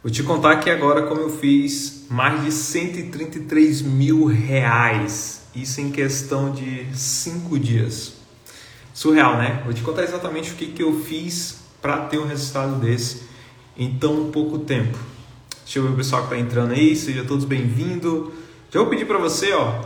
Vou 0.00 0.12
te 0.12 0.22
contar 0.22 0.52
aqui 0.52 0.70
agora 0.70 1.08
como 1.08 1.22
eu 1.22 1.28
fiz 1.28 2.06
mais 2.08 2.44
de 2.44 2.52
133 2.52 3.82
mil 3.82 4.26
reais. 4.26 5.42
Isso 5.52 5.80
em 5.80 5.90
questão 5.90 6.52
de 6.52 6.86
5 6.94 7.58
dias. 7.58 8.12
Surreal, 8.94 9.36
né? 9.36 9.60
Vou 9.64 9.74
te 9.74 9.82
contar 9.82 10.04
exatamente 10.04 10.52
o 10.52 10.54
que, 10.54 10.66
que 10.66 10.84
eu 10.84 11.00
fiz 11.00 11.62
para 11.82 11.96
ter 12.06 12.16
um 12.16 12.28
resultado 12.28 12.76
desse 12.76 13.24
em 13.76 13.98
tão 13.98 14.30
pouco 14.30 14.60
tempo. 14.60 14.96
Deixa 15.64 15.80
eu 15.80 15.82
ver 15.82 15.88
o 15.90 15.96
pessoal 15.96 16.22
que 16.22 16.32
está 16.32 16.38
entrando 16.38 16.74
aí, 16.74 16.94
sejam 16.94 17.26
todos 17.26 17.44
bem-vindos. 17.44 18.32
Já 18.70 18.78
vou 18.78 18.88
pedir 18.88 19.04
para 19.04 19.18
você, 19.18 19.52
ó, 19.52 19.82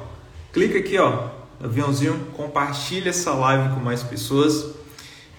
clica 0.53 0.79
aqui, 0.79 0.99
ó, 0.99 1.31
aviãozinho, 1.59 2.21
compartilha 2.37 3.09
essa 3.09 3.33
live 3.33 3.75
com 3.75 3.81
mais 3.81 4.03
pessoas. 4.03 4.75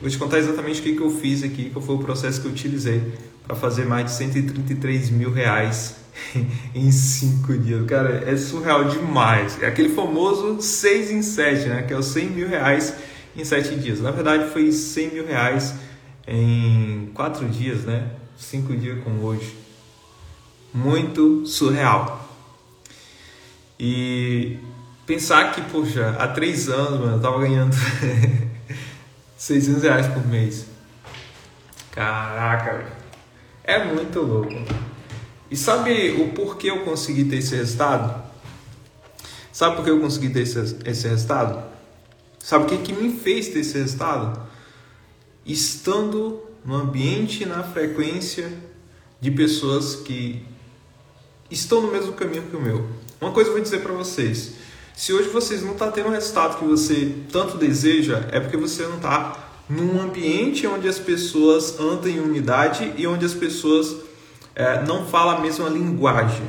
Vou 0.02 0.10
te 0.10 0.18
contar 0.18 0.40
exatamente 0.40 0.80
o 0.80 0.84
que, 0.84 0.96
que 0.96 1.02
eu 1.02 1.12
fiz 1.12 1.44
aqui, 1.44 1.70
qual 1.70 1.86
foi 1.86 1.94
o 1.94 2.00
processo 2.00 2.42
que 2.42 2.48
eu 2.48 2.52
utilizei 2.52 3.33
para 3.46 3.56
fazer 3.56 3.86
mais 3.86 4.06
de 4.06 4.12
133 4.12 5.10
mil 5.10 5.32
reais 5.32 5.96
em 6.74 6.92
5 6.92 7.58
dias. 7.58 7.86
Cara, 7.86 8.30
é 8.30 8.36
surreal 8.38 8.86
demais. 8.86 9.62
É 9.62 9.68
aquele 9.68 9.90
famoso 9.90 10.62
6 10.62 11.12
em 11.12 11.22
7, 11.22 11.68
né? 11.68 11.82
Que 11.84 11.94
é 11.94 11.98
os 11.98 12.06
100 12.08 12.30
mil 12.30 12.48
reais 12.48 12.94
em 13.36 13.44
7 13.44 13.76
dias. 13.76 14.00
Na 14.00 14.12
verdade, 14.12 14.52
foi 14.52 14.72
100 14.72 15.14
mil 15.14 15.26
reais 15.26 15.76
em 16.28 17.10
4 17.14 17.48
dias, 17.50 17.84
né? 17.84 18.08
5 18.38 18.76
dias 18.76 19.04
como 19.04 19.24
hoje. 19.24 19.56
Muito 20.74 21.46
surreal. 21.46 22.22
E 23.80 24.58
pensar 25.06 25.52
que, 25.52 25.62
poxa, 25.62 26.16
há 26.18 26.28
3 26.28 26.70
anos, 26.70 27.00
mano, 27.00 27.18
eu 27.18 27.20
tava 27.20 27.40
ganhando 27.42 27.76
600 29.38 29.84
reais 29.84 30.08
por 30.08 30.26
mês. 30.26 30.66
Caraca, 31.92 32.78
velho. 32.78 33.03
É 33.64 33.84
muito 33.84 34.20
louco. 34.20 34.54
E 35.50 35.56
sabe 35.56 36.12
o 36.22 36.30
porquê 36.34 36.70
eu 36.70 36.84
consegui 36.84 37.26
ter 37.26 37.38
esse 37.38 37.56
resultado? 37.56 38.24
Sabe 39.52 39.76
por 39.76 39.86
que 39.86 39.92
eu 39.92 40.02
consegui 40.02 40.30
ter 40.30 40.42
esse, 40.42 40.78
esse 40.86 41.08
resultado? 41.08 41.64
Sabe 42.40 42.66
o 42.66 42.68
que, 42.68 42.78
que 42.80 42.94
me 42.94 43.14
fez 43.14 43.50
ter 43.50 43.60
esse 43.60 43.78
resultado? 43.78 44.42
Estando 45.46 46.42
no 46.66 46.76
ambiente, 46.76 47.46
na 47.46 47.64
frequência 47.64 48.52
de 49.22 49.32
pessoas 49.32 49.96
que 49.96 50.46
estão 51.50 51.82
no 51.82 51.92
mesmo 51.92 52.14
caminho 52.14 52.44
que 52.44 52.56
o 52.56 52.62
meu. 52.62 52.86
Uma 53.22 53.32
coisa 53.32 53.50
eu 53.50 53.54
vou 53.54 53.62
dizer 53.62 53.82
para 53.82 53.94
vocês: 53.94 54.56
se 54.96 55.14
hoje 55.14 55.30
vocês 55.30 55.62
não 55.62 55.72
estão 55.74 55.88
tá 55.88 55.94
tendo 55.94 56.10
o 56.10 56.12
resultado 56.12 56.58
que 56.58 56.66
você 56.66 57.16
tanto 57.32 57.58
deseja, 57.58 58.28
é 58.32 58.40
porque 58.40 58.58
você 58.58 58.84
não 58.84 58.98
está 58.98 59.43
num 59.70 60.02
ambiente 60.02 60.68
onde 60.68 60.88
as 60.88 61.00
pessoas 61.00 61.80
andam 61.80 62.10
em 62.10 62.20
unidade 62.20 62.94
e 62.98 63.08
onde 63.08 63.26
as 63.26 63.34
pessoas 63.34 63.96
é, 64.56 64.84
não 64.84 65.06
falam 65.06 65.38
a 65.38 65.42
mesma 65.42 65.70
linguagem. 65.70 66.46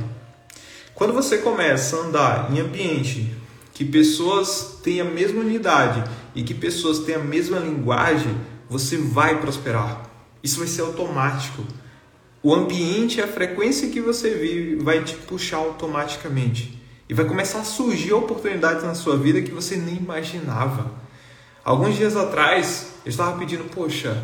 Quando 0.94 1.12
você 1.12 1.38
começa 1.38 1.96
a 1.96 2.00
andar 2.00 2.52
em 2.52 2.60
ambiente 2.60 3.34
que 3.72 3.84
pessoas 3.84 4.78
têm 4.82 5.00
a 5.00 5.04
mesma 5.04 5.40
unidade 5.40 6.04
e 6.34 6.42
que 6.42 6.54
pessoas 6.54 7.00
têm 7.00 7.16
a 7.16 7.18
mesma 7.18 7.58
linguagem, 7.58 8.36
você 8.68 8.96
vai 8.96 9.40
prosperar. 9.40 10.08
Isso 10.42 10.58
vai 10.58 10.68
ser 10.68 10.82
automático. 10.82 11.64
O 12.42 12.54
ambiente, 12.54 13.20
a 13.20 13.26
frequência 13.26 13.88
que 13.88 14.00
você 14.00 14.30
vive 14.34 14.76
vai 14.76 15.02
te 15.02 15.14
puxar 15.14 15.56
automaticamente. 15.56 16.80
E 17.08 17.14
vai 17.14 17.24
começar 17.24 17.60
a 17.60 17.64
surgir 17.64 18.12
oportunidades 18.12 18.84
na 18.84 18.94
sua 18.94 19.16
vida 19.16 19.42
que 19.42 19.50
você 19.50 19.76
nem 19.76 19.96
imaginava. 19.96 21.03
Alguns 21.64 21.96
dias 21.96 22.14
atrás, 22.14 22.88
eu 23.06 23.08
estava 23.08 23.38
pedindo, 23.38 23.64
poxa, 23.64 24.22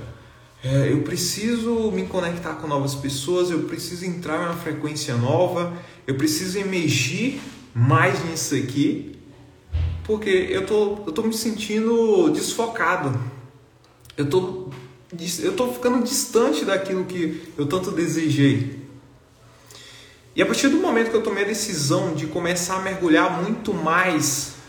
é, 0.63 0.93
eu 0.93 1.01
preciso 1.01 1.91
me 1.91 2.05
conectar 2.05 2.53
com 2.57 2.67
novas 2.67 2.95
pessoas, 2.95 3.51
eu 3.51 3.61
preciso 3.61 4.05
entrar 4.05 4.43
em 4.43 4.45
uma 4.45 4.57
frequência 4.57 5.17
nova, 5.17 5.73
eu 6.07 6.17
preciso 6.17 6.59
emergir 6.59 7.41
mais 7.75 8.23
nisso 8.27 8.55
aqui, 8.55 9.17
porque 10.05 10.29
eu 10.29 10.67
tô, 10.67 10.99
eu 11.07 11.13
tô 11.13 11.23
me 11.23 11.33
sentindo 11.33 12.29
desfocado. 12.29 13.19
Eu 14.19 14.29
tô, 14.29 14.69
eu 15.43 15.57
tô 15.57 15.73
ficando 15.73 16.05
distante 16.05 16.67
daquilo 16.67 17.07
que 17.07 17.43
eu 17.57 17.67
tanto 17.67 17.91
desejei. 17.91 18.87
E 20.37 20.43
a 20.43 20.47
partir 20.47 20.69
do 20.69 20.77
momento 20.77 21.11
que 21.11 21.17
eu 21.17 21.23
tomei 21.23 21.45
a 21.45 21.47
decisão 21.47 22.15
de 22.15 22.27
começar 22.27 22.77
a 22.77 22.83
mergulhar 22.83 23.43
muito 23.43 23.73
mais 23.73 24.60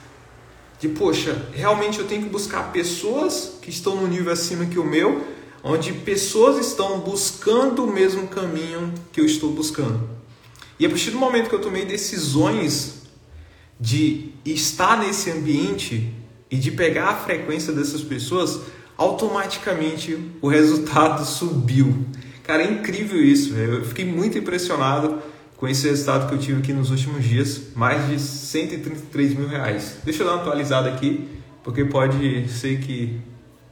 de 0.82 0.90
poxa, 0.90 1.48
realmente 1.54 2.00
eu 2.00 2.08
tenho 2.08 2.24
que 2.24 2.30
buscar 2.30 2.72
pessoas 2.74 3.54
que 3.62 3.70
estão 3.70 3.96
no 3.96 4.08
nível 4.08 4.34
acima 4.34 4.66
que 4.66 4.80
o 4.80 4.84
meu, 4.84 5.24
onde 5.64 5.94
pessoas 5.94 6.58
estão 6.58 7.02
buscando 7.02 7.84
o 7.84 7.94
mesmo 7.94 8.28
caminho 8.28 8.92
que 9.14 9.22
eu 9.22 9.26
estou 9.26 9.52
buscando. 9.52 10.10
E 10.80 10.86
a 10.88 10.90
partir 10.90 11.12
do 11.12 11.20
momento 11.20 11.50
que 11.50 11.54
eu 11.54 11.62
tomei 11.62 11.86
decisões 11.86 13.04
de 13.80 14.32
estar 14.44 14.98
nesse 14.98 15.30
ambiente 15.30 16.12
e 16.50 16.58
de 16.58 16.72
pegar 16.72 17.10
a 17.10 17.16
frequência 17.16 17.72
dessas 17.72 18.02
pessoas, 18.02 18.62
automaticamente 18.98 20.18
o 20.42 20.48
resultado 20.48 21.24
subiu. 21.30 22.08
Cara, 22.42 22.64
é 22.64 22.72
incrível 22.72 23.24
isso. 23.24 23.54
Eu 23.54 23.86
fiquei 23.86 24.04
muito 24.04 24.36
impressionado 24.36 25.22
com 25.62 25.68
esse 25.68 25.88
resultado 25.88 26.28
que 26.28 26.34
eu 26.34 26.40
tive 26.40 26.60
aqui 26.60 26.74
nos 26.74 26.90
últimos 26.90 27.24
dias, 27.24 27.62
mais 27.76 28.10
de 28.10 28.20
133 28.20 29.36
mil 29.36 29.48
reais. 29.48 29.98
Deixa 30.04 30.24
eu 30.24 30.26
dar 30.26 30.34
uma 30.34 30.42
atualizada 30.42 30.90
aqui, 30.90 31.30
porque 31.64 31.86
pode 31.86 32.50
ser 32.50 32.80
que 32.80 33.22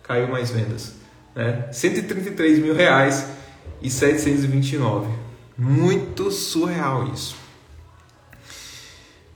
caiu 0.04 0.28
mais 0.28 0.52
vendas. 0.52 0.94
Né? 1.36 1.68
133 1.72 2.60
mil 2.60 2.76
reais 2.76 3.26
e 3.82 3.90
729. 3.90 5.10
Muito 5.58 6.30
surreal 6.30 7.12
isso. 7.12 7.36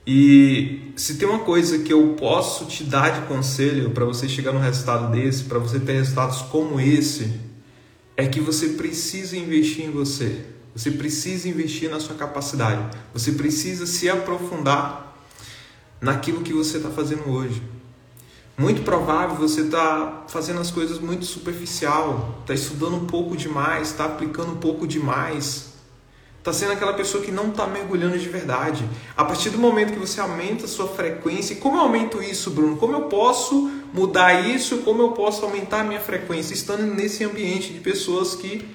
E 0.06 0.92
se 0.94 1.16
tem 1.16 1.28
uma 1.28 1.40
coisa 1.40 1.80
que 1.80 1.92
eu 1.92 2.14
posso 2.16 2.66
te 2.66 2.84
dar 2.84 3.20
de 3.20 3.26
conselho 3.26 3.90
para 3.90 4.04
você 4.04 4.28
chegar 4.28 4.52
no 4.52 4.60
resultado 4.60 5.10
desse, 5.10 5.42
para 5.42 5.58
você 5.58 5.80
ter 5.80 5.94
resultados 5.94 6.42
como 6.42 6.78
esse, 6.78 7.32
é 8.16 8.28
que 8.28 8.38
você 8.38 8.68
precisa 8.68 9.36
investir 9.36 9.86
em 9.86 9.90
você. 9.90 10.53
Você 10.74 10.90
precisa 10.90 11.48
investir 11.48 11.88
na 11.88 12.00
sua 12.00 12.16
capacidade. 12.16 12.98
Você 13.12 13.32
precisa 13.32 13.86
se 13.86 14.08
aprofundar 14.08 15.16
naquilo 16.00 16.42
que 16.42 16.52
você 16.52 16.78
está 16.78 16.90
fazendo 16.90 17.30
hoje. 17.30 17.62
Muito 18.56 18.82
provável 18.82 19.36
você 19.36 19.62
está 19.62 20.24
fazendo 20.28 20.60
as 20.60 20.70
coisas 20.70 21.00
muito 21.00 21.24
superficial, 21.24 22.38
está 22.42 22.54
estudando 22.54 22.94
um 22.96 23.06
pouco 23.06 23.36
demais, 23.36 23.88
está 23.88 24.04
aplicando 24.04 24.52
um 24.52 24.56
pouco 24.56 24.86
demais, 24.86 25.72
está 26.38 26.52
sendo 26.52 26.72
aquela 26.72 26.92
pessoa 26.92 27.24
que 27.24 27.32
não 27.32 27.48
está 27.48 27.66
mergulhando 27.66 28.16
de 28.16 28.28
verdade. 28.28 28.88
A 29.16 29.24
partir 29.24 29.50
do 29.50 29.58
momento 29.58 29.92
que 29.92 29.98
você 29.98 30.20
aumenta 30.20 30.66
a 30.66 30.68
sua 30.68 30.86
frequência, 30.86 31.56
como 31.56 31.78
eu 31.78 31.80
aumento 31.80 32.22
isso, 32.22 32.50
Bruno? 32.50 32.76
Como 32.76 32.92
eu 32.92 33.02
posso 33.02 33.72
mudar 33.92 34.46
isso? 34.48 34.78
Como 34.78 35.02
eu 35.02 35.12
posso 35.12 35.44
aumentar 35.44 35.80
a 35.80 35.84
minha 35.84 36.00
frequência 36.00 36.54
estando 36.54 36.82
nesse 36.82 37.24
ambiente 37.24 37.72
de 37.72 37.80
pessoas 37.80 38.36
que 38.36 38.68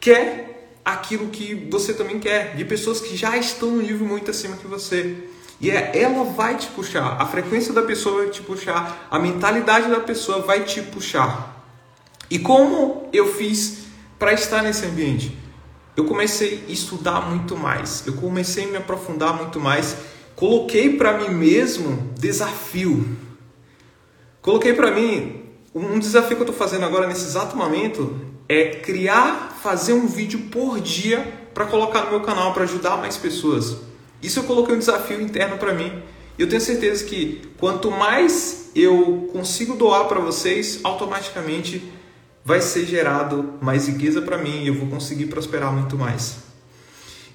quer 0.00 0.51
aquilo 0.84 1.28
que 1.28 1.68
você 1.70 1.94
também 1.94 2.18
quer, 2.18 2.56
de 2.56 2.64
pessoas 2.64 3.00
que 3.00 3.16
já 3.16 3.36
estão 3.36 3.70
no 3.70 3.82
nível 3.82 4.06
muito 4.06 4.30
acima 4.30 4.56
que 4.56 4.66
você. 4.66 5.28
E 5.60 5.70
é, 5.70 5.92
ela 5.94 6.24
vai 6.24 6.56
te 6.56 6.66
puxar, 6.68 7.20
a 7.20 7.26
frequência 7.26 7.72
da 7.72 7.82
pessoa 7.82 8.22
vai 8.22 8.30
te 8.30 8.42
puxar, 8.42 9.06
a 9.10 9.18
mentalidade 9.18 9.88
da 9.88 10.00
pessoa 10.00 10.40
vai 10.40 10.64
te 10.64 10.82
puxar. 10.82 11.64
E 12.28 12.38
como 12.38 13.08
eu 13.12 13.32
fiz 13.32 13.84
para 14.18 14.32
estar 14.32 14.62
nesse 14.62 14.84
ambiente? 14.86 15.38
Eu 15.96 16.04
comecei 16.04 16.64
a 16.68 16.72
estudar 16.72 17.28
muito 17.28 17.56
mais, 17.56 18.04
eu 18.06 18.14
comecei 18.14 18.64
a 18.64 18.68
me 18.68 18.76
aprofundar 18.78 19.34
muito 19.34 19.60
mais, 19.60 19.96
coloquei 20.34 20.96
para 20.96 21.18
mim 21.18 21.28
mesmo 21.28 22.12
desafio. 22.18 23.16
Coloquei 24.40 24.72
para 24.72 24.90
mim 24.90 25.44
um 25.72 25.98
desafio 25.98 26.36
que 26.36 26.42
eu 26.42 26.48
estou 26.48 26.56
fazendo 26.56 26.84
agora 26.84 27.06
nesse 27.06 27.24
exato 27.24 27.56
momento 27.56 28.18
é 28.52 28.70
criar, 28.76 29.58
fazer 29.62 29.94
um 29.94 30.06
vídeo 30.06 30.40
por 30.50 30.80
dia 30.80 31.40
para 31.54 31.64
colocar 31.66 32.04
no 32.04 32.10
meu 32.10 32.20
canal 32.20 32.52
para 32.52 32.64
ajudar 32.64 32.98
mais 32.98 33.16
pessoas. 33.16 33.76
Isso 34.22 34.40
eu 34.40 34.44
coloquei 34.44 34.74
um 34.74 34.78
desafio 34.78 35.20
interno 35.20 35.56
para 35.56 35.72
mim. 35.72 36.02
E 36.38 36.42
eu 36.42 36.48
tenho 36.48 36.60
certeza 36.60 37.04
que 37.04 37.42
quanto 37.58 37.90
mais 37.90 38.70
eu 38.74 39.28
consigo 39.32 39.74
doar 39.74 40.04
para 40.04 40.20
vocês, 40.20 40.80
automaticamente 40.82 41.82
vai 42.44 42.60
ser 42.60 42.84
gerado 42.84 43.54
mais 43.60 43.88
riqueza 43.88 44.20
para 44.20 44.36
mim 44.36 44.64
e 44.64 44.68
eu 44.68 44.74
vou 44.74 44.88
conseguir 44.88 45.26
prosperar 45.26 45.72
muito 45.72 45.96
mais. 45.96 46.36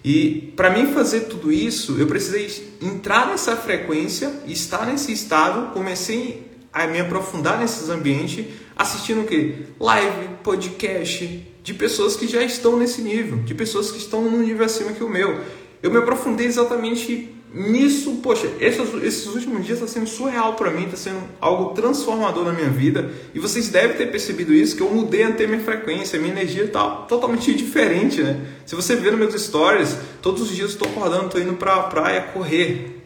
E 0.04 0.54
para 0.56 0.70
mim 0.70 0.94
fazer 0.94 1.22
tudo 1.22 1.52
isso, 1.52 1.98
eu 2.00 2.08
precisei 2.08 2.78
entrar 2.82 3.28
nessa 3.28 3.56
frequência, 3.56 4.32
estar 4.46 4.86
nesse 4.86 5.12
estado, 5.12 5.74
comecei 5.74 6.47
a 6.84 6.88
me 6.88 7.00
aprofundar 7.00 7.60
nesses 7.60 7.90
ambientes 7.90 8.46
assistindo 8.76 9.22
o 9.22 9.26
quê? 9.26 9.56
Live, 9.80 10.30
podcast, 10.44 11.48
de 11.64 11.74
pessoas 11.74 12.16
que 12.16 12.28
já 12.28 12.44
estão 12.44 12.78
nesse 12.78 13.02
nível, 13.02 13.40
de 13.40 13.56
pessoas 13.56 13.92
que 13.92 13.98
estão 13.98 14.22
num 14.22 14.40
nível 14.40 14.66
acima 14.66 14.92
que 14.92 15.04
o 15.04 15.10
meu. 15.10 15.40
Eu 15.82 15.92
me 15.92 15.98
aprofundei 15.98 16.46
exatamente 16.46 17.34
nisso, 17.54 18.20
poxa, 18.22 18.48
esses, 18.60 18.94
esses 19.04 19.26
últimos 19.28 19.66
dias 19.66 19.80
está 19.80 19.88
sendo 19.88 20.08
surreal 20.08 20.54
para 20.54 20.70
mim, 20.70 20.84
está 20.84 20.98
sendo 20.98 21.22
algo 21.42 21.74
transformador 21.74 22.46
na 22.46 22.54
minha 22.54 22.70
vida. 22.70 23.10
E 23.34 23.40
vocês 23.40 23.70
devem 23.70 23.98
ter 23.98 24.12
percebido 24.12 24.54
isso, 24.54 24.76
que 24.76 24.84
eu 24.84 24.90
mudei 24.90 25.24
até 25.24 25.48
minha 25.48 25.62
frequência, 25.62 26.20
minha 26.20 26.32
energia 26.32 26.66
está 26.66 26.88
totalmente 27.08 27.54
diferente, 27.56 28.22
né? 28.22 28.40
Se 28.66 28.76
você 28.76 28.96
ver 28.96 29.12
nos 29.12 29.20
meus 29.20 29.42
stories, 29.42 29.98
todos 30.22 30.42
os 30.44 30.56
dias 30.56 30.72
estou 30.72 30.88
acordando, 30.88 31.26
estou 31.26 31.42
indo 31.42 31.54
para 31.54 31.76
a 31.76 31.84
praia 31.84 32.22
correr. 32.34 33.02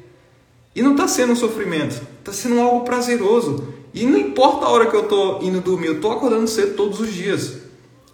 E 0.76 0.82
não 0.82 0.92
está 0.92 1.08
sendo 1.08 1.34
um 1.34 1.36
sofrimento, 1.36 2.02
está 2.22 2.32
sendo 2.32 2.60
algo 2.60 2.86
prazeroso. 2.86 3.74
E 3.94 4.06
não 4.06 4.18
importa 4.18 4.66
a 4.66 4.70
hora 4.70 4.90
que 4.90 4.96
eu 4.96 5.04
estou 5.04 5.44
indo 5.44 5.60
dormir, 5.60 5.88
eu 5.88 5.96
estou 5.96 6.14
acordando 6.14 6.48
cedo 6.48 6.76
todos 6.76 7.00
os 7.00 7.14
dias. 7.14 7.58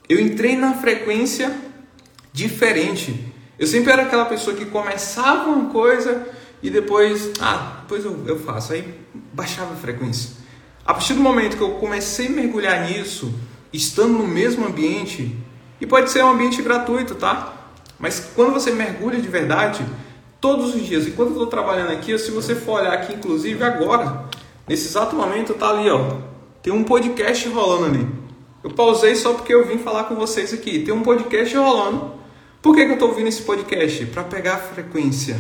Eu 0.10 0.20
entrei 0.20 0.56
na 0.56 0.74
frequência 0.74 1.56
diferente. 2.34 3.34
Eu 3.60 3.68
sempre 3.68 3.92
era 3.92 4.04
aquela 4.04 4.26
pessoa 4.26 4.56
que 4.56 4.66
começava 4.66 5.50
uma 5.50 5.70
coisa 5.70 6.28
e 6.64 6.70
depois, 6.70 7.32
ah, 7.40 7.80
depois 7.82 8.06
eu, 8.06 8.24
eu 8.26 8.40
faço. 8.40 8.74
Aí 8.74 8.94
baixava 9.34 9.74
a 9.74 9.78
frequência. 9.78 10.32
A 10.86 10.94
partir 10.94 11.14
do 11.14 11.20
momento 11.20 11.58
que 11.58 11.64
eu 11.64 11.72
comecei 11.72 12.28
a 12.28 12.32
mergulhar 12.32 12.90
nisso, 12.90 13.34
estando 13.74 14.14
no 14.14 14.28
mesmo 14.28 14.66
ambiente, 14.66 15.36
e 15.80 15.86
pode 15.86 16.10
ser 16.10 16.24
um 16.24 16.30
ambiente 16.30 16.62
gratuito, 16.62 17.14
tá? 17.14 17.54
Mas 18.00 18.20
quando 18.36 18.54
você 18.54 18.72
mergulha 18.72 19.20
de 19.20 19.28
verdade, 19.28 19.86
todos 20.40 20.76
os 20.76 20.86
dias, 20.86 21.08
enquanto 21.08 21.30
eu 21.30 21.34
estou 21.34 21.48
trabalhando 21.48 21.92
aqui, 21.92 22.18
se 22.18 22.32
você 22.32 22.56
for 22.56 22.80
olhar 22.80 22.94
aqui, 22.94 23.14
inclusive 23.14 23.64
agora, 23.64 24.26
nesse 24.68 24.88
exato 24.88 25.16
momento, 25.16 25.54
tá 25.54 25.70
ali, 25.70 25.90
ó, 25.90 26.18
tem 26.62 26.74
um 26.74 26.84
podcast 26.84 27.48
rolando 27.50 27.86
ali. 27.86 28.08
Eu 28.64 28.72
pausei 28.72 29.16
só 29.16 29.34
porque 29.34 29.54
eu 29.54 29.66
vim 29.68 29.78
falar 29.78 30.06
com 30.06 30.16
vocês 30.16 30.54
aqui. 30.54 30.80
Tem 30.80 30.94
um 30.94 31.04
podcast 31.04 31.56
rolando 31.56 32.18
por 32.62 32.76
que, 32.76 32.84
que 32.84 32.90
eu 32.90 32.96
estou 32.96 33.10
ouvindo 33.10 33.28
esse 33.28 33.44
podcast? 33.44 34.06
Para 34.08 34.24
pegar 34.24 34.58
frequência, 34.58 35.40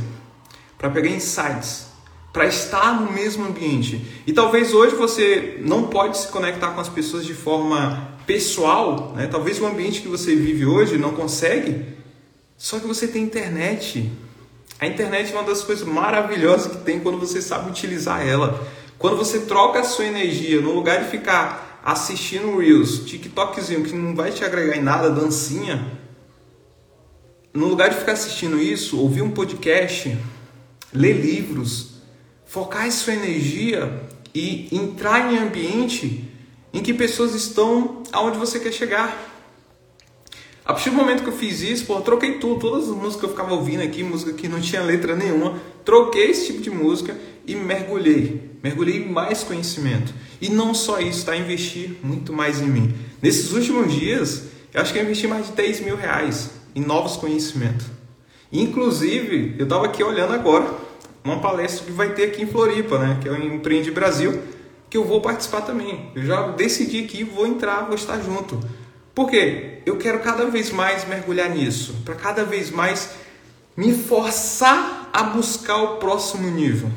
para 0.77 0.89
pegar 0.89 1.09
insights, 1.09 1.87
para 2.31 2.45
estar 2.45 3.01
no 3.01 3.11
mesmo 3.11 3.45
ambiente. 3.45 4.23
E 4.25 4.31
talvez 4.31 4.73
hoje 4.73 4.95
você 4.95 5.59
não 5.61 5.87
pode 5.87 6.17
se 6.17 6.27
conectar 6.27 6.71
com 6.71 6.79
as 6.79 6.87
pessoas 6.87 7.25
de 7.25 7.33
forma 7.33 8.15
pessoal, 8.25 9.13
né? 9.15 9.27
talvez 9.27 9.59
o 9.59 9.65
ambiente 9.65 10.01
que 10.01 10.07
você 10.07 10.35
vive 10.35 10.65
hoje 10.65 10.97
não 10.97 11.11
consegue, 11.13 11.85
só 12.57 12.79
que 12.79 12.87
você 12.87 13.07
tem 13.07 13.23
internet. 13.23 14.09
A 14.79 14.85
internet 14.85 15.31
é 15.31 15.35
uma 15.35 15.43
das 15.43 15.63
coisas 15.63 15.87
maravilhosas 15.87 16.71
que 16.71 16.83
tem 16.83 16.99
quando 16.99 17.19
você 17.19 17.41
sabe 17.41 17.69
utilizar 17.69 18.25
ela. 18.25 18.65
Quando 18.97 19.17
você 19.17 19.41
troca 19.41 19.79
a 19.79 19.83
sua 19.83 20.05
energia, 20.05 20.61
no 20.61 20.71
lugar 20.71 21.03
de 21.03 21.09
ficar 21.09 21.81
assistindo 21.83 22.57
Reels, 22.57 23.05
TikTokzinho 23.05 23.83
que 23.83 23.95
não 23.95 24.15
vai 24.15 24.31
te 24.31 24.43
agregar 24.43 24.75
em 24.75 24.83
nada, 24.83 25.09
dancinha, 25.09 25.99
no 27.53 27.67
lugar 27.67 27.89
de 27.89 27.95
ficar 27.95 28.11
assistindo 28.11 28.59
isso, 28.59 28.99
ouvir 28.99 29.23
um 29.23 29.31
podcast, 29.31 30.15
ler 30.93 31.13
livros, 31.13 32.01
focar 32.45 32.91
sua 32.91 33.13
energia 33.13 34.03
e 34.33 34.67
entrar 34.71 35.33
em 35.33 35.37
ambiente 35.37 36.31
em 36.71 36.83
que 36.83 36.93
pessoas 36.93 37.33
estão 37.33 38.03
aonde 38.11 38.37
você 38.37 38.59
quer 38.59 38.71
chegar. 38.71 39.26
A 40.67 40.73
partir 40.73 40.89
do 40.89 40.97
momento 40.97 41.23
que 41.23 41.29
eu 41.29 41.33
fiz 41.33 41.61
isso, 41.61 41.85
pô, 41.85 42.01
troquei 42.01 42.39
tudo, 42.39 42.59
todas 42.59 42.89
as 42.89 42.93
músicas 42.93 43.15
que 43.15 43.25
eu 43.25 43.29
ficava 43.29 43.53
ouvindo 43.53 43.81
aqui, 43.81 44.03
música 44.03 44.33
que 44.33 44.49
não 44.49 44.59
tinha 44.59 44.81
letra 44.81 45.15
nenhuma, 45.15 45.57
troquei 45.85 46.29
esse 46.29 46.47
tipo 46.47 46.61
de 46.61 46.69
música 46.69 47.17
e 47.45 47.55
mergulhei, 47.55 48.51
mergulhei 48.61 48.97
em 48.97 49.09
mais 49.09 49.45
conhecimento. 49.45 50.13
E 50.41 50.49
não 50.49 50.73
só 50.73 50.99
isso, 50.99 51.25
tá? 51.25 51.37
Investir 51.37 51.95
muito 52.03 52.33
mais 52.33 52.59
em 52.59 52.65
mim. 52.65 52.93
Nesses 53.21 53.53
últimos 53.53 53.93
dias, 53.93 54.47
eu 54.73 54.81
acho 54.81 54.91
que 54.91 54.99
eu 54.99 55.03
investi 55.03 55.25
mais 55.25 55.45
de 55.45 55.53
10 55.53 55.79
mil 55.85 55.95
reais 55.95 56.49
em 56.75 56.81
novos 56.81 57.15
conhecimentos. 57.15 57.85
Inclusive, 58.51 59.55
eu 59.57 59.63
estava 59.63 59.85
aqui 59.85 60.03
olhando 60.03 60.33
agora 60.33 60.69
uma 61.23 61.39
palestra 61.39 61.85
que 61.85 61.93
vai 61.93 62.13
ter 62.13 62.25
aqui 62.25 62.43
em 62.43 62.47
Floripa, 62.47 62.99
né? 62.99 63.17
Que 63.21 63.29
é 63.29 63.31
o 63.31 63.41
Empreende 63.41 63.89
Brasil, 63.89 64.37
que 64.89 64.97
eu 64.97 65.05
vou 65.05 65.21
participar 65.21 65.61
também. 65.61 66.11
Eu 66.13 66.25
já 66.25 66.49
decidi 66.49 67.03
que 67.03 67.23
vou 67.23 67.47
entrar, 67.47 67.85
vou 67.85 67.95
estar 67.95 68.19
junto. 68.19 68.59
Por 69.17 69.31
quê? 69.31 69.79
Eu 69.83 69.97
quero 69.97 70.19
cada 70.19 70.45
vez 70.45 70.69
mais 70.69 71.07
mergulhar 71.07 71.49
nisso, 71.49 71.95
para 72.05 72.13
cada 72.13 72.43
vez 72.45 72.69
mais 72.69 73.09
me 73.75 73.91
forçar 73.91 75.09
a 75.11 75.23
buscar 75.23 75.77
o 75.77 75.97
próximo 75.97 76.47
nível, 76.51 76.91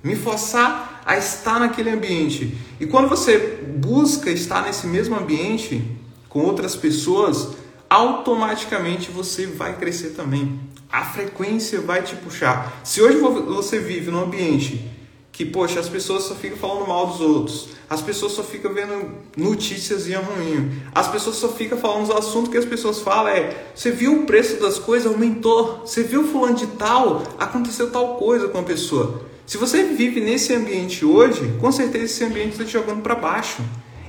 me 0.00 0.14
forçar 0.14 1.02
a 1.04 1.18
estar 1.18 1.58
naquele 1.58 1.90
ambiente. 1.90 2.56
E 2.78 2.86
quando 2.86 3.08
você 3.08 3.58
busca 3.76 4.30
estar 4.30 4.62
nesse 4.62 4.86
mesmo 4.86 5.16
ambiente 5.16 5.82
com 6.28 6.42
outras 6.42 6.76
pessoas, 6.76 7.56
automaticamente 7.90 9.10
você 9.10 9.44
vai 9.44 9.76
crescer 9.76 10.10
também. 10.10 10.60
A 10.88 11.04
frequência 11.04 11.80
vai 11.80 12.02
te 12.02 12.14
puxar. 12.14 12.82
Se 12.84 13.02
hoje 13.02 13.18
você 13.18 13.80
vive 13.80 14.12
num 14.12 14.22
ambiente 14.22 14.93
que, 15.34 15.44
poxa, 15.44 15.80
as 15.80 15.88
pessoas 15.88 16.22
só 16.22 16.34
ficam 16.36 16.56
falando 16.56 16.86
mal 16.86 17.08
dos 17.08 17.20
outros, 17.20 17.68
as 17.90 18.00
pessoas 18.00 18.32
só 18.32 18.44
ficam 18.44 18.72
vendo 18.72 19.10
notícias 19.36 20.06
e 20.06 20.14
ruim, 20.14 20.80
as 20.94 21.08
pessoas 21.08 21.34
só 21.34 21.48
ficam 21.48 21.76
falando 21.76 22.04
os 22.04 22.10
assuntos 22.10 22.52
que 22.52 22.56
as 22.56 22.64
pessoas 22.64 23.00
falam 23.00 23.32
é, 23.32 23.66
você 23.74 23.90
viu 23.90 24.22
o 24.22 24.26
preço 24.26 24.60
das 24.60 24.78
coisas 24.78 25.12
aumentou, 25.12 25.80
você 25.84 26.04
viu 26.04 26.22
fulano 26.28 26.54
de 26.54 26.68
tal, 26.68 27.24
aconteceu 27.36 27.90
tal 27.90 28.14
coisa 28.14 28.46
com 28.46 28.58
a 28.58 28.62
pessoa. 28.62 29.22
Se 29.44 29.58
você 29.58 29.82
vive 29.82 30.20
nesse 30.20 30.54
ambiente 30.54 31.04
hoje, 31.04 31.52
com 31.60 31.72
certeza 31.72 32.04
esse 32.04 32.24
ambiente 32.24 32.52
está 32.52 32.64
te 32.64 32.70
jogando 32.70 33.02
para 33.02 33.16
baixo. 33.16 33.60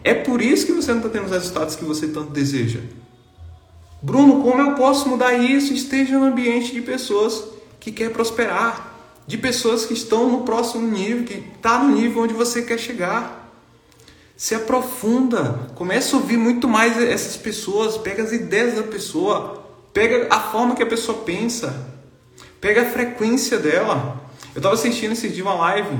É 0.03 0.13
por 0.13 0.39
isso 0.43 0.67
que 0.67 0.73
você 0.73 0.91
não 0.91 0.99
está 0.99 1.09
tendo 1.09 1.25
os 1.25 1.31
resultados 1.31 1.75
que 1.75 1.83
você 1.83 2.07
tanto 2.07 2.29
deseja. 2.29 2.81
Bruno, 3.99 4.43
como 4.43 4.61
eu 4.61 4.75
posso 4.75 5.09
mudar 5.09 5.33
isso? 5.33 5.73
Esteja 5.73 6.19
no 6.19 6.25
ambiente 6.25 6.71
de 6.71 6.83
pessoas 6.83 7.45
que 7.79 7.91
quer 7.91 8.11
prosperar, 8.11 8.94
de 9.27 9.37
pessoas 9.37 9.85
que 9.85 9.93
estão 9.93 10.29
no 10.29 10.43
próximo 10.43 10.87
nível, 10.87 11.25
que 11.25 11.43
está 11.55 11.79
no 11.79 11.95
nível 11.95 12.23
onde 12.23 12.33
você 12.33 12.61
quer 12.61 12.79
chegar. 12.79 13.51
Se 14.37 14.53
aprofunda, 14.53 15.71
começa 15.75 16.15
a 16.15 16.19
ouvir 16.19 16.37
muito 16.37 16.67
mais 16.67 17.01
essas 17.01 17.37
pessoas, 17.37 17.97
pega 17.97 18.21
as 18.21 18.31
ideias 18.31 18.75
da 18.75 18.83
pessoa, 18.83 19.63
pega 19.93 20.27
a 20.29 20.39
forma 20.39 20.75
que 20.75 20.83
a 20.83 20.85
pessoa 20.85 21.19
pensa, 21.19 21.89
pega 22.59 22.81
a 22.81 22.85
frequência 22.85 23.57
dela. 23.57 24.21
Eu 24.53 24.59
estava 24.59 24.75
assistindo 24.75 25.13
esse 25.13 25.29
dia 25.29 25.43
uma 25.43 25.55
live 25.55 25.97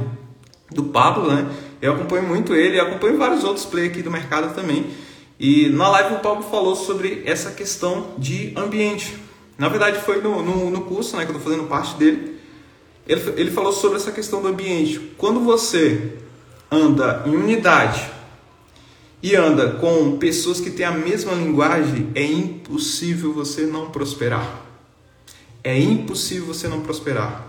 do 0.70 0.84
Pablo, 0.84 1.32
né? 1.32 1.50
Eu 1.82 1.94
acompanho 1.94 2.24
muito 2.24 2.54
ele, 2.54 2.80
acompanho 2.80 3.18
vários 3.18 3.44
outros 3.44 3.66
players 3.66 3.92
aqui 3.92 4.02
do 4.02 4.12
mercado 4.12 4.54
também. 4.54 4.86
E 5.40 5.70
na 5.70 5.88
live 5.90 6.16
o 6.16 6.20
Paulo 6.20 6.44
falou 6.44 6.76
sobre 6.76 7.24
essa 7.26 7.52
questão 7.52 8.14
de 8.18 8.54
ambiente. 8.56 9.18
Na 9.58 9.70
verdade 9.70 10.00
foi 10.00 10.22
no, 10.22 10.42
no, 10.42 10.70
no 10.70 10.82
curso, 10.82 11.16
né, 11.16 11.26
que 11.26 11.32
eu 11.32 11.38
estou 11.38 11.52
fazendo 11.52 11.68
parte 11.68 11.96
dele. 11.96 12.35
Ele, 13.08 13.22
ele 13.38 13.52
falou 13.52 13.72
sobre 13.72 13.98
essa 13.98 14.12
questão 14.12 14.42
do 14.42 14.48
ambiente. 14.48 15.14
Quando 15.18 15.40
você 15.40 16.14
anda 16.72 17.24
em 17.26 17.36
unidade 17.36 18.10
e 19.22 19.36
anda 19.36 19.72
com 19.74 20.18
pessoas 20.18 20.60
que 20.60 20.72
têm 20.72 20.86
a 20.86 20.92
mesma 20.92 21.34
linguagem, 21.34 22.12
é 22.16 22.24
impossível 22.24 23.34
você 23.34 23.66
não 23.66 23.90
prosperar. 23.90 24.62
É 25.64 25.80
impossível 25.80 26.48
você 26.48 26.68
não 26.68 26.82
prosperar. 26.82 27.46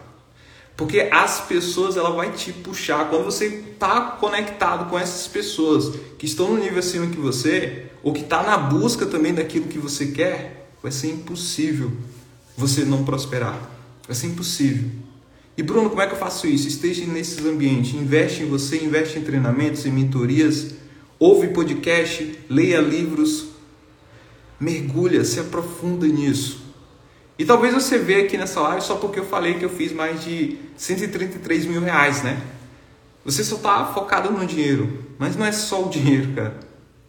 Porque 0.77 1.09
as 1.11 1.41
pessoas 1.41 1.97
ela 1.97 2.11
vai 2.11 2.33
te 2.33 2.53
puxar. 2.53 3.09
Quando 3.09 3.25
você 3.25 3.47
está 3.47 4.01
conectado 4.03 4.91
com 4.91 4.99
essas 4.99 5.27
pessoas 5.27 5.99
que 6.19 6.27
estão 6.27 6.51
no 6.51 6.59
nível 6.59 6.79
acima 6.79 7.07
que 7.07 7.17
você, 7.17 7.87
ou 8.03 8.13
que 8.13 8.21
está 8.21 8.43
na 8.43 8.59
busca 8.59 9.07
também 9.07 9.33
daquilo 9.33 9.69
que 9.69 9.79
você 9.79 10.09
quer, 10.09 10.71
vai 10.83 10.93
ser 10.93 11.09
impossível 11.09 11.91
você 12.57 12.85
não 12.85 13.05
prosperar. 13.05 13.59
Vai 14.07 14.15
ser 14.15 14.27
impossível. 14.29 14.91
E 15.57 15.63
Bruno, 15.63 15.89
como 15.89 16.03
é 16.03 16.07
que 16.07 16.13
eu 16.13 16.19
faço 16.19 16.47
isso? 16.47 16.69
Esteja 16.69 17.07
nesses 17.07 17.45
ambientes, 17.45 17.95
investe 17.95 18.43
em 18.43 18.47
você, 18.47 18.77
investe 18.85 19.19
em 19.19 19.23
treinamentos, 19.23 19.87
em 19.87 19.91
mentorias, 19.91 20.75
ouve 21.19 21.49
podcast, 21.49 22.39
leia 22.49 22.79
livros, 22.79 23.47
mergulha, 24.61 25.25
se 25.25 25.41
aprofunda 25.41 26.07
nisso. 26.07 26.67
E 27.39 27.45
talvez 27.45 27.73
você 27.73 27.99
veja 27.99 28.27
aqui 28.27 28.37
nessa 28.37 28.61
live 28.61 28.83
só 28.83 28.97
porque 28.97 29.19
eu 29.19 29.25
falei 29.25 29.55
que 29.55 29.65
eu 29.65 29.71
fiz 29.71 29.93
mais 29.93 30.23
de 30.23 30.59
133 30.77 31.65
mil 31.65 31.81
reais, 31.81 32.23
né? 32.23 32.43
Você 33.25 33.43
só 33.43 33.57
está 33.57 33.87
focado 33.87 34.31
no 34.31 34.47
dinheiro, 34.47 35.05
mas 35.19 35.37
não 35.37 35.45
é 35.45 35.53
só 35.53 35.87
o 35.87 35.89
dinheiro, 35.89 36.33
cara. 36.35 36.61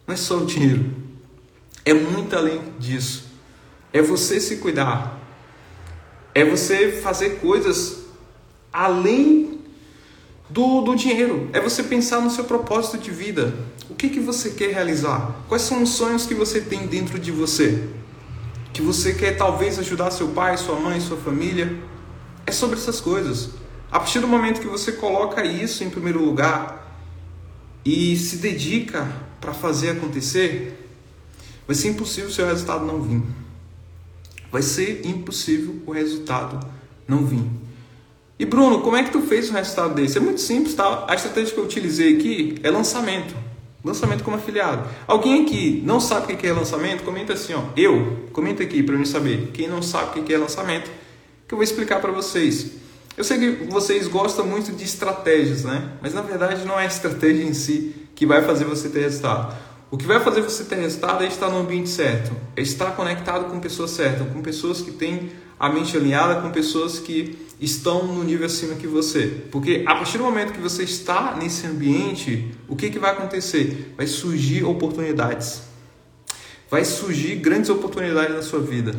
Não 0.06 0.14
é 0.14 0.16
só 0.16 0.38
o 0.38 0.46
dinheiro. 0.46 0.84
É 1.84 1.94
muito 1.94 2.34
além 2.34 2.60
disso. 2.78 3.26
É 3.92 4.02
você 4.02 4.40
se 4.40 4.56
cuidar. 4.56 5.18
É 6.34 6.44
você 6.44 6.92
fazer 6.92 7.40
coisas 7.40 8.07
além 8.72 9.60
do, 10.48 10.80
do 10.82 10.94
dinheiro. 10.94 11.48
É 11.52 11.60
você 11.60 11.82
pensar 11.82 12.20
no 12.20 12.30
seu 12.30 12.44
propósito 12.44 12.98
de 12.98 13.10
vida. 13.10 13.54
O 13.88 13.94
que, 13.94 14.08
que 14.08 14.20
você 14.20 14.50
quer 14.50 14.72
realizar? 14.72 15.44
Quais 15.48 15.62
são 15.62 15.82
os 15.82 15.90
sonhos 15.90 16.26
que 16.26 16.34
você 16.34 16.60
tem 16.60 16.86
dentro 16.86 17.18
de 17.18 17.30
você? 17.30 17.88
que 18.78 18.82
você 18.82 19.12
quer 19.12 19.36
talvez 19.36 19.76
ajudar 19.80 20.12
seu 20.12 20.28
pai, 20.28 20.56
sua 20.56 20.78
mãe, 20.78 21.00
sua 21.00 21.16
família. 21.16 21.76
É 22.46 22.52
sobre 22.52 22.78
essas 22.78 23.00
coisas. 23.00 23.50
A 23.90 23.98
partir 23.98 24.20
do 24.20 24.28
momento 24.28 24.60
que 24.60 24.68
você 24.68 24.92
coloca 24.92 25.44
isso 25.44 25.82
em 25.82 25.90
primeiro 25.90 26.24
lugar 26.24 26.96
e 27.84 28.16
se 28.16 28.36
dedica 28.36 29.10
para 29.40 29.52
fazer 29.52 29.90
acontecer, 29.90 30.88
vai 31.66 31.74
ser 31.74 31.88
impossível 31.88 32.30
o 32.30 32.32
seu 32.32 32.46
resultado 32.46 32.86
não 32.86 33.02
vir. 33.02 33.20
Vai 34.52 34.62
ser 34.62 35.04
impossível 35.04 35.82
o 35.84 35.90
resultado 35.90 36.64
não 37.08 37.26
vir. 37.26 37.50
E 38.38 38.44
Bruno, 38.46 38.80
como 38.80 38.96
é 38.96 39.02
que 39.02 39.10
tu 39.10 39.20
fez 39.22 39.50
um 39.50 39.54
resultado 39.54 39.94
desse? 39.94 40.16
É 40.16 40.20
muito 40.20 40.40
simples, 40.40 40.74
tá? 40.74 41.04
A 41.08 41.14
estratégia 41.14 41.52
que 41.52 41.58
eu 41.58 41.64
utilizei 41.64 42.16
aqui 42.16 42.54
é 42.62 42.70
lançamento. 42.70 43.34
Lançamento 43.84 44.22
como 44.22 44.36
afiliado. 44.36 44.88
Alguém 45.06 45.44
aqui 45.44 45.82
não 45.84 45.98
sabe 45.98 46.32
o 46.32 46.36
que 46.36 46.46
é 46.46 46.52
lançamento? 46.52 47.02
Comenta 47.02 47.32
assim, 47.32 47.54
ó. 47.54 47.62
Eu, 47.76 48.28
comenta 48.32 48.62
aqui 48.62 48.82
para 48.82 48.94
eu 48.94 49.04
saber. 49.04 49.50
Quem 49.52 49.66
não 49.66 49.82
sabe 49.82 50.20
o 50.20 50.22
que 50.22 50.32
é 50.32 50.38
lançamento, 50.38 50.88
que 51.48 51.54
eu 51.54 51.56
vou 51.56 51.64
explicar 51.64 52.00
para 52.00 52.12
vocês. 52.12 52.72
Eu 53.16 53.24
sei 53.24 53.38
que 53.38 53.64
vocês 53.64 54.06
gostam 54.06 54.46
muito 54.46 54.70
de 54.70 54.84
estratégias, 54.84 55.64
né? 55.64 55.90
Mas 56.00 56.14
na 56.14 56.22
verdade 56.22 56.64
não 56.64 56.78
é 56.78 56.84
a 56.84 56.86
estratégia 56.86 57.42
em 57.42 57.52
si 57.52 57.92
que 58.14 58.24
vai 58.24 58.44
fazer 58.44 58.64
você 58.64 58.88
ter 58.88 59.00
resultado. 59.00 59.56
O 59.90 59.96
que 59.96 60.06
vai 60.06 60.20
fazer 60.20 60.42
você 60.42 60.62
ter 60.62 60.76
resultado 60.76 61.24
é 61.24 61.26
estar 61.26 61.48
no 61.48 61.58
ambiente 61.58 61.88
certo, 61.88 62.30
é 62.54 62.60
estar 62.60 62.92
conectado 62.94 63.50
com 63.50 63.58
pessoas 63.58 63.90
certas, 63.90 64.28
com 64.28 64.42
pessoas 64.42 64.82
que 64.82 64.92
têm 64.92 65.32
a 65.58 65.68
mente 65.68 65.96
alinhada, 65.96 66.40
com 66.40 66.50
pessoas 66.50 66.98
que 66.98 67.47
estão 67.60 68.06
no 68.06 68.22
nível 68.22 68.46
acima 68.46 68.74
que 68.74 68.86
você. 68.86 69.42
Porque 69.50 69.82
a 69.86 69.94
partir 69.94 70.18
do 70.18 70.24
momento 70.24 70.52
que 70.52 70.60
você 70.60 70.84
está 70.84 71.36
nesse 71.36 71.66
ambiente, 71.66 72.52
o 72.68 72.76
que, 72.76 72.90
que 72.90 72.98
vai 72.98 73.12
acontecer? 73.12 73.94
Vai 73.96 74.06
surgir 74.06 74.64
oportunidades. 74.64 75.62
Vai 76.70 76.84
surgir 76.84 77.36
grandes 77.36 77.70
oportunidades 77.70 78.34
na 78.34 78.42
sua 78.42 78.60
vida. 78.60 78.94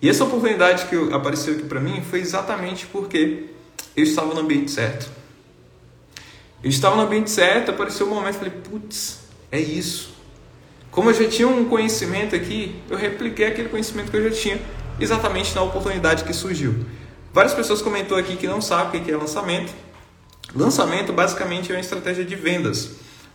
E 0.00 0.08
essa 0.08 0.24
oportunidade 0.24 0.86
que 0.86 1.14
apareceu 1.14 1.54
aqui 1.54 1.62
para 1.62 1.80
mim 1.80 2.02
foi 2.02 2.20
exatamente 2.20 2.86
porque 2.86 3.44
eu 3.96 4.02
estava 4.02 4.34
no 4.34 4.40
ambiente 4.40 4.70
certo. 4.70 5.08
Eu 6.62 6.70
estava 6.70 6.96
no 6.96 7.02
ambiente 7.02 7.30
certo, 7.30 7.70
apareceu 7.70 8.06
um 8.06 8.14
momento 8.14 8.36
falei, 8.36 8.52
putz, 8.52 9.20
é 9.50 9.60
isso. 9.60 10.12
Como 10.90 11.10
eu 11.10 11.14
já 11.14 11.28
tinha 11.28 11.48
um 11.48 11.64
conhecimento 11.66 12.34
aqui, 12.34 12.74
eu 12.90 12.96
repliquei 12.96 13.46
aquele 13.46 13.68
conhecimento 13.68 14.10
que 14.10 14.16
eu 14.16 14.28
já 14.28 14.30
tinha 14.30 14.60
exatamente 14.98 15.54
na 15.54 15.62
oportunidade 15.62 16.24
que 16.24 16.32
surgiu. 16.32 16.84
Várias 17.32 17.54
pessoas 17.54 17.80
comentou 17.80 18.18
aqui 18.18 18.36
que 18.36 18.46
não 18.46 18.60
sabem 18.60 19.00
o 19.00 19.04
que 19.04 19.10
é 19.10 19.16
lançamento. 19.16 19.72
Lançamento 20.54 21.12
basicamente 21.14 21.72
é 21.72 21.74
uma 21.74 21.80
estratégia 21.80 22.24
de 22.24 22.36
vendas, 22.36 22.90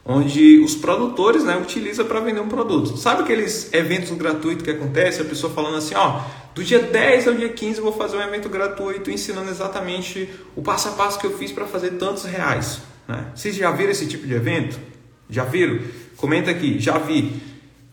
onde 0.05 0.59
os 0.59 0.75
produtores 0.75 1.43
né, 1.43 1.57
utilizam 1.57 2.05
para 2.05 2.19
vender 2.19 2.39
um 2.39 2.47
produto. 2.47 2.95
Sabe 2.95 3.23
aqueles 3.23 3.73
eventos 3.73 4.11
gratuitos 4.11 4.63
que 4.63 4.69
acontece? 4.69 5.21
A 5.21 5.25
pessoa 5.25 5.51
falando 5.51 5.77
assim, 5.77 5.95
ó, 5.95 6.21
do 6.53 6.63
dia 6.63 6.79
10 6.79 7.27
ao 7.27 7.33
dia 7.33 7.49
15 7.49 7.79
eu 7.79 7.83
vou 7.83 7.93
fazer 7.93 8.17
um 8.17 8.21
evento 8.21 8.47
gratuito 8.49 9.09
ensinando 9.09 9.49
exatamente 9.49 10.29
o 10.55 10.61
passo 10.61 10.89
a 10.89 10.91
passo 10.91 11.17
que 11.17 11.25
eu 11.25 11.35
fiz 11.35 11.51
para 11.51 11.65
fazer 11.65 11.91
tantos 11.91 12.23
reais. 12.23 12.81
Né? 13.07 13.31
Vocês 13.33 13.55
já 13.55 13.71
viram 13.71 13.91
esse 13.91 14.05
tipo 14.05 14.27
de 14.27 14.33
evento? 14.35 14.79
Já 15.27 15.43
viram? 15.43 15.79
Comenta 16.15 16.51
aqui, 16.51 16.79
já 16.79 16.99
vi. 16.99 17.41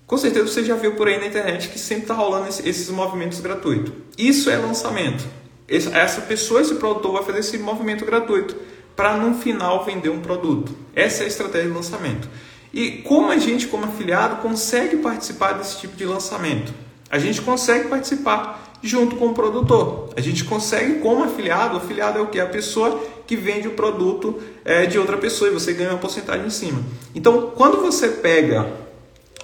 Com 0.07 0.19
certeza 0.19 0.47
você 0.47 0.63
já 0.63 0.77
viu 0.77 0.97
por 0.97 1.09
aí 1.09 1.19
na 1.19 1.27
internet 1.27 1.71
que 1.71 1.79
sempre 1.79 2.05
está 2.05 2.15
rolando 2.15 2.49
esses 2.49 2.91
movimentos 2.91 3.41
gratuitos. 3.41 3.91
Isso 4.19 4.51
é 4.51 4.57
lançamento. 4.59 5.25
Essa 5.69 6.21
pessoa, 6.21 6.61
esse 6.61 6.75
produtor, 6.75 7.13
vai 7.13 7.25
fazer 7.25 7.39
esse 7.39 7.59
movimento 7.59 8.05
gratuito 8.05 8.57
para 8.95 9.17
no 9.17 9.35
final 9.35 9.85
vender 9.85 10.11
um 10.11 10.21
produto. 10.21 10.75
Essa 10.95 11.23
é 11.23 11.25
a 11.25 11.29
estratégia 11.29 11.69
de 11.69 11.75
lançamento. 11.75 12.29
E 12.73 13.03
como 13.03 13.31
a 13.31 13.39
gente, 13.39 13.67
como 13.67 13.85
afiliado, 13.85 14.37
consegue 14.37 14.97
participar 14.99 15.53
desse 15.53 15.81
tipo 15.81 15.97
de 15.97 16.05
lançamento? 16.05 16.75
A 17.11 17.19
gente 17.19 17.41
consegue 17.41 17.89
participar 17.89 18.75
junto 18.83 19.17
com 19.17 19.29
o 19.29 19.35
produtor. 19.35 20.11
A 20.17 20.21
gente 20.21 20.45
consegue, 20.45 20.99
como 20.99 21.25
afiliado, 21.25 21.75
o 21.75 21.79
afiliado 21.79 22.19
é 22.19 22.23
o 22.23 22.27
que? 22.27 22.39
A 22.39 22.47
pessoa 22.47 23.03
que 23.27 23.37
vende 23.37 23.67
o 23.67 23.71
produto 23.71 24.39
é, 24.65 24.85
de 24.85 24.99
outra 24.99 25.17
pessoa 25.17 25.49
e 25.51 25.55
você 25.55 25.73
ganha 25.73 25.91
uma 25.91 25.99
porcentagem 25.99 26.47
em 26.47 26.51
cima. 26.51 26.83
Então, 27.15 27.53
quando 27.57 27.81
você 27.81 28.09
pega 28.09 28.84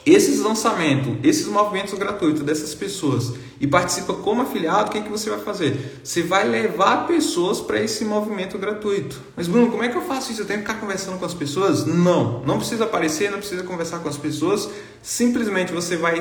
esses 0.04 0.40
lançamentos, 0.40 1.14
esses 1.22 1.46
movimentos 1.46 1.92
gratuitos 1.94 2.42
dessas 2.42 2.74
pessoas 2.74 3.34
e 3.60 3.66
participa 3.66 4.14
como 4.14 4.42
afiliado, 4.42 4.88
o 4.88 4.92
que, 4.92 4.98
é 4.98 5.00
que 5.02 5.10
você 5.10 5.28
vai 5.28 5.40
fazer? 5.40 6.00
Você 6.02 6.22
vai 6.22 6.48
levar 6.48 7.06
pessoas 7.06 7.60
para 7.60 7.80
esse 7.80 8.04
movimento 8.04 8.56
gratuito. 8.56 9.20
Mas 9.36 9.46
Bruno, 9.46 9.70
como 9.70 9.82
é 9.82 9.88
que 9.88 9.96
eu 9.96 10.02
faço 10.02 10.32
isso? 10.32 10.40
Eu 10.40 10.46
tenho 10.46 10.60
que 10.60 10.66
ficar 10.66 10.80
conversando 10.80 11.18
com 11.18 11.26
as 11.26 11.34
pessoas? 11.34 11.84
Não, 11.84 12.40
não 12.46 12.56
precisa 12.56 12.84
aparecer, 12.84 13.30
não 13.30 13.38
precisa 13.38 13.62
conversar 13.62 13.98
com 13.98 14.08
as 14.08 14.16
pessoas. 14.16 14.68
Simplesmente 15.02 15.72
você 15.72 15.96
vai 15.96 16.18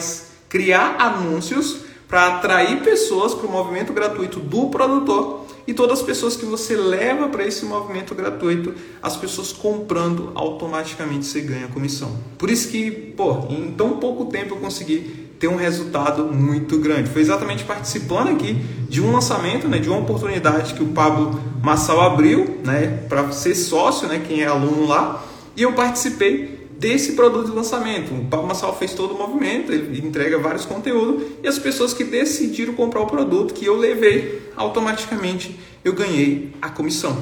criar 0.50 0.98
anúncios 1.00 1.78
para 2.08 2.38
atrair 2.38 2.82
pessoas 2.82 3.34
para 3.34 3.48
o 3.48 3.52
movimento 3.52 3.94
gratuito 3.94 4.40
do 4.40 4.70
produtor 4.70 5.46
e 5.70 5.74
todas 5.76 6.00
as 6.00 6.06
pessoas 6.06 6.36
que 6.36 6.46
você 6.46 6.76
leva 6.76 7.30
para 7.30 7.46
esse 7.46 7.64
movimento 7.64 8.16
gratuito, 8.16 8.74
as 9.04 9.16
pessoas 9.16 9.54
comprando, 9.54 10.32
automaticamente 10.34 11.28
você 11.28 11.42
ganha 11.42 11.68
comissão. 11.68 12.12
Por 12.40 12.50
isso 12.50 12.70
que, 12.70 12.90
pô, 12.90 13.46
em 13.52 13.70
tão 13.74 13.98
pouco 13.98 14.26
tempo 14.26 14.56
eu 14.56 14.58
consegui 14.58 15.30
ter 15.40 15.48
um 15.48 15.56
resultado 15.56 16.26
muito 16.26 16.80
grande. 16.80 17.12
Foi 17.12 17.22
exatamente 17.22 17.66
participando 17.66 18.30
aqui 18.30 18.56
de 18.90 19.00
um 19.00 19.12
lançamento, 19.14 19.68
né, 19.68 19.78
de 19.78 19.88
uma 19.88 20.00
oportunidade 20.00 20.74
que 20.74 20.82
o 20.82 20.88
Pablo 20.88 21.40
Massal 21.62 22.02
abriu, 22.02 22.58
né, 22.66 23.04
para 23.08 23.32
ser 23.32 23.54
sócio, 23.54 24.08
né, 24.08 24.24
quem 24.28 24.42
é 24.42 24.48
aluno 24.48 24.88
lá, 24.88 25.24
e 25.56 25.62
eu 25.62 25.74
participei 25.74 26.59
desse 26.80 27.12
produto 27.12 27.50
de 27.50 27.56
lançamento. 27.56 28.14
O 28.14 28.26
Pablo 28.26 28.48
Massal 28.48 28.76
fez 28.76 28.94
todo 28.94 29.14
o 29.14 29.18
movimento, 29.18 29.72
ele 29.72 30.00
entrega 30.00 30.40
vários 30.40 30.66
conteúdos 30.66 31.28
e 31.44 31.48
as 31.48 31.60
pessoas 31.60 31.94
que 31.94 32.06
decidiram 32.06 32.74
comprar 32.74 33.02
o 33.02 33.06
produto 33.06 33.54
que 33.54 33.66
eu 33.66 33.78
levei, 33.78 34.42
automaticamente 34.56 35.60
eu 35.84 35.94
ganhei 35.94 36.54
a 36.62 36.70
comissão. 36.70 37.22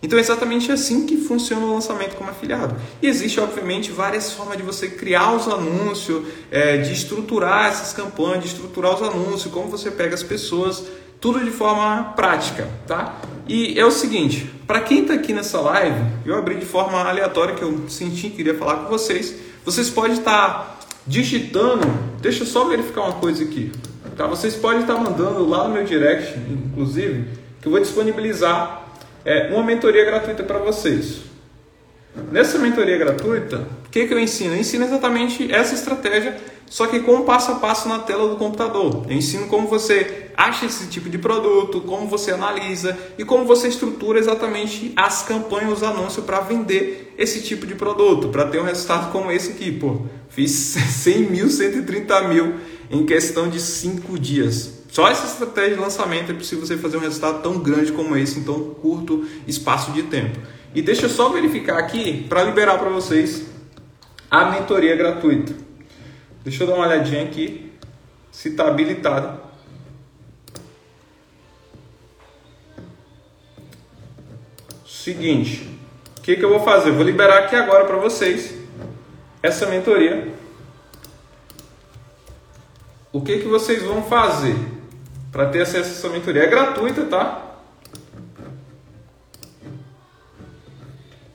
Então 0.00 0.18
é 0.18 0.20
exatamente 0.20 0.70
assim 0.72 1.06
que 1.06 1.16
funciona 1.16 1.64
o 1.64 1.72
lançamento 1.72 2.16
como 2.16 2.28
afiliado. 2.28 2.74
E 3.00 3.06
existe, 3.06 3.38
obviamente, 3.38 3.92
várias 3.92 4.32
formas 4.32 4.56
de 4.56 4.62
você 4.62 4.88
criar 4.88 5.32
os 5.32 5.46
anúncios, 5.46 6.26
é, 6.50 6.78
de 6.78 6.92
estruturar 6.92 7.70
essas 7.70 7.92
campanhas, 7.92 8.40
de 8.42 8.46
estruturar 8.48 8.94
os 8.96 9.02
anúncios, 9.02 9.52
como 9.52 9.68
você 9.68 9.92
pega 9.92 10.14
as 10.14 10.22
pessoas, 10.22 10.82
tudo 11.22 11.42
de 11.42 11.52
forma 11.52 12.12
prática, 12.16 12.68
tá? 12.84 13.14
E 13.46 13.78
é 13.78 13.86
o 13.86 13.92
seguinte, 13.92 14.50
para 14.66 14.80
quem 14.80 15.02
está 15.02 15.14
aqui 15.14 15.32
nessa 15.32 15.60
live, 15.60 16.04
eu 16.26 16.36
abri 16.36 16.56
de 16.56 16.66
forma 16.66 16.98
aleatória 16.98 17.54
que 17.54 17.62
eu 17.62 17.88
senti 17.88 18.22
que 18.28 18.38
queria 18.38 18.56
falar 18.56 18.78
com 18.78 18.88
vocês. 18.88 19.32
Vocês 19.64 19.88
podem 19.88 20.18
estar 20.18 20.48
tá 20.48 20.78
digitando, 21.06 21.86
deixa 22.20 22.42
eu 22.42 22.46
só 22.46 22.64
verificar 22.64 23.02
uma 23.02 23.12
coisa 23.12 23.44
aqui. 23.44 23.70
Tá? 24.16 24.26
Vocês 24.26 24.56
podem 24.56 24.80
estar 24.80 24.96
tá 24.96 25.00
mandando 25.00 25.48
lá 25.48 25.68
no 25.68 25.74
meu 25.74 25.84
direct, 25.84 26.36
inclusive, 26.50 27.28
que 27.60 27.68
eu 27.68 27.70
vou 27.70 27.80
disponibilizar 27.80 28.88
é, 29.24 29.48
uma 29.54 29.62
mentoria 29.62 30.04
gratuita 30.04 30.42
para 30.42 30.58
vocês. 30.58 31.20
Nessa 32.32 32.58
mentoria 32.58 32.98
gratuita, 32.98 33.58
o 33.86 33.90
que, 33.90 34.08
que 34.08 34.12
eu 34.12 34.18
ensino? 34.18 34.54
Eu 34.54 34.58
ensino 34.58 34.84
exatamente 34.84 35.52
essa 35.52 35.72
estratégia 35.72 36.36
só 36.72 36.86
que 36.86 37.00
com 37.00 37.20
passo 37.20 37.52
a 37.52 37.56
passo 37.56 37.86
na 37.86 37.98
tela 37.98 38.30
do 38.30 38.36
computador. 38.36 39.04
Eu 39.06 39.14
ensino 39.14 39.46
como 39.46 39.68
você 39.68 40.30
acha 40.34 40.64
esse 40.64 40.86
tipo 40.86 41.10
de 41.10 41.18
produto, 41.18 41.82
como 41.82 42.08
você 42.08 42.30
analisa 42.30 42.96
e 43.18 43.26
como 43.26 43.44
você 43.44 43.68
estrutura 43.68 44.18
exatamente 44.18 44.90
as 44.96 45.22
campanhas, 45.22 45.70
os 45.70 45.82
anúncios 45.82 46.24
para 46.24 46.40
vender 46.40 47.12
esse 47.18 47.42
tipo 47.42 47.66
de 47.66 47.74
produto, 47.74 48.30
para 48.30 48.46
ter 48.46 48.58
um 48.58 48.64
resultado 48.64 49.12
como 49.12 49.30
esse 49.30 49.50
aqui. 49.50 49.70
Pô, 49.70 50.06
fiz 50.30 50.50
100 51.04 51.30
mil, 51.30 51.50
130 51.50 52.28
mil 52.28 52.54
em 52.90 53.04
questão 53.04 53.50
de 53.50 53.60
5 53.60 54.18
dias. 54.18 54.84
Só 54.90 55.06
essa 55.08 55.26
estratégia 55.26 55.74
de 55.74 55.80
lançamento 55.82 56.32
é 56.32 56.34
possível 56.34 56.64
você 56.64 56.78
fazer 56.78 56.96
um 56.96 57.00
resultado 57.00 57.42
tão 57.42 57.58
grande 57.58 57.92
como 57.92 58.16
esse 58.16 58.38
em 58.38 58.44
tão 58.44 58.72
curto 58.80 59.26
espaço 59.46 59.92
de 59.92 60.04
tempo. 60.04 60.38
E 60.74 60.80
deixa 60.80 61.04
eu 61.04 61.10
só 61.10 61.28
verificar 61.28 61.76
aqui 61.76 62.24
para 62.30 62.42
liberar 62.44 62.78
para 62.78 62.88
vocês 62.88 63.42
a 64.30 64.46
mentoria 64.52 64.96
gratuita. 64.96 65.70
Deixa 66.42 66.64
eu 66.64 66.66
dar 66.66 66.74
uma 66.74 66.86
olhadinha 66.86 67.22
aqui 67.22 67.72
se 68.32 68.48
está 68.48 68.66
habilitado. 68.66 69.40
Seguinte, 74.84 75.68
o 76.18 76.20
que, 76.20 76.36
que 76.36 76.44
eu 76.44 76.48
vou 76.48 76.60
fazer? 76.60 76.90
vou 76.90 77.04
liberar 77.04 77.44
aqui 77.44 77.54
agora 77.54 77.84
para 77.84 77.96
vocês 77.96 78.54
essa 79.42 79.66
mentoria. 79.66 80.32
O 83.12 83.20
que, 83.20 83.38
que 83.38 83.46
vocês 83.46 83.82
vão 83.82 84.02
fazer 84.02 84.56
para 85.30 85.46
ter 85.46 85.62
acesso 85.62 85.90
a 85.90 85.92
essa 85.92 86.08
mentoria? 86.08 86.44
É 86.44 86.46
gratuita, 86.46 87.04
tá? 87.04 87.56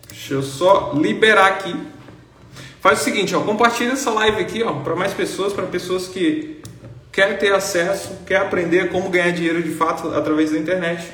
Deixa 0.10 0.34
eu 0.34 0.42
só 0.42 0.94
liberar 0.94 1.48
aqui 1.48 1.74
Faz 2.80 3.02
o 3.02 3.04
seguinte, 3.04 3.36
ó, 3.36 3.42
compartilha 3.42 3.94
essa 3.94 4.12
live 4.12 4.42
aqui, 4.42 4.64
ó, 4.64 4.74
para 4.74 4.96
mais 4.96 5.14
pessoas, 5.14 5.54
para 5.54 5.66
pessoas 5.66 6.08
que 6.08 6.62
querem 7.12 7.38
ter 7.38 7.54
acesso, 7.54 8.20
querem 8.26 8.44
aprender 8.46 8.90
como 8.90 9.10
ganhar 9.10 9.32
dinheiro 9.32 9.62
de 9.64 9.72
fato 9.72 10.10
através 10.10 10.52
da 10.52 10.58
internet. 10.58 11.12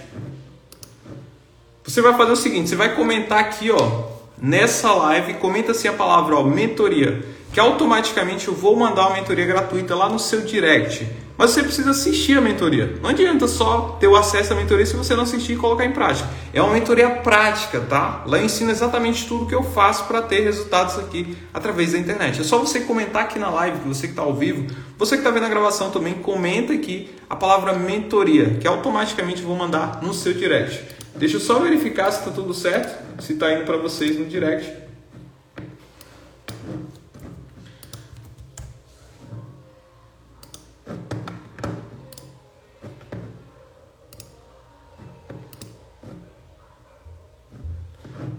Você 1.85 2.01
vai 2.01 2.13
fazer 2.15 2.31
o 2.31 2.35
seguinte, 2.35 2.69
você 2.69 2.75
vai 2.75 2.95
comentar 2.95 3.39
aqui, 3.39 3.71
ó, 3.71 4.03
nessa 4.37 4.93
live, 4.93 5.35
comenta 5.35 5.71
assim 5.71 5.87
a 5.87 5.93
palavra, 5.93 6.35
ó, 6.35 6.43
mentoria, 6.43 7.23
que 7.53 7.59
automaticamente 7.59 8.47
eu 8.47 8.53
vou 8.53 8.75
mandar 8.75 9.07
uma 9.07 9.17
mentoria 9.17 9.45
gratuita 9.45 9.93
lá 9.93 10.09
no 10.09 10.17
seu 10.17 10.41
direct. 10.41 11.07
Mas 11.37 11.51
você 11.51 11.61
precisa 11.61 11.91
assistir 11.91 12.37
a 12.37 12.41
mentoria. 12.41 12.95
Não 13.01 13.09
adianta 13.09 13.47
só 13.47 13.97
ter 13.99 14.07
o 14.07 14.15
acesso 14.15 14.53
à 14.53 14.55
mentoria 14.55 14.85
se 14.85 14.95
você 14.95 15.15
não 15.15 15.23
assistir 15.23 15.53
e 15.53 15.55
colocar 15.55 15.85
em 15.85 15.91
prática. 15.91 16.27
É 16.51 16.61
uma 16.61 16.73
mentoria 16.73 17.09
prática, 17.09 17.79
tá? 17.79 18.23
Lá 18.25 18.39
eu 18.39 18.45
ensino 18.45 18.71
exatamente 18.71 19.27
tudo 19.27 19.45
que 19.45 19.53
eu 19.53 19.63
faço 19.63 20.05
para 20.05 20.21
ter 20.21 20.41
resultados 20.41 20.97
aqui 20.97 21.37
através 21.53 21.91
da 21.91 21.99
internet. 21.99 22.41
É 22.41 22.43
só 22.43 22.57
você 22.57 22.81
comentar 22.81 23.23
aqui 23.23 23.37
na 23.37 23.49
live, 23.49 23.77
você 23.85 24.07
que 24.07 24.13
está 24.13 24.23
ao 24.23 24.33
vivo, 24.33 24.65
você 24.97 25.15
que 25.15 25.21
está 25.21 25.31
vendo 25.31 25.45
a 25.45 25.49
gravação 25.49 25.91
também, 25.91 26.15
comenta 26.15 26.73
aqui 26.73 27.09
a 27.29 27.35
palavra 27.35 27.73
mentoria, 27.73 28.57
que 28.59 28.67
automaticamente 28.67 29.41
eu 29.41 29.47
vou 29.47 29.57
mandar 29.57 30.01
no 30.01 30.13
seu 30.13 30.33
direct. 30.33 30.83
Deixa 31.15 31.37
eu 31.37 31.39
só 31.39 31.59
verificar 31.59 32.11
se 32.11 32.19
está 32.19 32.31
tudo 32.31 32.53
certo, 32.53 33.21
se 33.21 33.33
está 33.33 33.53
indo 33.53 33.65
para 33.65 33.77
vocês 33.77 34.17
no 34.17 34.25
direct. 34.25 34.82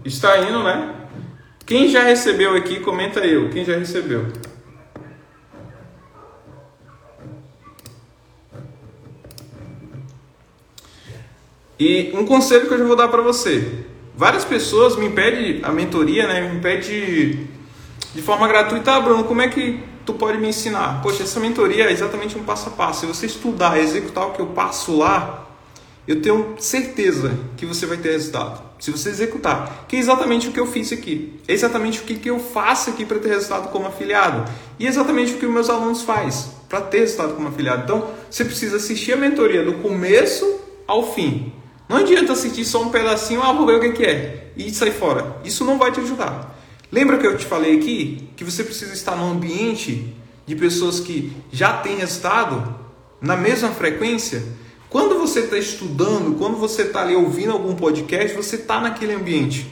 Está 0.05 0.37
indo, 0.37 0.61
né? 0.61 0.93
Quem 1.65 1.89
já 1.89 2.03
recebeu 2.03 2.55
aqui, 2.55 2.79
comenta 2.79 3.21
eu. 3.21 3.49
Quem 3.49 3.65
já 3.65 3.75
recebeu? 3.75 4.27
E 11.79 12.11
um 12.13 12.23
conselho 12.23 12.67
que 12.67 12.73
eu 12.75 12.77
já 12.77 12.85
vou 12.85 12.95
dar 12.95 13.07
para 13.07 13.23
você. 13.23 13.83
Várias 14.15 14.45
pessoas 14.45 14.95
me 14.95 15.09
pedem 15.09 15.61
a 15.63 15.71
mentoria, 15.71 16.27
né? 16.27 16.53
Me 16.53 16.61
pedem 16.61 17.49
de 18.13 18.21
forma 18.21 18.47
gratuita, 18.47 18.93
ah, 18.93 19.01
Bruno, 19.01 19.23
como 19.23 19.41
é 19.41 19.47
que 19.47 19.83
tu 20.05 20.13
pode 20.13 20.37
me 20.37 20.47
ensinar? 20.47 21.01
Poxa, 21.01 21.23
essa 21.23 21.39
mentoria 21.39 21.85
é 21.85 21.91
exatamente 21.91 22.37
um 22.37 22.43
passo 22.43 22.69
a 22.69 22.71
passo. 22.71 23.01
Se 23.01 23.05
você 23.07 23.25
estudar, 23.25 23.79
executar 23.79 24.27
o 24.27 24.33
que 24.33 24.39
eu 24.39 24.47
passo 24.47 24.95
lá, 24.95 25.49
eu 26.07 26.21
tenho 26.21 26.55
certeza 26.59 27.37
que 27.57 27.65
você 27.65 27.87
vai 27.87 27.97
ter 27.97 28.11
resultado. 28.11 28.64
Se 28.79 28.91
você 28.91 29.09
executar, 29.09 29.85
que 29.87 29.95
é 29.95 29.99
exatamente 29.99 30.49
o 30.49 30.51
que 30.51 30.59
eu 30.59 30.67
fiz 30.67 30.91
aqui. 30.91 31.39
É 31.47 31.53
exatamente 31.53 31.99
o 31.99 32.03
que 32.03 32.29
eu 32.29 32.39
faço 32.39 32.89
aqui 32.89 33.05
para 33.05 33.19
ter 33.19 33.29
resultado 33.29 33.69
como 33.69 33.87
afiliado. 33.87 34.51
E 34.77 34.85
é 34.85 34.89
exatamente 34.89 35.33
o 35.33 35.37
que 35.37 35.45
os 35.45 35.53
meus 35.53 35.69
alunos 35.69 36.01
fazem 36.01 36.51
para 36.67 36.81
ter 36.81 36.99
resultado 36.99 37.35
como 37.35 37.47
afiliado. 37.47 37.83
Então, 37.83 38.09
você 38.29 38.43
precisa 38.43 38.77
assistir 38.77 39.13
a 39.13 39.17
mentoria 39.17 39.63
do 39.63 39.75
começo 39.75 40.59
ao 40.87 41.13
fim. 41.13 41.53
Não 41.87 41.97
adianta 41.97 42.33
assistir 42.33 42.65
só 42.65 42.81
um 42.81 42.89
pedacinho, 42.89 43.41
ah, 43.43 43.53
vou 43.53 43.65
ver 43.65 43.75
o 43.75 43.93
que 43.93 44.03
é, 44.03 44.51
e 44.57 44.73
sair 44.73 44.91
fora. 44.91 45.37
Isso 45.43 45.63
não 45.63 45.77
vai 45.77 45.91
te 45.91 45.99
ajudar. 45.99 46.55
Lembra 46.91 47.17
que 47.17 47.27
eu 47.27 47.37
te 47.37 47.45
falei 47.45 47.77
aqui 47.77 48.29
que 48.35 48.43
você 48.43 48.63
precisa 48.63 48.93
estar 48.93 49.15
num 49.15 49.31
ambiente 49.31 50.15
de 50.45 50.55
pessoas 50.55 50.99
que 50.99 51.31
já 51.51 51.73
têm 51.77 51.97
resultado 51.97 52.75
na 53.21 53.35
mesma 53.35 53.69
frequência? 53.69 54.43
Quando 54.95 55.19
você 55.19 55.41
está 55.41 55.57
estudando, 55.57 56.37
quando 56.37 56.55
você 56.55 56.83
está 56.83 57.01
ali 57.01 57.13
ouvindo 57.13 57.51
algum 57.51 57.75
podcast, 57.75 58.33
você 58.33 58.55
está 58.55 58.79
naquele 58.79 59.11
ambiente. 59.11 59.69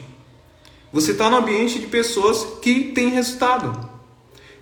Você 0.92 1.12
está 1.12 1.30
no 1.30 1.38
ambiente 1.38 1.78
de 1.78 1.86
pessoas 1.86 2.58
que 2.60 2.92
têm 2.92 3.08
resultado. 3.08 3.88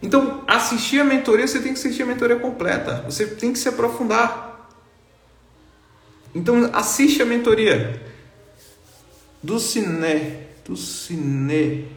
Então, 0.01 0.45
assistir 0.47 1.01
a 1.01 1.05
mentoria, 1.05 1.49
você 1.49 1.59
tem 1.59 1.73
que 1.73 1.81
assistir 1.81 2.05
a 2.05 2.07
mentoria 2.07 2.37
completa. 2.37 3.05
Você 3.11 3.27
tem 3.27 3.53
que 3.53 3.59
se 3.59 3.69
aprofundar. 3.69 4.71
Então 6.33 6.71
assiste 6.73 7.21
a 7.21 7.27
mentoria 7.27 8.01
do 9.43 9.59
Cine, 9.59 10.47
do 10.65 10.77
Cine. 10.77 11.89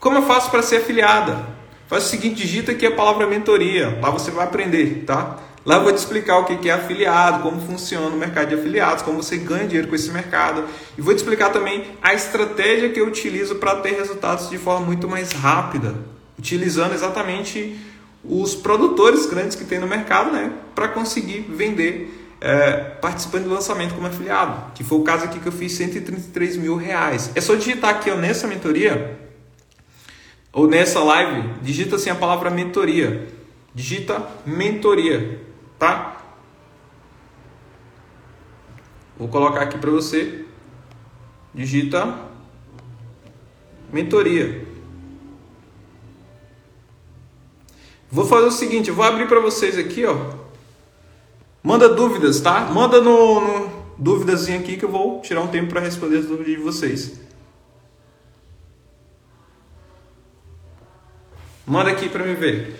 Como 0.00 0.18
eu 0.18 0.22
faço 0.22 0.50
para 0.50 0.60
ser 0.60 0.78
afiliada? 0.78 1.53
Faz 1.88 2.04
o 2.04 2.08
seguinte, 2.08 2.42
digita 2.42 2.72
aqui 2.72 2.86
a 2.86 2.90
palavra 2.92 3.26
mentoria. 3.26 3.98
Lá 4.00 4.10
você 4.10 4.30
vai 4.30 4.44
aprender, 4.44 5.04
tá? 5.06 5.38
Lá 5.64 5.76
eu 5.76 5.82
vou 5.82 5.92
te 5.92 5.96
explicar 5.96 6.38
o 6.38 6.44
que 6.44 6.68
é 6.68 6.72
afiliado, 6.72 7.42
como 7.42 7.60
funciona 7.60 8.14
o 8.14 8.18
mercado 8.18 8.48
de 8.48 8.54
afiliados, 8.54 9.02
como 9.02 9.22
você 9.22 9.38
ganha 9.38 9.66
dinheiro 9.66 9.88
com 9.88 9.94
esse 9.94 10.10
mercado. 10.10 10.64
E 10.96 11.00
vou 11.00 11.14
te 11.14 11.18
explicar 11.18 11.50
também 11.50 11.84
a 12.02 12.12
estratégia 12.12 12.90
que 12.90 13.00
eu 13.00 13.06
utilizo 13.06 13.54
para 13.54 13.76
ter 13.76 13.94
resultados 13.94 14.50
de 14.50 14.58
forma 14.58 14.84
muito 14.84 15.08
mais 15.08 15.32
rápida, 15.32 15.94
utilizando 16.38 16.92
exatamente 16.92 17.78
os 18.22 18.54
produtores 18.54 19.24
grandes 19.26 19.56
que 19.56 19.64
tem 19.64 19.78
no 19.78 19.86
mercado, 19.86 20.32
né, 20.32 20.52
para 20.74 20.88
conseguir 20.88 21.46
vender 21.48 22.36
é, 22.40 22.76
participando 23.00 23.44
do 23.44 23.50
lançamento 23.50 23.94
como 23.94 24.06
afiliado, 24.06 24.72
que 24.74 24.84
foi 24.84 24.98
o 24.98 25.02
caso 25.02 25.24
aqui 25.24 25.38
que 25.38 25.46
eu 25.46 25.52
fiz 25.52 25.72
133 25.72 26.58
mil 26.58 26.76
reais. 26.76 27.30
É 27.34 27.40
só 27.40 27.54
digitar 27.54 27.90
aqui 27.90 28.10
ó, 28.10 28.16
nessa 28.16 28.46
mentoria, 28.46 29.18
ou 30.54 30.68
nessa 30.68 31.02
live, 31.02 31.50
digita 31.60 31.96
assim 31.96 32.08
a 32.08 32.14
palavra 32.14 32.48
mentoria. 32.48 33.28
Digita 33.74 34.26
mentoria, 34.46 35.42
tá? 35.78 36.22
Vou 39.18 39.28
colocar 39.28 39.62
aqui 39.62 39.76
para 39.76 39.90
você. 39.90 40.44
Digita 41.52 42.18
mentoria. 43.92 44.66
Vou 48.10 48.24
fazer 48.24 48.46
o 48.46 48.52
seguinte, 48.52 48.92
vou 48.92 49.04
abrir 49.04 49.26
para 49.26 49.40
vocês 49.40 49.76
aqui, 49.76 50.06
ó, 50.06 50.44
Manda 51.64 51.88
dúvidas, 51.88 52.40
tá? 52.40 52.60
Manda 52.66 53.00
no, 53.00 53.40
no 53.40 53.72
dúvidas 53.96 54.48
aqui 54.50 54.76
que 54.76 54.84
eu 54.84 54.90
vou 54.90 55.22
tirar 55.22 55.40
um 55.40 55.48
tempo 55.48 55.70
para 55.70 55.80
responder 55.80 56.18
as 56.18 56.26
dúvidas 56.26 56.54
de 56.54 56.56
vocês. 56.56 57.23
Manda 61.66 61.90
aqui 61.90 62.10
para 62.10 62.24
me 62.24 62.34
ver. 62.34 62.78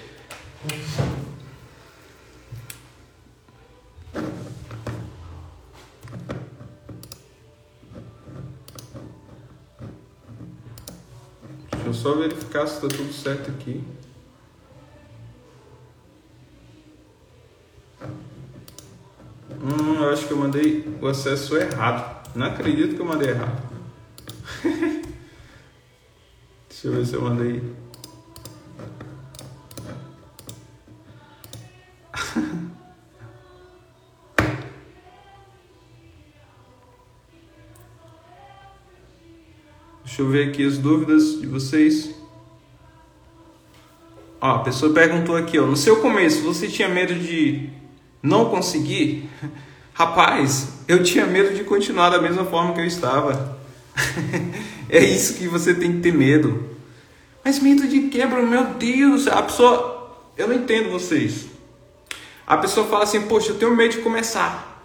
Deixa 11.72 11.86
eu 11.86 11.94
só 11.94 12.14
verificar 12.14 12.66
se 12.66 12.74
está 12.74 12.88
tudo 12.88 13.10
certo 13.10 13.50
aqui. 13.50 13.82
Hum, 19.62 19.94
eu 19.94 20.10
acho 20.10 20.26
que 20.26 20.32
eu 20.34 20.36
mandei 20.36 20.98
o 21.00 21.06
acesso 21.06 21.56
errado. 21.56 22.28
Não 22.34 22.46
acredito 22.46 22.96
que 22.96 23.00
eu 23.00 23.06
mandei 23.06 23.30
errado. 23.30 23.62
Deixa 26.68 26.88
eu 26.88 26.92
ver 26.92 27.06
se 27.06 27.14
eu 27.14 27.22
mandei. 27.22 27.62
Deixa 40.14 40.22
eu 40.22 40.30
ver 40.30 40.48
aqui 40.48 40.64
as 40.64 40.78
dúvidas 40.78 41.40
de 41.40 41.46
vocês. 41.48 42.14
Ó, 44.40 44.48
a 44.48 44.58
pessoa 44.60 44.92
perguntou 44.92 45.36
aqui, 45.36 45.58
ó, 45.58 45.66
no 45.66 45.76
seu 45.76 45.96
começo 45.96 46.40
você 46.42 46.68
tinha 46.68 46.88
medo 46.88 47.16
de 47.16 47.68
não 48.22 48.48
conseguir, 48.48 49.28
rapaz, 49.92 50.68
eu 50.86 51.02
tinha 51.02 51.26
medo 51.26 51.52
de 51.52 51.64
continuar 51.64 52.10
da 52.10 52.22
mesma 52.22 52.44
forma 52.44 52.72
que 52.74 52.80
eu 52.80 52.84
estava. 52.84 53.58
é 54.88 55.02
isso 55.02 55.34
que 55.34 55.48
você 55.48 55.74
tem 55.74 55.94
que 55.94 55.98
ter 56.02 56.12
medo. 56.12 56.64
Mas 57.44 57.58
medo 57.58 57.84
de 57.88 58.02
quê, 58.02 58.24
Bruno? 58.24 58.46
Meu 58.46 58.66
Deus, 58.66 59.26
a 59.26 59.42
pessoa. 59.42 60.16
Eu 60.36 60.46
não 60.46 60.54
entendo 60.54 60.92
vocês. 60.92 61.46
A 62.46 62.56
pessoa 62.56 62.86
fala 62.86 63.02
assim, 63.02 63.22
poxa, 63.22 63.50
eu 63.50 63.58
tenho 63.58 63.74
medo 63.74 63.96
de 63.96 63.98
começar. 64.00 64.80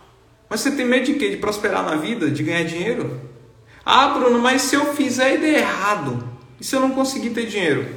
Mas 0.49 0.61
você 0.61 0.71
tem 0.71 0.87
medo 0.87 1.05
de 1.05 1.13
quê? 1.13 1.29
De 1.29 1.37
prosperar 1.37 1.83
na 1.83 1.97
vida? 1.97 2.31
De 2.31 2.41
ganhar 2.41 2.63
dinheiro? 2.63 3.28
Ah, 3.85 4.09
Bruno, 4.09 4.39
mas 4.39 4.63
se 4.63 4.75
eu 4.75 4.93
fizer 4.93 5.35
e 5.35 5.37
der 5.37 5.59
errado? 5.59 6.27
E 6.59 6.63
se 6.63 6.75
eu 6.75 6.79
não 6.79 6.91
conseguir 6.91 7.31
ter 7.31 7.45
dinheiro? 7.45 7.87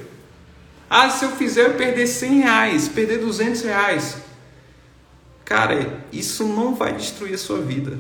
Ah, 0.89 1.11
se 1.11 1.25
eu 1.25 1.31
fizer 1.31 1.67
eu 1.67 1.75
perder 1.75 2.07
100 2.07 2.41
reais, 2.41 2.89
perder 2.89 3.19
200 3.19 3.63
reais? 3.63 4.17
Cara, 5.45 6.05
isso 6.13 6.45
não 6.45 6.75
vai 6.75 6.93
destruir 6.93 7.35
a 7.35 7.39
sua 7.39 7.59
vida. 7.61 7.99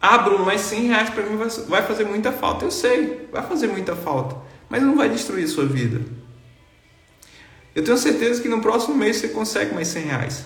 Ah, 0.00 0.18
Bruno, 0.18 0.44
mas 0.44 0.62
100 0.62 0.88
reais 0.88 1.10
para 1.10 1.24
mim 1.24 1.36
vai 1.68 1.82
fazer 1.82 2.04
muita 2.04 2.32
falta. 2.32 2.64
Eu 2.64 2.70
sei, 2.70 3.28
vai 3.30 3.42
fazer 3.42 3.66
muita 3.66 3.94
falta. 3.94 4.36
Mas 4.68 4.82
não 4.82 4.96
vai 4.96 5.08
destruir 5.08 5.44
a 5.44 5.48
sua 5.48 5.66
vida. 5.66 6.00
Eu 7.74 7.84
tenho 7.84 7.98
certeza 7.98 8.40
que 8.40 8.48
no 8.48 8.60
próximo 8.60 8.96
mês 8.96 9.16
você 9.16 9.28
consegue 9.28 9.74
mais 9.74 9.88
100 9.88 10.02
reais. 10.04 10.44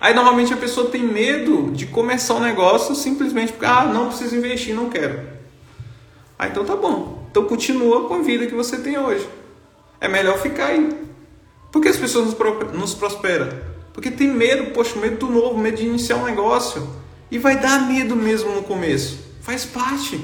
Aí 0.00 0.14
normalmente 0.14 0.54
a 0.54 0.56
pessoa 0.56 0.88
tem 0.88 1.02
medo 1.02 1.70
de 1.72 1.86
começar 1.86 2.34
um 2.34 2.40
negócio 2.40 2.94
simplesmente 2.94 3.52
porque, 3.52 3.66
ah, 3.66 3.84
não 3.84 4.08
preciso 4.08 4.34
investir, 4.34 4.74
não 4.74 4.88
quero. 4.88 5.20
Ah, 6.38 6.48
então 6.48 6.64
tá 6.64 6.74
bom. 6.74 7.26
Então 7.30 7.44
continua 7.44 8.08
com 8.08 8.14
a 8.14 8.22
vida 8.22 8.46
que 8.46 8.54
você 8.54 8.78
tem 8.78 8.98
hoje. 8.98 9.28
É 10.00 10.08
melhor 10.08 10.38
ficar 10.38 10.68
aí. 10.68 10.90
Por 11.70 11.82
que 11.82 11.88
as 11.88 11.98
pessoas 11.98 12.34
nos 12.72 12.94
prosperam? 12.94 13.48
Porque 13.92 14.10
tem 14.10 14.28
medo, 14.28 14.72
poxa, 14.72 14.98
medo 14.98 15.26
do 15.26 15.30
novo, 15.30 15.58
medo 15.58 15.76
de 15.76 15.86
iniciar 15.86 16.16
um 16.16 16.24
negócio. 16.24 16.88
E 17.30 17.38
vai 17.38 17.58
dar 17.58 17.86
medo 17.86 18.16
mesmo 18.16 18.52
no 18.52 18.62
começo. 18.62 19.20
Faz 19.42 19.66
parte. 19.66 20.18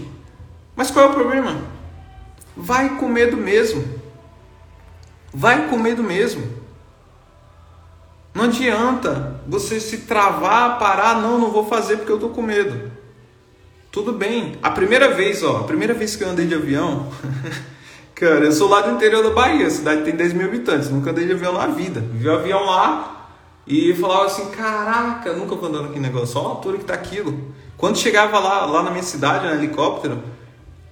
Mas 0.74 0.90
qual 0.90 1.06
é 1.06 1.08
o 1.10 1.12
problema? 1.12 1.60
Vai 2.56 2.96
com 2.96 3.08
medo 3.08 3.36
mesmo. 3.36 3.84
Vai 5.32 5.68
com 5.68 5.78
medo 5.78 6.02
mesmo. 6.02 6.55
Não 8.36 8.44
adianta 8.44 9.40
você 9.48 9.80
se 9.80 9.96
travar, 10.02 10.78
parar, 10.78 11.22
não, 11.22 11.38
não 11.38 11.50
vou 11.50 11.66
fazer 11.66 11.96
porque 11.96 12.12
eu 12.12 12.18
tô 12.18 12.28
com 12.28 12.42
medo. 12.42 12.92
Tudo 13.90 14.12
bem. 14.12 14.58
A 14.62 14.70
primeira 14.70 15.14
vez, 15.14 15.42
ó, 15.42 15.60
a 15.60 15.64
primeira 15.64 15.94
vez 15.94 16.16
que 16.16 16.22
eu 16.22 16.28
andei 16.28 16.46
de 16.46 16.54
avião, 16.54 17.08
cara, 18.14 18.44
eu 18.44 18.52
sou 18.52 18.68
lá 18.68 18.82
do 18.82 18.94
interior 18.94 19.22
da 19.22 19.30
Bahia, 19.30 19.66
a 19.66 19.70
cidade 19.70 20.02
tem 20.02 20.14
10 20.14 20.34
mil 20.34 20.48
habitantes, 20.48 20.90
nunca 20.90 21.12
andei 21.12 21.26
de 21.26 21.32
avião 21.32 21.54
na 21.54 21.68
vida. 21.68 22.04
Vi 22.12 22.28
o 22.28 22.34
avião 22.34 22.62
lá, 22.62 23.30
E 23.66 23.94
falava 23.94 24.26
assim, 24.26 24.50
caraca, 24.50 25.32
nunca 25.32 25.54
vou 25.54 25.70
andando 25.70 25.86
aquele 25.86 26.00
negócio, 26.00 26.38
olha 26.38 26.48
a 26.48 26.50
altura 26.50 26.76
que 26.76 26.84
tá 26.84 26.92
aquilo. 26.92 27.54
Quando 27.78 27.96
chegava 27.96 28.38
lá, 28.38 28.66
lá 28.66 28.82
na 28.82 28.90
minha 28.90 29.02
cidade, 29.02 29.46
no 29.46 29.54
helicóptero, 29.54 30.22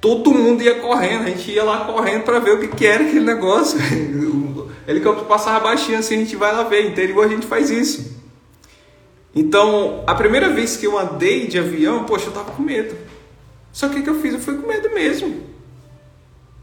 todo 0.01 0.33
mundo 0.33 0.63
ia 0.63 0.81
correndo, 0.81 1.25
a 1.25 1.29
gente 1.29 1.51
ia 1.51 1.63
lá 1.63 1.85
correndo 1.85 2.23
para 2.23 2.39
ver 2.39 2.53
o 2.53 2.61
que, 2.61 2.69
que 2.69 2.87
era 2.87 3.05
aquele 3.05 3.21
negócio. 3.21 3.79
O 4.87 4.91
helicóptero 4.91 5.27
passava 5.27 5.61
baixinho 5.61 5.99
assim, 5.99 6.17
a 6.17 6.19
gente 6.19 6.37
vai 6.37 6.55
lá 6.55 6.63
ver, 6.65 6.87
interior 6.87 7.25
a 7.25 7.29
gente 7.29 7.47
faz 7.47 7.71
isso. 7.71 8.23
Então, 9.35 10.05
a 10.07 10.15
primeira 10.15 10.51
vez 10.51 10.77
que 10.77 10.87
eu 10.87 10.99
andei 10.99 11.47
de 11.47 11.59
avião, 11.59 12.05
poxa, 12.05 12.27
eu 12.27 12.33
tava 12.33 12.53
com 12.53 12.63
medo. 12.63 12.95
Só 13.73 13.89
que 13.89 13.99
o 13.99 14.03
que 14.03 14.11
eu 14.11 14.21
fiz? 14.21 14.35
Eu 14.35 14.41
fui 14.41 14.57
com 14.57 14.69
medo 14.69 14.91
mesmo. 14.95 15.43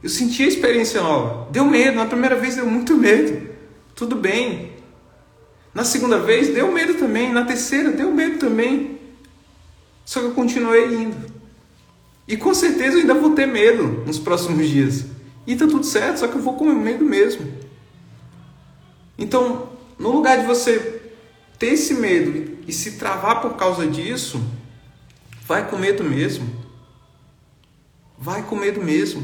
Eu 0.02 0.10
senti 0.10 0.44
a 0.44 0.48
experiência 0.48 1.02
nova. 1.02 1.48
Deu 1.52 1.66
medo, 1.66 1.98
na 1.98 2.06
primeira 2.06 2.36
vez 2.36 2.56
deu 2.56 2.66
muito 2.66 2.96
medo. 2.96 3.50
Tudo 3.94 4.16
bem. 4.16 4.72
Na 5.74 5.84
segunda 5.84 6.18
vez 6.18 6.50
deu 6.50 6.72
medo 6.72 6.96
também, 6.96 7.32
na 7.32 7.46
terceira 7.46 7.92
deu 7.92 8.12
medo 8.12 8.40
também. 8.40 9.00
Só 10.06 10.20
que 10.20 10.28
eu 10.28 10.32
continuei 10.32 10.94
indo. 10.94 11.32
E 12.28 12.38
com 12.38 12.54
certeza 12.54 12.96
eu 12.96 13.02
ainda 13.02 13.14
vou 13.14 13.32
ter 13.32 13.46
medo 13.46 14.04
nos 14.06 14.18
próximos 14.18 14.68
dias. 14.68 15.06
E 15.46 15.56
tá 15.56 15.68
tudo 15.68 15.86
certo, 15.86 16.20
só 16.20 16.28
que 16.28 16.36
eu 16.36 16.42
vou 16.42 16.54
com 16.54 16.66
medo 16.74 17.04
mesmo. 17.04 17.46
Então, 19.22 19.70
no 20.00 20.10
lugar 20.10 20.40
de 20.40 20.48
você 20.48 21.00
ter 21.60 21.74
esse 21.74 21.94
medo 21.94 22.58
e 22.68 22.74
se 22.74 22.94
travar 22.94 23.40
por 23.40 23.56
causa 23.56 23.86
disso, 23.86 24.44
vai 25.46 25.70
com 25.70 25.78
medo 25.78 26.04
mesmo. 26.04 26.50
Vai 28.18 28.42
com 28.42 28.56
medo 28.56 28.82
mesmo. 28.82 29.24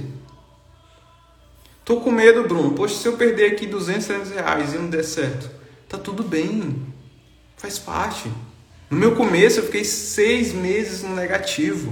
Tô 1.84 2.00
com 2.00 2.12
medo, 2.12 2.44
Bruno. 2.44 2.76
Poxa, 2.76 2.94
se 2.94 3.08
eu 3.08 3.18
perder 3.18 3.54
aqui 3.54 3.66
200, 3.66 4.06
300 4.06 4.32
reais 4.34 4.74
e 4.76 4.78
não 4.78 4.88
der 4.88 5.04
certo, 5.04 5.50
tá 5.90 5.98
tudo 5.98 6.24
bem. 6.24 6.86
Faz 7.56 7.80
parte. 7.80 8.32
No 8.92 9.00
meu 9.00 9.16
começo 9.16 9.62
eu 9.62 9.66
fiquei 9.66 9.84
seis 9.84 10.54
meses 10.54 11.02
no 11.02 11.16
negativo. 11.16 11.92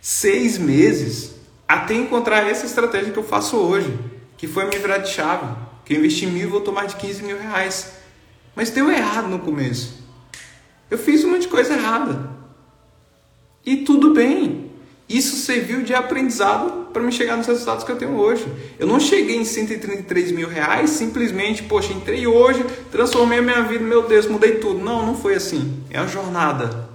Seis 0.00 0.58
meses. 0.58 1.36
Até 1.68 1.94
encontrar 1.94 2.48
essa 2.48 2.66
estratégia 2.66 3.12
que 3.12 3.18
eu 3.20 3.24
faço 3.24 3.56
hoje. 3.56 3.96
Que 4.36 4.48
foi 4.48 4.64
me 4.64 4.76
virar 4.78 4.98
de 4.98 5.10
chave. 5.10 5.67
Que 5.88 5.94
eu 5.94 6.00
investi 6.00 6.26
mil 6.26 6.46
e 6.46 6.50
voltou 6.50 6.74
mais 6.74 6.92
de 6.92 6.96
15 6.96 7.22
mil 7.22 7.40
reais. 7.40 7.92
Mas 8.54 8.68
deu 8.68 8.90
errado 8.90 9.26
no 9.26 9.38
começo. 9.38 10.04
Eu 10.90 10.98
fiz 10.98 11.24
um 11.24 11.30
monte 11.30 11.42
de 11.42 11.48
coisa 11.48 11.72
errada. 11.72 12.28
E 13.64 13.78
tudo 13.78 14.12
bem. 14.12 14.70
Isso 15.08 15.36
serviu 15.36 15.82
de 15.82 15.94
aprendizado 15.94 16.88
para 16.92 17.02
me 17.02 17.10
chegar 17.10 17.38
nos 17.38 17.46
resultados 17.46 17.84
que 17.84 17.90
eu 17.90 17.96
tenho 17.96 18.18
hoje. 18.18 18.46
Eu 18.78 18.86
não 18.86 19.00
cheguei 19.00 19.38
em 19.38 19.46
133 19.46 20.30
mil 20.30 20.46
reais 20.46 20.90
simplesmente, 20.90 21.62
poxa, 21.62 21.94
entrei 21.94 22.26
hoje, 22.26 22.62
transformei 22.92 23.38
a 23.38 23.42
minha 23.42 23.62
vida, 23.62 23.82
meu 23.82 24.06
Deus, 24.06 24.26
mudei 24.26 24.56
tudo. 24.56 24.84
Não, 24.84 25.06
não 25.06 25.16
foi 25.16 25.36
assim. 25.36 25.82
É 25.88 25.98
uma 25.98 26.08
jornada. 26.08 26.86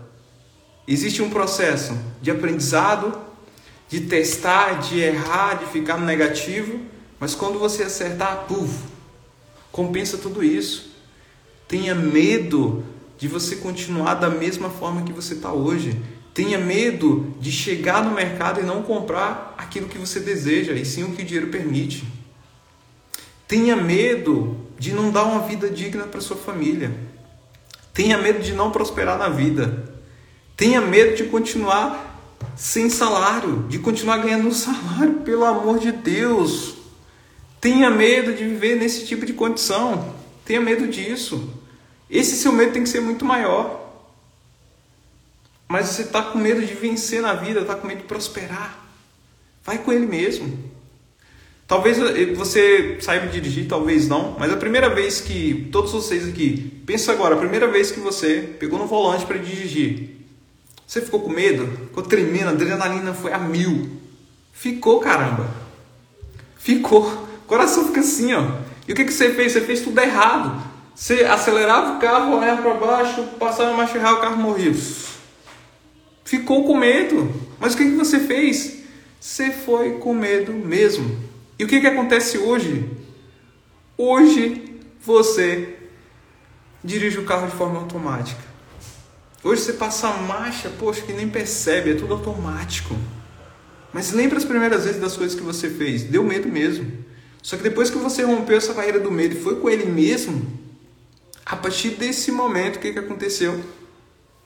Existe 0.87 1.19
um 1.23 1.31
processo 1.31 1.97
de 2.21 2.29
aprendizado, 2.29 3.11
de 3.89 4.01
testar, 4.01 4.81
de 4.81 4.99
errar, 4.99 5.55
de 5.55 5.65
ficar 5.71 5.97
no 5.97 6.05
negativo, 6.05 6.92
mas 7.23 7.33
quando 7.33 7.57
você 7.57 7.83
acertar, 7.83 8.47
puf, 8.49 8.83
compensa 9.71 10.17
tudo 10.17 10.43
isso. 10.43 10.91
Tenha 11.69 11.95
medo 11.95 12.83
de 13.17 13.29
você 13.29 13.55
continuar 13.55 14.15
da 14.15 14.29
mesma 14.29 14.69
forma 14.69 15.03
que 15.03 15.13
você 15.13 15.33
está 15.33 15.53
hoje. 15.53 15.97
Tenha 16.33 16.57
medo 16.57 17.33
de 17.39 17.49
chegar 17.49 18.03
no 18.03 18.11
mercado 18.13 18.59
e 18.59 18.63
não 18.63 18.83
comprar 18.83 19.55
aquilo 19.57 19.87
que 19.87 19.97
você 19.97 20.19
deseja, 20.19 20.73
e 20.73 20.83
sim 20.83 21.05
o 21.05 21.13
que 21.13 21.21
o 21.21 21.25
dinheiro 21.25 21.47
permite. 21.47 22.03
Tenha 23.47 23.77
medo 23.77 24.57
de 24.77 24.91
não 24.91 25.09
dar 25.09 25.23
uma 25.23 25.47
vida 25.47 25.69
digna 25.69 26.03
para 26.03 26.19
sua 26.19 26.35
família. 26.35 26.91
Tenha 27.93 28.17
medo 28.17 28.43
de 28.43 28.51
não 28.51 28.69
prosperar 28.69 29.17
na 29.17 29.29
vida. 29.29 29.95
Tenha 30.57 30.81
medo 30.81 31.15
de 31.15 31.23
continuar 31.23 32.37
sem 32.53 32.89
salário, 32.89 33.65
de 33.69 33.79
continuar 33.79 34.17
ganhando 34.17 34.49
um 34.49 34.51
salário, 34.51 35.21
pelo 35.21 35.45
amor 35.45 35.79
de 35.79 35.93
Deus. 35.93 36.82
Tenha 37.63 37.89
medo 37.89 38.33
de 38.33 38.43
viver 38.43 38.75
nesse 38.75 39.05
tipo 39.05 39.25
de 39.25 39.31
condição. 39.31 40.13
Tenha 40.43 40.59
medo 40.59 40.85
disso. 40.85 41.49
Esse 42.09 42.35
seu 42.35 42.51
medo 42.51 42.73
tem 42.73 42.83
que 42.83 42.89
ser 42.89 42.99
muito 42.99 43.23
maior. 43.23 44.03
Mas 45.69 45.85
você 45.85 46.01
está 46.01 46.23
com 46.23 46.37
medo 46.37 46.59
de 46.59 46.73
vencer 46.73 47.21
na 47.21 47.33
vida, 47.33 47.61
está 47.61 47.75
com 47.75 47.87
medo 47.87 47.99
de 47.99 48.03
prosperar. 48.03 48.85
Vai 49.63 49.77
com 49.77 49.93
ele 49.93 50.05
mesmo. 50.05 50.71
Talvez 51.65 51.97
você 52.35 52.97
saiba 52.99 53.27
dirigir, 53.27 53.65
talvez 53.65 54.09
não, 54.09 54.35
mas 54.37 54.51
a 54.51 54.57
primeira 54.57 54.89
vez 54.89 55.21
que 55.21 55.69
todos 55.71 55.93
vocês 55.93 56.27
aqui, 56.27 56.83
pensa 56.85 57.13
agora, 57.13 57.35
a 57.35 57.39
primeira 57.39 57.69
vez 57.69 57.91
que 57.91 57.99
você 58.01 58.41
pegou 58.59 58.77
no 58.77 58.87
volante 58.87 59.25
para 59.25 59.37
dirigir, 59.37 60.17
você 60.85 60.99
ficou 60.99 61.21
com 61.21 61.29
medo? 61.29 61.65
Ficou 61.87 62.03
tremendo, 62.03 62.47
a 62.47 62.51
adrenalina 62.51 63.13
foi 63.13 63.31
a 63.31 63.39
mil. 63.39 63.89
Ficou, 64.51 64.99
caramba. 64.99 65.49
Ficou. 66.57 67.22
O 67.43 67.45
coração 67.45 67.87
fica 67.87 67.99
assim, 67.99 68.33
ó. 68.33 68.43
E 68.87 68.93
o 68.93 68.95
que, 68.95 69.05
que 69.05 69.13
você 69.13 69.33
fez? 69.33 69.51
Você 69.51 69.61
fez 69.61 69.81
tudo 69.81 69.99
errado. 69.99 70.61
Você 70.95 71.23
acelerava 71.23 71.97
o 71.97 71.99
carro, 71.99 72.37
olhava 72.37 72.61
para 72.61 72.73
baixo, 72.75 73.23
passava 73.39 73.71
a 73.71 73.77
marcha 73.77 73.97
o 73.97 74.21
carro 74.21 74.37
morria. 74.37 74.73
Ficou 76.23 76.65
com 76.65 76.77
medo. 76.77 77.31
Mas 77.59 77.73
o 77.73 77.77
que, 77.77 77.85
que 77.85 77.95
você 77.95 78.19
fez? 78.19 78.83
Você 79.19 79.51
foi 79.51 79.97
com 79.99 80.13
medo 80.13 80.53
mesmo. 80.53 81.17
E 81.57 81.63
o 81.63 81.67
que, 81.67 81.79
que 81.79 81.87
acontece 81.87 82.37
hoje? 82.37 82.89
Hoje 83.97 84.81
você 85.01 85.75
dirige 86.83 87.19
o 87.19 87.25
carro 87.25 87.47
de 87.47 87.55
forma 87.55 87.79
automática. 87.79 88.41
Hoje 89.43 89.61
você 89.61 89.73
passa 89.73 90.07
a 90.07 90.17
marcha, 90.17 90.69
poxa, 90.79 91.01
que 91.01 91.11
nem 91.11 91.29
percebe, 91.29 91.91
é 91.91 91.95
tudo 91.95 92.13
automático. 92.13 92.95
Mas 93.91 94.11
lembra 94.11 94.37
as 94.37 94.45
primeiras 94.45 94.85
vezes 94.85 95.01
das 95.01 95.17
coisas 95.17 95.37
que 95.37 95.43
você 95.43 95.69
fez? 95.69 96.03
Deu 96.03 96.23
medo 96.23 96.47
mesmo. 96.47 96.91
Só 97.43 97.57
que 97.57 97.61
depois 97.63 97.89
que 97.89 97.97
você 97.97 98.23
rompeu 98.23 98.55
essa 98.55 98.73
barreira 98.73 99.01
do 99.01 99.11
medo 99.11 99.35
e 99.35 99.39
foi 99.39 99.57
com 99.57 99.69
ele 99.69 99.85
mesmo, 99.85 100.47
a 101.45 101.57
partir 101.57 101.89
desse 101.89 102.31
momento, 102.31 102.77
o 102.77 102.79
que, 102.79 102.93
que 102.93 102.99
aconteceu? 102.99 103.59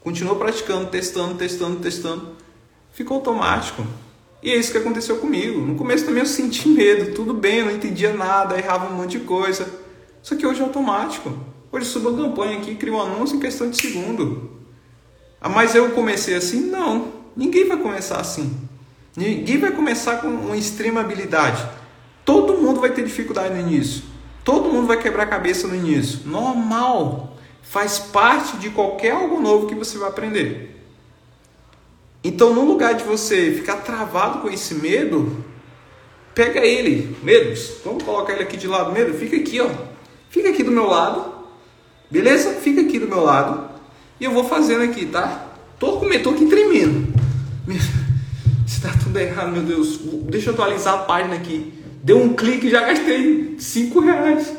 Continuou 0.01 0.36
praticando, 0.36 0.88
testando, 0.88 1.36
testando, 1.36 1.79
testando. 1.79 2.36
Ficou 2.91 3.17
automático. 3.17 3.86
E 4.41 4.49
é 4.49 4.55
isso 4.55 4.71
que 4.71 4.79
aconteceu 4.79 5.17
comigo. 5.17 5.62
No 5.62 5.75
começo 5.75 6.05
também 6.05 6.21
eu 6.21 6.27
senti 6.27 6.67
medo, 6.69 7.13
tudo 7.13 7.36
bem, 7.36 7.60
eu 7.60 7.65
não 7.65 7.71
entendia 7.71 8.13
nada, 8.13 8.57
errava 8.57 8.91
um 8.91 8.97
monte 8.97 9.19
de 9.19 9.25
coisa. 9.25 9.71
Só 10.23 10.36
que 10.36 10.47
hoje 10.47 10.62
é 10.62 10.63
automático. 10.63 11.29
Hoje 11.71 11.86
eu 11.86 11.91
subo 11.91 12.10
a 12.10 12.17
campanha 12.17 12.57
aqui, 12.57 12.73
crio 12.73 12.95
um 12.95 13.01
anúncio 13.01 13.36
em 13.36 13.39
questão 13.39 13.69
de 13.69 13.77
segundo. 13.79 14.57
Ah, 15.39 15.49
mas 15.49 15.75
eu 15.75 15.91
comecei 15.91 16.33
assim? 16.33 16.62
Não. 16.62 17.13
Ninguém 17.36 17.67
vai 17.67 17.77
começar 17.77 18.19
assim. 18.19 18.51
Ninguém 19.15 19.60
vai 19.60 19.71
começar 19.71 20.17
com 20.17 20.29
uma 20.29 20.57
extrema 20.57 21.01
habilidade. 21.01 21.76
Todo 22.27 22.57
mundo 22.57 22.81
vai 22.81 22.89
ter 22.89 23.05
dificuldade 23.05 23.53
no 23.53 23.61
início. 23.61 24.03
Todo 24.43 24.67
mundo 24.67 24.85
vai 24.85 24.99
quebrar 24.99 25.23
a 25.23 25.27
cabeça 25.27 25.65
no 25.65 25.73
início. 25.73 26.19
Normal. 26.25 27.37
Faz 27.61 27.99
parte 27.99 28.57
de 28.57 28.69
qualquer 28.69 29.11
algo 29.11 29.39
novo 29.39 29.65
que 29.65 29.73
você 29.73 29.97
vai 29.97 30.09
aprender. 30.09 30.77
Então, 32.21 32.53
no 32.53 32.65
lugar 32.65 32.95
de 32.95 33.05
você 33.05 33.53
ficar 33.53 33.77
travado 33.77 34.39
com 34.39 34.49
esse 34.49 34.75
medo, 34.75 35.41
pega 36.35 36.59
ele, 36.59 37.15
medos. 37.23 37.75
Vamos 37.85 38.03
colocar 38.03 38.33
ele 38.33 38.43
aqui 38.43 38.57
de 38.57 38.67
lado, 38.67 38.91
medo. 38.91 39.13
Fica 39.13 39.37
aqui, 39.37 39.61
ó. 39.61 39.69
Fica 40.29 40.49
aqui 40.49 40.63
do 40.63 40.71
meu 40.71 40.85
lado. 40.85 41.33
Beleza? 42.11 42.55
Fica 42.55 42.81
aqui 42.81 42.99
do 42.99 43.07
meu 43.07 43.23
lado. 43.23 43.69
E 44.19 44.25
eu 44.25 44.31
vou 44.31 44.43
fazendo 44.43 44.83
aqui, 44.83 45.05
tá? 45.05 45.47
Tô 45.79 45.93
com 45.93 46.05
medo, 46.05 46.25
tô 46.25 46.31
aqui 46.31 46.45
tremendo. 46.45 47.07
Está 48.65 48.89
tudo 49.01 49.17
errado, 49.17 49.49
meu 49.49 49.63
Deus. 49.63 49.97
Deixa 50.29 50.49
eu 50.49 50.53
atualizar 50.55 50.95
a 50.95 50.97
página 51.03 51.33
aqui. 51.33 51.76
Deu 52.08 52.17
um 52.20 52.34
clique 52.34 52.67
e 52.67 52.70
já 52.70 52.86
gastei 52.86 53.58
5 53.60 54.00
reais. 54.00 54.54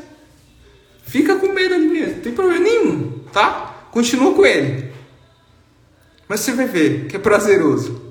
Fica 1.03 1.37
com 1.37 1.51
medo 1.51 1.77
ali 1.77 1.89
mesmo, 1.89 2.17
não 2.17 2.21
tem 2.21 2.33
problema 2.35 2.61
nenhum, 2.63 3.21
tá? 3.33 3.87
Continua 3.91 4.35
com 4.35 4.45
ele. 4.45 4.93
Mas 6.29 6.41
você 6.41 6.53
vai 6.53 6.67
ver 6.67 7.07
que 7.07 7.17
é 7.17 7.19
prazeroso. 7.19 8.03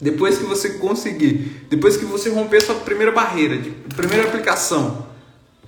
Depois 0.00 0.38
que 0.38 0.44
você 0.44 0.78
conseguir, 0.78 1.66
depois 1.68 1.98
que 1.98 2.06
você 2.06 2.30
romper 2.30 2.62
sua 2.62 2.76
primeira 2.76 3.12
barreira, 3.12 3.58
de 3.58 3.68
primeira 3.94 4.26
aplicação, 4.26 5.08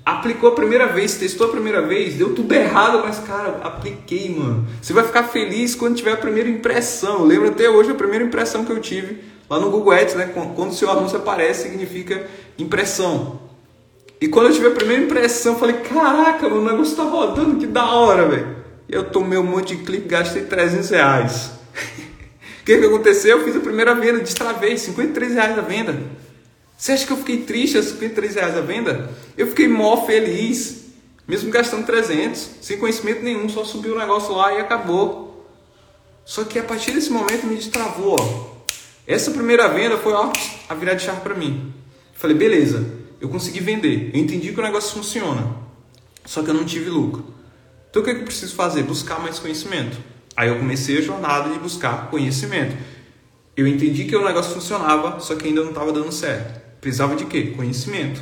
aplicou 0.02 0.48
a 0.48 0.54
primeira 0.54 0.86
vez, 0.86 1.16
testou 1.16 1.48
a 1.48 1.50
primeira 1.50 1.82
vez, 1.82 2.14
deu 2.14 2.34
tudo 2.34 2.50
errado, 2.54 3.02
mas 3.04 3.18
cara, 3.18 3.60
apliquei, 3.62 4.34
mano. 4.34 4.66
Você 4.80 4.94
vai 4.94 5.04
ficar 5.04 5.24
feliz 5.24 5.74
quando 5.74 5.96
tiver 5.96 6.12
a 6.12 6.16
primeira 6.16 6.48
impressão. 6.48 7.24
Lembro 7.24 7.48
até 7.48 7.68
hoje 7.68 7.90
a 7.90 7.94
primeira 7.94 8.24
impressão 8.24 8.64
que 8.64 8.72
eu 8.72 8.80
tive 8.80 9.35
lá 9.48 9.58
no 9.58 9.70
Google 9.70 9.92
Ads, 9.92 10.14
né? 10.14 10.32
Quando 10.54 10.70
o 10.70 10.74
seu 10.74 10.90
anúncio 10.90 11.18
aparece, 11.18 11.68
significa 11.68 12.26
impressão. 12.58 13.40
E 14.20 14.28
quando 14.28 14.46
eu 14.46 14.52
tive 14.52 14.68
a 14.68 14.70
primeira 14.70 15.04
impressão, 15.04 15.52
eu 15.52 15.58
falei, 15.58 15.76
caraca, 15.76 16.46
o 16.46 16.64
negócio 16.64 16.96
tá 16.96 17.02
rodando, 17.02 17.56
que 17.56 17.66
da 17.66 17.86
hora, 17.90 18.26
velho. 18.26 18.56
E 18.88 18.94
eu 18.94 19.04
tomei 19.04 19.38
um 19.38 19.42
monte 19.42 19.76
de 19.76 19.84
clique, 19.84 20.08
gastei 20.08 20.44
300 20.44 20.90
reais. 20.90 21.50
O 22.60 22.66
que, 22.66 22.78
que 22.78 22.84
aconteceu? 22.84 23.38
Eu 23.38 23.44
fiz 23.44 23.54
a 23.54 23.60
primeira 23.60 23.94
venda, 23.94 24.18
destravei, 24.18 24.76
53 24.76 25.34
reais 25.34 25.56
a 25.56 25.62
venda. 25.62 26.02
Você 26.76 26.90
acha 26.90 27.06
que 27.06 27.12
eu 27.12 27.16
fiquei 27.16 27.44
triste 27.44 27.76
aos 27.76 27.86
53 27.86 28.34
reais 28.34 28.56
a 28.56 28.60
venda? 28.60 29.08
Eu 29.38 29.46
fiquei 29.46 29.68
mó 29.68 30.04
feliz. 30.04 30.86
Mesmo 31.28 31.48
gastando 31.48 31.86
300, 31.86 32.50
sem 32.60 32.76
conhecimento 32.76 33.22
nenhum, 33.22 33.48
só 33.48 33.64
subiu 33.64 33.94
o 33.94 33.98
negócio 33.98 34.34
lá 34.34 34.52
e 34.52 34.60
acabou. 34.60 35.46
Só 36.24 36.42
que 36.42 36.58
a 36.58 36.62
partir 36.64 36.90
desse 36.90 37.10
momento 37.10 37.46
me 37.46 37.54
destravou. 37.54 38.16
Ó. 38.18 38.55
Essa 39.06 39.30
primeira 39.30 39.68
venda 39.68 39.96
foi 39.96 40.12
ó, 40.12 40.32
a 40.68 40.74
virada 40.74 40.98
de 40.98 41.04
chave 41.04 41.20
para 41.20 41.34
mim. 41.34 41.72
Falei, 42.12 42.36
beleza, 42.36 42.84
eu 43.20 43.28
consegui 43.28 43.60
vender. 43.60 44.10
Eu 44.12 44.20
entendi 44.20 44.52
que 44.52 44.58
o 44.58 44.62
negócio 44.62 44.94
funciona. 44.94 45.56
Só 46.24 46.42
que 46.42 46.50
eu 46.50 46.54
não 46.54 46.64
tive 46.64 46.90
lucro. 46.90 47.24
Então 47.88 48.02
o 48.02 48.04
que 48.04 48.10
eu 48.10 48.24
preciso 48.24 48.54
fazer? 48.54 48.82
Buscar 48.82 49.20
mais 49.20 49.38
conhecimento. 49.38 49.96
Aí 50.36 50.48
eu 50.48 50.58
comecei 50.58 50.98
a 50.98 51.00
jornada 51.00 51.50
de 51.50 51.58
buscar 51.58 52.10
conhecimento. 52.10 52.76
Eu 53.56 53.66
entendi 53.66 54.04
que 54.04 54.16
o 54.16 54.24
negócio 54.24 54.52
funcionava, 54.52 55.20
só 55.20 55.34
que 55.34 55.46
ainda 55.46 55.62
não 55.62 55.70
estava 55.70 55.92
dando 55.92 56.12
certo. 56.12 56.60
Precisava 56.80 57.16
de 57.16 57.24
quê? 57.24 57.54
Conhecimento. 57.56 58.20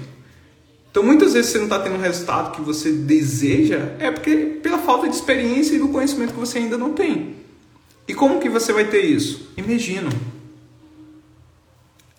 Então 0.90 1.02
muitas 1.02 1.32
vezes 1.32 1.50
você 1.50 1.58
não 1.58 1.64
está 1.64 1.80
tendo 1.80 1.96
o 1.96 2.00
resultado 2.00 2.54
que 2.54 2.60
você 2.60 2.92
deseja, 2.92 3.96
é 3.98 4.12
porque 4.12 4.60
pela 4.62 4.78
falta 4.78 5.08
de 5.08 5.16
experiência 5.16 5.74
e 5.74 5.78
do 5.78 5.88
conhecimento 5.88 6.34
que 6.34 6.38
você 6.38 6.58
ainda 6.58 6.78
não 6.78 6.92
tem. 6.92 7.34
E 8.06 8.14
como 8.14 8.38
que 8.38 8.48
você 8.48 8.72
vai 8.72 8.84
ter 8.84 9.00
isso? 9.00 9.52
Imagino. 9.56 10.10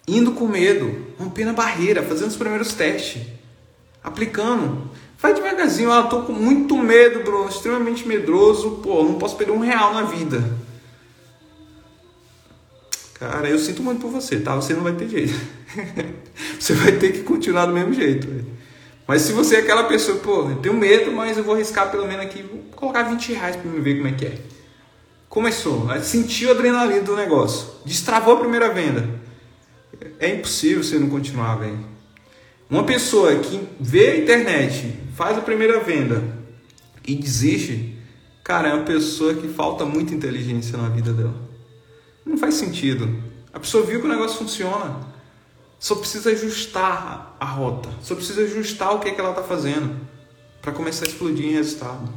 Indo 0.07 0.33
com 0.33 0.47
medo, 0.47 1.05
rompendo 1.17 1.49
a 1.51 1.53
barreira, 1.53 2.03
fazendo 2.03 2.29
os 2.29 2.35
primeiros 2.35 2.73
testes, 2.73 3.23
aplicando. 4.03 4.89
Vai 5.17 5.33
devagarzinho, 5.33 5.91
ah, 5.91 6.03
tô 6.03 6.21
com 6.23 6.33
muito 6.33 6.77
medo, 6.77 7.23
Bruno, 7.23 7.49
extremamente 7.49 8.07
medroso, 8.07 8.79
pô, 8.83 9.03
não 9.03 9.15
posso 9.15 9.35
perder 9.35 9.53
um 9.53 9.59
real 9.59 9.93
na 9.93 10.03
vida. 10.03 10.43
Cara, 13.15 13.49
eu 13.49 13.57
sinto 13.57 13.81
muito 13.81 14.01
por 14.01 14.11
você, 14.11 14.39
tá? 14.39 14.55
Você 14.55 14.73
não 14.73 14.83
vai 14.83 14.93
ter 14.93 15.07
jeito. 15.07 15.33
você 16.59 16.73
vai 16.73 16.91
ter 16.91 17.13
que 17.13 17.23
continuar 17.23 17.65
do 17.65 17.73
mesmo 17.73 17.93
jeito. 17.93 18.27
Mas 19.07 19.21
se 19.21 19.31
você 19.31 19.55
é 19.55 19.59
aquela 19.59 19.85
pessoa, 19.85 20.17
pô, 20.17 20.49
eu 20.49 20.57
tenho 20.57 20.75
medo, 20.75 21.11
mas 21.11 21.37
eu 21.37 21.43
vou 21.43 21.55
arriscar 21.55 21.89
pelo 21.89 22.07
menos 22.07 22.25
aqui, 22.25 22.43
vou 22.43 22.59
colocar 22.75 23.03
20 23.03 23.33
reais 23.33 23.55
pra 23.55 23.71
me 23.71 23.79
ver 23.79 23.95
como 23.95 24.07
é 24.09 24.11
que 24.11 24.25
é. 24.25 24.37
Começou, 25.29 25.87
sentiu 26.01 26.49
a 26.49 26.51
adrenalina 26.51 27.01
do 27.01 27.15
negócio, 27.15 27.67
destravou 27.85 28.35
a 28.35 28.39
primeira 28.39 28.73
venda. 28.73 29.07
É 30.19 30.33
impossível 30.33 30.83
você 30.83 30.97
não 30.97 31.09
continuar, 31.09 31.55
velho. 31.55 31.79
Uma 32.69 32.83
pessoa 32.83 33.35
que 33.35 33.67
vê 33.79 34.09
a 34.09 34.17
internet, 34.17 34.97
faz 35.15 35.37
a 35.37 35.41
primeira 35.41 35.79
venda 35.79 36.23
e 37.07 37.15
desiste, 37.15 37.95
cara, 38.43 38.69
é 38.69 38.73
uma 38.73 38.85
pessoa 38.85 39.35
que 39.35 39.47
falta 39.47 39.85
muita 39.85 40.13
inteligência 40.13 40.77
na 40.77 40.89
vida 40.89 41.13
dela. 41.13 41.35
Não 42.25 42.37
faz 42.37 42.55
sentido. 42.55 43.23
A 43.53 43.59
pessoa 43.59 43.85
viu 43.85 43.99
que 43.99 44.05
o 44.05 44.09
negócio 44.09 44.39
funciona. 44.39 44.99
Só 45.79 45.95
precisa 45.95 46.31
ajustar 46.31 47.37
a 47.39 47.45
rota. 47.45 47.89
Só 48.01 48.15
precisa 48.15 48.41
ajustar 48.41 48.95
o 48.95 48.99
que, 48.99 49.09
é 49.09 49.11
que 49.11 49.19
ela 49.19 49.29
está 49.29 49.43
fazendo 49.43 49.95
para 50.61 50.71
começar 50.71 51.05
a 51.05 51.07
explodir 51.07 51.45
em 51.45 51.51
resultado. 51.51 52.11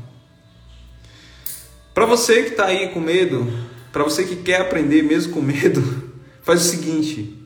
Para 1.93 2.07
você 2.07 2.45
que 2.45 2.51
está 2.51 2.67
aí 2.67 2.89
com 2.89 3.01
medo, 3.01 3.47
para 3.93 4.03
você 4.03 4.25
que 4.25 4.37
quer 4.37 4.63
aprender 4.63 5.03
mesmo 5.03 5.35
com 5.35 5.43
medo, 5.43 5.83
faz 6.43 6.63
o 6.63 6.69
seguinte: 6.69 7.38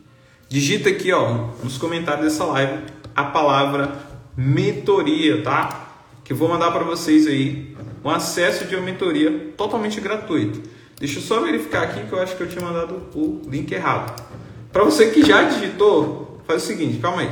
digita 0.53 0.91
aqui 0.91 1.11
ó, 1.11 1.49
nos 1.65 1.79
comentários 1.79 2.27
dessa 2.27 2.45
live 2.45 2.85
a 3.15 3.25
palavra 3.25 3.91
mentoria, 4.37 5.43
tá? 5.43 5.95
Que 6.23 6.35
eu 6.35 6.37
vou 6.37 6.47
mandar 6.47 6.71
para 6.71 6.85
vocês 6.85 7.27
aí 7.27 7.75
um 8.05 8.11
acesso 8.11 8.67
de 8.67 8.77
uma 8.77 8.85
mentoria 8.85 9.55
totalmente 9.57 9.99
gratuito. 9.99 10.61
Deixa 10.99 11.21
eu 11.21 11.23
só 11.23 11.41
verificar 11.41 11.85
aqui 11.85 12.07
que 12.07 12.13
eu 12.13 12.21
acho 12.21 12.37
que 12.37 12.43
eu 12.43 12.49
tinha 12.51 12.63
mandado 12.63 12.97
o 13.15 13.41
link 13.49 13.73
errado. 13.73 14.23
Para 14.71 14.85
você 14.85 15.11
que 15.11 15.25
já 15.25 15.43
digitou, 15.45 16.43
faz 16.47 16.65
o 16.65 16.67
seguinte, 16.67 16.99
calma 16.99 17.23
aí. 17.23 17.31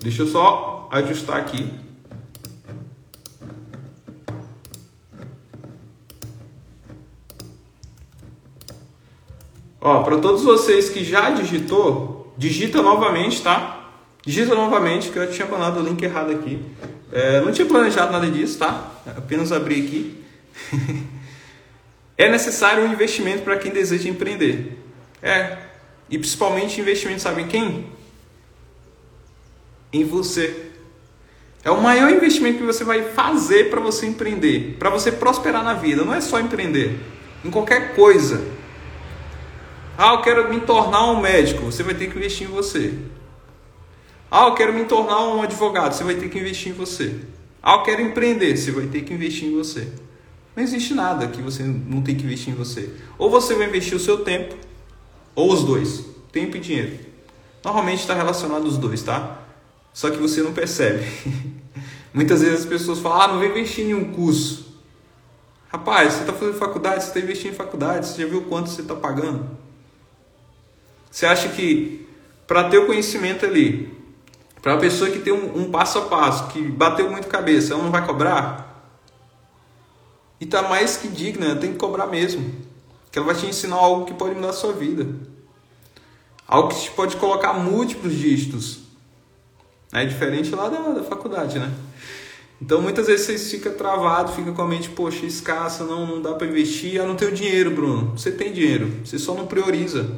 Deixa 0.00 0.20
eu 0.20 0.26
só 0.26 0.86
ajustar 0.92 1.38
aqui. 1.38 1.66
Ó, 9.80 10.02
para 10.02 10.18
todos 10.18 10.42
vocês 10.42 10.88
que 10.88 11.04
já 11.04 11.30
digitou, 11.30 12.32
digita 12.36 12.82
novamente, 12.82 13.42
tá? 13.42 13.90
Digita 14.24 14.54
novamente, 14.54 15.10
que 15.10 15.18
eu 15.18 15.30
tinha 15.30 15.46
mandado 15.46 15.80
o 15.80 15.82
link 15.82 16.02
errado 16.02 16.32
aqui. 16.32 16.60
É, 17.12 17.40
não 17.40 17.52
tinha 17.52 17.66
planejado 17.66 18.12
nada 18.12 18.28
disso, 18.30 18.58
tá? 18.58 18.92
Apenas 19.16 19.52
abri 19.52 19.86
aqui. 19.86 20.24
é 22.18 22.30
necessário 22.30 22.84
um 22.84 22.92
investimento 22.92 23.42
para 23.42 23.56
quem 23.56 23.70
deseja 23.70 24.08
empreender. 24.08 24.76
É. 25.22 25.58
E 26.10 26.18
principalmente 26.18 26.80
investimento, 26.80 27.22
sabe 27.22 27.42
em 27.42 27.46
quem? 27.46 27.86
Em 29.92 30.04
você. 30.04 30.70
É 31.64 31.70
o 31.70 31.80
maior 31.80 32.10
investimento 32.10 32.58
que 32.58 32.64
você 32.64 32.82
vai 32.82 33.02
fazer 33.02 33.70
para 33.70 33.80
você 33.80 34.06
empreender, 34.06 34.76
para 34.78 34.90
você 34.90 35.12
prosperar 35.12 35.62
na 35.62 35.74
vida. 35.74 36.04
Não 36.04 36.14
é 36.14 36.20
só 36.20 36.40
empreender, 36.40 36.98
em 37.44 37.50
qualquer 37.50 37.94
coisa. 37.94 38.57
Ah, 40.00 40.12
eu 40.12 40.22
quero 40.22 40.48
me 40.48 40.60
tornar 40.60 41.10
um 41.10 41.20
médico. 41.20 41.64
Você 41.64 41.82
vai 41.82 41.92
ter 41.92 42.08
que 42.08 42.16
investir 42.16 42.48
em 42.48 42.50
você. 42.52 42.94
Ah, 44.30 44.46
eu 44.46 44.54
quero 44.54 44.72
me 44.72 44.84
tornar 44.84 45.24
um 45.24 45.42
advogado. 45.42 45.92
Você 45.92 46.04
vai 46.04 46.14
ter 46.14 46.28
que 46.28 46.38
investir 46.38 46.70
em 46.70 46.74
você. 46.76 47.16
Ah, 47.60 47.74
eu 47.74 47.82
quero 47.82 48.02
empreender. 48.02 48.56
Você 48.56 48.70
vai 48.70 48.86
ter 48.86 49.02
que 49.02 49.12
investir 49.12 49.48
em 49.48 49.56
você. 49.56 49.88
Não 50.54 50.62
existe 50.62 50.94
nada 50.94 51.26
que 51.26 51.42
você 51.42 51.64
não 51.64 52.00
tem 52.00 52.14
que 52.14 52.24
investir 52.24 52.54
em 52.54 52.56
você. 52.56 52.94
Ou 53.18 53.28
você 53.28 53.56
vai 53.56 53.66
investir 53.66 53.96
o 53.96 53.98
seu 53.98 54.18
tempo, 54.18 54.54
ou 55.34 55.52
os 55.52 55.64
dois. 55.64 56.04
Tempo 56.30 56.56
e 56.56 56.60
dinheiro. 56.60 56.96
Normalmente 57.64 57.98
está 57.98 58.14
relacionado 58.14 58.66
os 58.66 58.78
dois, 58.78 59.02
tá? 59.02 59.40
Só 59.92 60.10
que 60.10 60.18
você 60.18 60.42
não 60.42 60.52
percebe. 60.52 61.04
Muitas 62.14 62.40
vezes 62.40 62.60
as 62.60 62.66
pessoas 62.66 63.00
falam, 63.00 63.20
ah, 63.20 63.28
não 63.28 63.38
vou 63.38 63.46
investir 63.46 63.84
em 63.84 63.94
um 63.94 64.12
curso. 64.12 64.80
Rapaz, 65.68 66.12
você 66.12 66.20
está 66.20 66.32
fazendo 66.32 66.56
faculdade, 66.56 67.02
você 67.02 67.08
está 67.08 67.20
investindo 67.20 67.52
em 67.52 67.56
faculdade, 67.56 68.06
você 68.06 68.22
já 68.22 68.28
viu 68.28 68.42
quanto 68.42 68.70
você 68.70 68.82
está 68.82 68.94
pagando? 68.94 69.66
Você 71.10 71.26
acha 71.26 71.48
que 71.48 72.06
para 72.46 72.64
ter 72.64 72.78
o 72.78 72.86
conhecimento 72.86 73.44
ali, 73.44 73.92
para 74.62 74.74
a 74.74 74.78
pessoa 74.78 75.10
que 75.10 75.18
tem 75.18 75.32
um, 75.32 75.62
um, 75.62 75.70
passo 75.70 75.98
a 75.98 76.02
passo, 76.02 76.48
que 76.48 76.60
bateu 76.60 77.10
muito 77.10 77.28
cabeça, 77.28 77.74
ela 77.74 77.82
não 77.82 77.90
vai 77.90 78.04
cobrar? 78.06 78.68
E 80.40 80.46
tá 80.46 80.62
mais 80.62 80.96
que 80.96 81.08
digna, 81.08 81.56
tem 81.56 81.72
que 81.72 81.78
cobrar 81.78 82.06
mesmo. 82.06 82.54
Que 83.10 83.18
ela 83.18 83.26
vai 83.26 83.36
te 83.36 83.46
ensinar 83.46 83.76
algo 83.76 84.04
que 84.04 84.14
pode 84.14 84.34
mudar 84.34 84.50
a 84.50 84.52
sua 84.52 84.72
vida. 84.72 85.06
Algo 86.46 86.68
que 86.68 86.80
te 86.80 86.90
pode 86.92 87.16
colocar 87.16 87.52
múltiplos 87.52 88.14
dígitos. 88.14 88.80
É 89.92 90.04
diferente 90.04 90.54
lá 90.54 90.68
da, 90.68 90.78
da 90.92 91.02
faculdade, 91.02 91.58
né? 91.58 91.72
Então 92.60 92.82
muitas 92.82 93.06
vezes 93.06 93.26
você 93.26 93.56
fica 93.56 93.70
travado, 93.70 94.32
fica 94.32 94.52
com 94.52 94.62
a 94.62 94.66
mente, 94.66 94.90
poxa, 94.90 95.24
escassa, 95.24 95.84
não, 95.84 96.06
não 96.06 96.22
dá 96.22 96.34
para 96.34 96.46
investir. 96.46 97.00
Ah, 97.00 97.06
não 97.06 97.14
tenho 97.14 97.32
dinheiro, 97.32 97.70
Bruno. 97.70 98.12
Você 98.16 98.32
tem 98.32 98.52
dinheiro, 98.52 98.92
você 99.04 99.18
só 99.18 99.34
não 99.34 99.46
prioriza. 99.46 100.10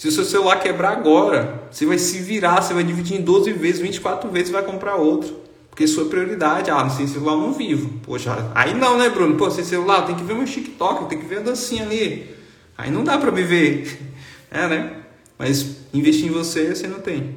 Se 0.00 0.08
o 0.08 0.10
seu 0.10 0.24
celular 0.24 0.58
quebrar 0.60 0.92
agora, 0.92 1.62
você 1.70 1.84
vai 1.84 1.98
se 1.98 2.20
virar, 2.20 2.62
você 2.62 2.72
vai 2.72 2.82
dividir 2.82 3.20
em 3.20 3.22
12 3.22 3.52
vezes, 3.52 3.82
24 3.82 4.30
vezes 4.30 4.48
e 4.48 4.52
vai 4.52 4.62
comprar 4.62 4.96
outro. 4.96 5.36
Porque 5.68 5.86
sua 5.86 6.06
prioridade, 6.06 6.70
ah, 6.70 6.88
sem 6.88 7.06
celular 7.06 7.34
eu 7.34 7.40
não 7.40 7.52
vivo. 7.52 8.00
Poxa, 8.02 8.50
aí 8.54 8.72
não, 8.72 8.96
né, 8.96 9.10
Bruno? 9.10 9.36
Pô, 9.36 9.50
sem 9.50 9.62
celular 9.62 10.06
tem 10.06 10.14
que 10.14 10.24
ver 10.24 10.32
meu 10.32 10.46
TikTok, 10.46 11.06
tem 11.06 11.18
que 11.18 11.26
ver 11.26 11.40
a 11.40 11.42
dancinha 11.42 11.82
ali. 11.82 12.34
Aí 12.78 12.90
não 12.90 13.04
dá 13.04 13.18
pra 13.18 13.30
viver. 13.30 13.98
É, 14.52 14.66
né? 14.66 14.96
Mas 15.38 15.76
investir 15.94 16.26
em 16.26 16.32
você, 16.32 16.74
você 16.74 16.88
não 16.88 16.98
tem. 16.98 17.36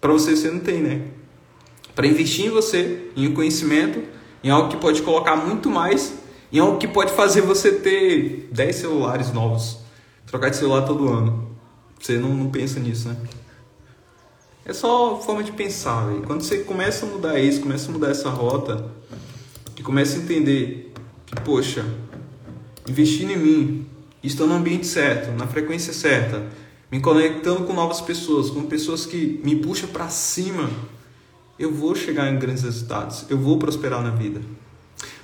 Para 0.00 0.10
você, 0.10 0.34
você 0.34 0.50
não 0.50 0.58
tem, 0.58 0.80
né? 0.80 1.02
Para 1.94 2.08
investir 2.08 2.46
em 2.46 2.50
você, 2.50 3.08
em 3.14 3.32
conhecimento, 3.32 4.02
em 4.42 4.50
algo 4.50 4.68
que 4.68 4.76
pode 4.78 5.00
colocar 5.02 5.36
muito 5.36 5.70
mais, 5.70 6.14
em 6.50 6.58
algo 6.58 6.78
que 6.78 6.88
pode 6.88 7.12
fazer 7.12 7.42
você 7.42 7.70
ter 7.70 8.48
10 8.50 8.74
celulares 8.74 9.32
novos 9.32 9.83
trocar 10.34 10.50
de 10.50 10.56
celular 10.56 10.82
todo 10.82 11.08
ano. 11.08 11.48
Você 12.00 12.18
não, 12.18 12.30
não 12.30 12.50
pensa 12.50 12.80
nisso, 12.80 13.08
né? 13.08 13.16
É 14.64 14.72
só 14.72 15.20
forma 15.20 15.44
de 15.44 15.52
pensar, 15.52 16.08
véio. 16.08 16.22
Quando 16.22 16.42
você 16.42 16.58
começa 16.58 17.06
a 17.06 17.08
mudar 17.08 17.38
isso, 17.38 17.60
começa 17.60 17.88
a 17.88 17.92
mudar 17.92 18.10
essa 18.10 18.30
rota, 18.30 18.84
e 19.76 19.82
começa 19.82 20.18
a 20.18 20.22
entender 20.22 20.92
que, 21.24 21.36
poxa, 21.42 21.84
investindo 22.88 23.30
em 23.30 23.36
mim, 23.36 23.86
estando 24.24 24.48
no 24.48 24.56
ambiente 24.56 24.88
certo, 24.88 25.30
na 25.38 25.46
frequência 25.46 25.92
certa, 25.92 26.42
me 26.90 27.00
conectando 27.00 27.62
com 27.62 27.72
novas 27.72 28.00
pessoas, 28.00 28.50
com 28.50 28.64
pessoas 28.64 29.06
que 29.06 29.40
me 29.44 29.54
puxam 29.54 29.88
para 29.88 30.08
cima, 30.08 30.68
eu 31.56 31.72
vou 31.72 31.94
chegar 31.94 32.28
em 32.32 32.40
grandes 32.40 32.64
resultados, 32.64 33.24
eu 33.30 33.38
vou 33.38 33.56
prosperar 33.56 34.02
na 34.02 34.10
vida. 34.10 34.40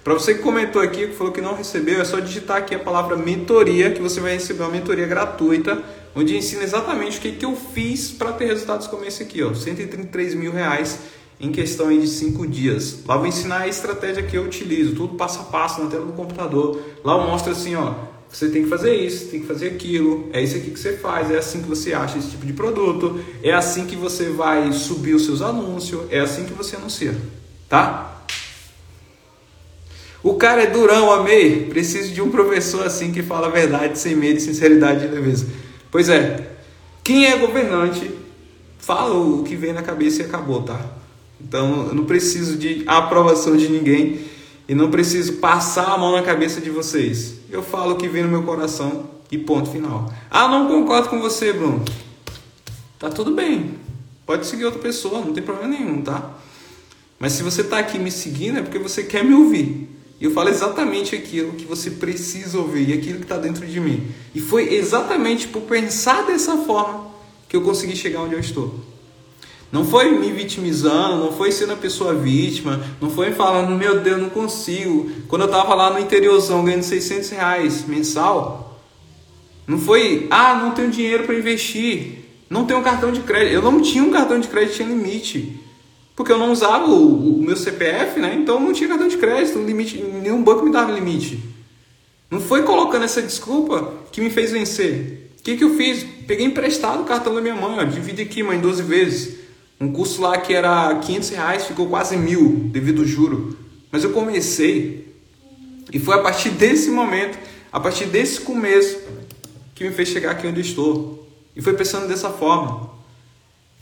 Para 0.02 0.14
você 0.14 0.34
que 0.34 0.40
comentou 0.40 0.80
aqui, 0.80 1.08
que 1.08 1.14
falou 1.14 1.32
que 1.32 1.40
não 1.40 1.54
recebeu, 1.54 2.00
é 2.00 2.04
só 2.04 2.20
digitar 2.20 2.58
aqui 2.58 2.74
a 2.74 2.78
palavra 2.78 3.16
mentoria, 3.16 3.90
que 3.90 4.00
você 4.00 4.20
vai 4.20 4.32
receber 4.32 4.62
uma 4.62 4.70
mentoria 4.70 5.06
gratuita, 5.06 5.82
onde 6.14 6.36
ensina 6.36 6.62
exatamente 6.62 7.18
o 7.18 7.20
que, 7.20 7.32
que 7.32 7.44
eu 7.44 7.54
fiz 7.54 8.10
para 8.10 8.32
ter 8.32 8.46
resultados 8.46 8.86
como 8.86 9.04
esse 9.04 9.22
aqui, 9.22 9.42
ó, 9.42 9.52
133 9.54 10.34
mil 10.34 10.52
reais 10.52 10.98
em 11.40 11.50
questão 11.50 11.88
de 11.88 12.06
5 12.06 12.46
dias. 12.46 12.98
Lá 13.06 13.16
vou 13.16 13.26
ensinar 13.26 13.62
a 13.62 13.68
estratégia 13.68 14.22
que 14.22 14.36
eu 14.36 14.44
utilizo, 14.44 14.94
tudo 14.94 15.14
passo 15.14 15.40
a 15.40 15.44
passo 15.44 15.82
na 15.82 15.88
tela 15.88 16.04
do 16.04 16.12
computador. 16.12 16.80
Lá 17.02 17.14
eu 17.14 17.26
mostro 17.26 17.52
assim, 17.52 17.74
ó, 17.74 17.94
você 18.28 18.48
tem 18.48 18.62
que 18.62 18.68
fazer 18.68 18.94
isso, 18.94 19.28
tem 19.28 19.40
que 19.40 19.46
fazer 19.46 19.68
aquilo, 19.68 20.28
é 20.32 20.40
isso 20.40 20.56
aqui 20.56 20.70
que 20.70 20.78
você 20.78 20.96
faz, 20.96 21.30
é 21.30 21.38
assim 21.38 21.62
que 21.62 21.68
você 21.68 21.92
acha 21.92 22.16
esse 22.16 22.30
tipo 22.30 22.46
de 22.46 22.52
produto, 22.52 23.20
é 23.42 23.52
assim 23.52 23.86
que 23.86 23.96
você 23.96 24.30
vai 24.30 24.72
subir 24.72 25.14
os 25.14 25.24
seus 25.24 25.42
anúncios, 25.42 26.02
é 26.10 26.20
assim 26.20 26.44
que 26.44 26.52
você 26.52 26.76
anuncia, 26.76 27.16
tá? 27.68 28.19
O 30.22 30.34
cara 30.34 30.62
é 30.62 30.66
durão, 30.66 31.10
amei. 31.10 31.66
Preciso 31.66 32.12
de 32.12 32.20
um 32.20 32.30
professor 32.30 32.86
assim 32.86 33.12
que 33.12 33.22
fala 33.22 33.46
a 33.46 33.50
verdade 33.50 33.98
sem 33.98 34.14
medo, 34.14 34.40
sinceridade 34.40 35.04
e 35.04 35.08
leveza. 35.08 35.46
Pois 35.90 36.08
é, 36.08 36.50
quem 37.02 37.26
é 37.26 37.36
governante 37.36 38.10
fala 38.78 39.14
o 39.14 39.42
que 39.42 39.56
vem 39.56 39.72
na 39.72 39.82
cabeça 39.82 40.22
e 40.22 40.24
acabou, 40.26 40.62
tá? 40.62 40.80
Então 41.40 41.88
eu 41.88 41.94
não 41.94 42.04
preciso 42.04 42.56
de 42.56 42.82
aprovação 42.86 43.56
de 43.56 43.68
ninguém 43.68 44.20
e 44.68 44.74
não 44.74 44.90
preciso 44.90 45.34
passar 45.34 45.86
a 45.86 45.98
mão 45.98 46.12
na 46.12 46.22
cabeça 46.22 46.60
de 46.60 46.70
vocês. 46.70 47.36
Eu 47.50 47.62
falo 47.62 47.94
o 47.94 47.96
que 47.96 48.08
vem 48.08 48.22
no 48.22 48.28
meu 48.28 48.42
coração 48.42 49.08
e 49.30 49.38
ponto 49.38 49.70
final. 49.70 50.12
Ah, 50.30 50.48
não 50.48 50.68
concordo 50.68 51.08
com 51.08 51.20
você, 51.20 51.52
Bruno. 51.52 51.82
Tá 52.98 53.08
tudo 53.08 53.34
bem. 53.34 53.74
Pode 54.26 54.46
seguir 54.46 54.66
outra 54.66 54.80
pessoa, 54.80 55.24
não 55.24 55.32
tem 55.32 55.42
problema 55.42 55.68
nenhum, 55.68 56.02
tá? 56.02 56.34
Mas 57.18 57.32
se 57.32 57.42
você 57.42 57.62
está 57.62 57.78
aqui 57.78 57.98
me 57.98 58.10
seguindo 58.10 58.58
é 58.58 58.62
porque 58.62 58.78
você 58.78 59.02
quer 59.02 59.24
me 59.24 59.34
ouvir. 59.34 59.88
E 60.20 60.24
eu 60.24 60.32
falo 60.32 60.50
exatamente 60.50 61.14
aquilo 61.14 61.54
que 61.54 61.64
você 61.64 61.92
precisa 61.92 62.58
ouvir, 62.58 62.92
aquilo 62.92 63.18
que 63.18 63.24
está 63.24 63.38
dentro 63.38 63.66
de 63.66 63.80
mim. 63.80 64.06
E 64.34 64.40
foi 64.40 64.74
exatamente 64.74 65.48
por 65.48 65.62
pensar 65.62 66.26
dessa 66.26 66.58
forma 66.58 67.06
que 67.48 67.56
eu 67.56 67.62
consegui 67.62 67.96
chegar 67.96 68.20
onde 68.20 68.34
eu 68.34 68.40
estou. 68.40 68.74
Não 69.72 69.84
foi 69.84 70.10
me 70.10 70.30
vitimizando, 70.30 71.24
não 71.24 71.32
foi 71.32 71.50
sendo 71.50 71.72
a 71.72 71.76
pessoa 71.76 72.12
vítima, 72.12 72.84
não 73.00 73.08
foi 73.08 73.32
falando, 73.32 73.74
meu 73.78 74.00
Deus, 74.00 74.20
não 74.20 74.28
consigo. 74.28 75.10
Quando 75.26 75.42
eu 75.42 75.46
estava 75.46 75.74
lá 75.74 75.90
no 75.90 75.98
interiorzão 75.98 76.64
ganhando 76.64 76.82
600 76.82 77.30
reais 77.30 77.86
mensal, 77.86 78.78
não 79.66 79.78
foi, 79.78 80.26
ah, 80.30 80.54
não 80.54 80.72
tenho 80.72 80.90
dinheiro 80.90 81.24
para 81.24 81.34
investir, 81.34 82.26
não 82.50 82.66
tenho 82.66 82.82
cartão 82.82 83.10
de 83.10 83.20
crédito. 83.20 83.54
Eu 83.54 83.62
não 83.62 83.80
tinha 83.80 84.04
um 84.04 84.10
cartão 84.10 84.38
de 84.38 84.48
crédito, 84.48 84.76
tinha 84.76 84.88
limite 84.88 85.60
porque 86.20 86.32
eu 86.32 86.38
não 86.38 86.52
usava 86.52 86.84
o, 86.86 87.38
o 87.38 87.42
meu 87.42 87.56
CPF, 87.56 88.20
né? 88.20 88.34
Então 88.34 88.60
não 88.60 88.74
tinha 88.74 88.90
cartão 88.90 89.08
de 89.08 89.16
crédito, 89.16 89.58
limite, 89.58 89.96
nenhum 89.96 90.44
banco 90.44 90.62
me 90.62 90.70
dava 90.70 90.92
limite. 90.92 91.42
Não 92.30 92.38
foi 92.38 92.62
colocando 92.62 93.06
essa 93.06 93.22
desculpa 93.22 93.90
que 94.12 94.20
me 94.20 94.28
fez 94.28 94.52
vencer. 94.52 95.30
O 95.38 95.42
que, 95.42 95.56
que 95.56 95.64
eu 95.64 95.74
fiz? 95.76 96.04
Peguei 96.26 96.44
emprestado 96.44 97.00
o 97.00 97.04
cartão 97.06 97.34
da 97.34 97.40
minha 97.40 97.54
mãe, 97.54 97.78
ó, 97.78 97.84
dividi 97.84 98.20
aqui, 98.20 98.42
mãe, 98.42 98.60
12 98.60 98.82
vezes. 98.82 99.38
Um 99.80 99.90
curso 99.90 100.20
lá 100.20 100.36
que 100.36 100.52
era 100.52 100.94
500 100.96 101.30
reais 101.30 101.64
ficou 101.64 101.88
quase 101.88 102.18
mil 102.18 102.64
devido 102.66 103.00
ao 103.00 103.08
juro. 103.08 103.56
Mas 103.90 104.04
eu 104.04 104.10
comecei 104.10 105.14
e 105.90 105.98
foi 105.98 106.16
a 106.16 106.18
partir 106.18 106.50
desse 106.50 106.90
momento, 106.90 107.38
a 107.72 107.80
partir 107.80 108.04
desse 108.04 108.42
começo, 108.42 108.98
que 109.74 109.84
me 109.84 109.90
fez 109.90 110.10
chegar 110.10 110.32
aqui 110.32 110.46
onde 110.46 110.60
estou. 110.60 111.26
E 111.56 111.62
foi 111.62 111.72
pensando 111.72 112.06
dessa 112.06 112.28
forma. 112.28 112.90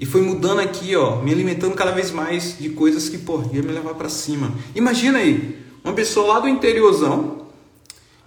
E 0.00 0.06
foi 0.06 0.20
mudando 0.22 0.60
aqui, 0.60 0.94
ó, 0.94 1.20
me 1.22 1.32
alimentando 1.32 1.74
cada 1.74 1.90
vez 1.90 2.10
mais 2.10 2.56
de 2.58 2.70
coisas 2.70 3.08
que, 3.08 3.18
pô, 3.18 3.42
ia 3.52 3.62
me 3.62 3.72
levar 3.72 3.94
para 3.94 4.08
cima. 4.08 4.54
Imagina 4.74 5.18
aí, 5.18 5.58
uma 5.82 5.92
pessoa 5.92 6.34
lá 6.34 6.40
do 6.40 6.48
interiorzão. 6.48 7.48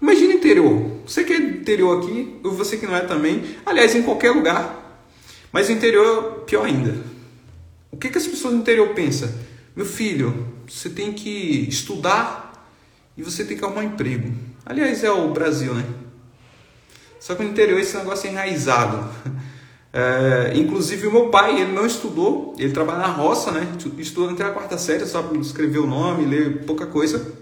Imagina 0.02 0.34
interior. 0.34 1.00
Você 1.06 1.24
que 1.24 1.32
é 1.32 1.38
interior 1.38 2.00
aqui, 2.00 2.36
ou 2.44 2.52
você 2.52 2.76
que 2.76 2.86
não 2.86 2.96
é 2.96 3.02
também. 3.02 3.44
Aliás, 3.66 3.96
em 3.96 4.02
qualquer 4.02 4.32
lugar. 4.32 4.82
Mas 5.52 5.70
o 5.70 5.72
interior, 5.72 6.44
pior 6.46 6.66
ainda. 6.66 6.96
O 7.92 7.98
que, 7.98 8.10
que 8.10 8.18
as 8.18 8.28
pessoas 8.28 8.54
do 8.54 8.60
interior 8.60 8.90
pensam? 8.94 9.30
Meu 9.76 9.86
filho, 9.86 10.48
você 10.68 10.90
tem 10.90 11.14
que 11.14 11.68
estudar 11.70 12.68
e 13.18 13.24
você 13.24 13.46
tem 13.46 13.58
que 13.58 13.64
arrumar 13.64 13.82
um 13.82 13.86
emprego. 13.86 14.34
Aliás, 14.66 15.04
é 15.04 15.12
o 15.12 15.32
Brasil, 15.32 15.74
né? 15.74 15.86
Só 17.20 17.36
que 17.36 17.44
no 17.44 17.50
interior 17.50 17.80
esse 17.80 17.96
negócio 17.96 18.28
é 18.28 18.32
enraizado. 18.32 19.10
É, 19.94 20.54
inclusive 20.56 21.08
o 21.08 21.12
meu 21.12 21.30
pai, 21.30 21.60
ele 21.60 21.74
não 21.74 21.86
estudou, 21.86 22.54
ele 22.58 22.72
trabalha 22.72 23.00
na 23.00 23.08
roça, 23.08 23.52
né? 23.52 23.68
Estuda 23.98 24.32
até 24.32 24.44
a 24.44 24.52
quarta 24.52 24.78
série, 24.78 25.06
sabe 25.06 25.38
escrever 25.40 25.80
o 25.80 25.88
nome, 25.88 26.26
ler 26.26 26.64
pouca 26.66 26.86
coisa. 26.86 27.34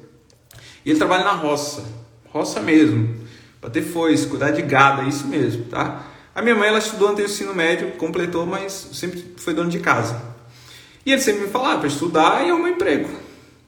E 0.84 0.90
ele 0.90 0.98
trabalha 0.98 1.24
na 1.24 1.34
roça, 1.34 1.84
roça 2.30 2.60
mesmo, 2.60 3.16
para 3.62 3.70
ter 3.70 3.84
foice, 3.84 4.28
cuidar 4.28 4.52
de 4.52 4.62
gado, 4.64 5.04
é 5.04 5.08
isso 5.08 5.28
mesmo, 5.28 5.66
tá? 5.66 6.08
A 6.34 6.42
minha 6.42 6.56
mãe, 6.56 6.70
ela 6.70 6.80
estudou 6.80 7.10
até 7.10 7.22
o 7.22 7.26
ensino 7.26 7.54
médio, 7.54 7.92
completou, 7.98 8.46
mas 8.46 8.90
sempre 8.94 9.34
foi 9.38 9.54
dona 9.54 9.70
de 9.70 9.80
casa. 9.80 10.20
E 11.06 11.12
ele 11.12 11.22
sempre 11.22 11.42
me 11.42 11.50
falava 11.50 11.80
para 11.80 11.88
estudar 11.88 12.46
e 12.46 12.50
arrumar 12.50 12.70
emprego, 12.70 13.10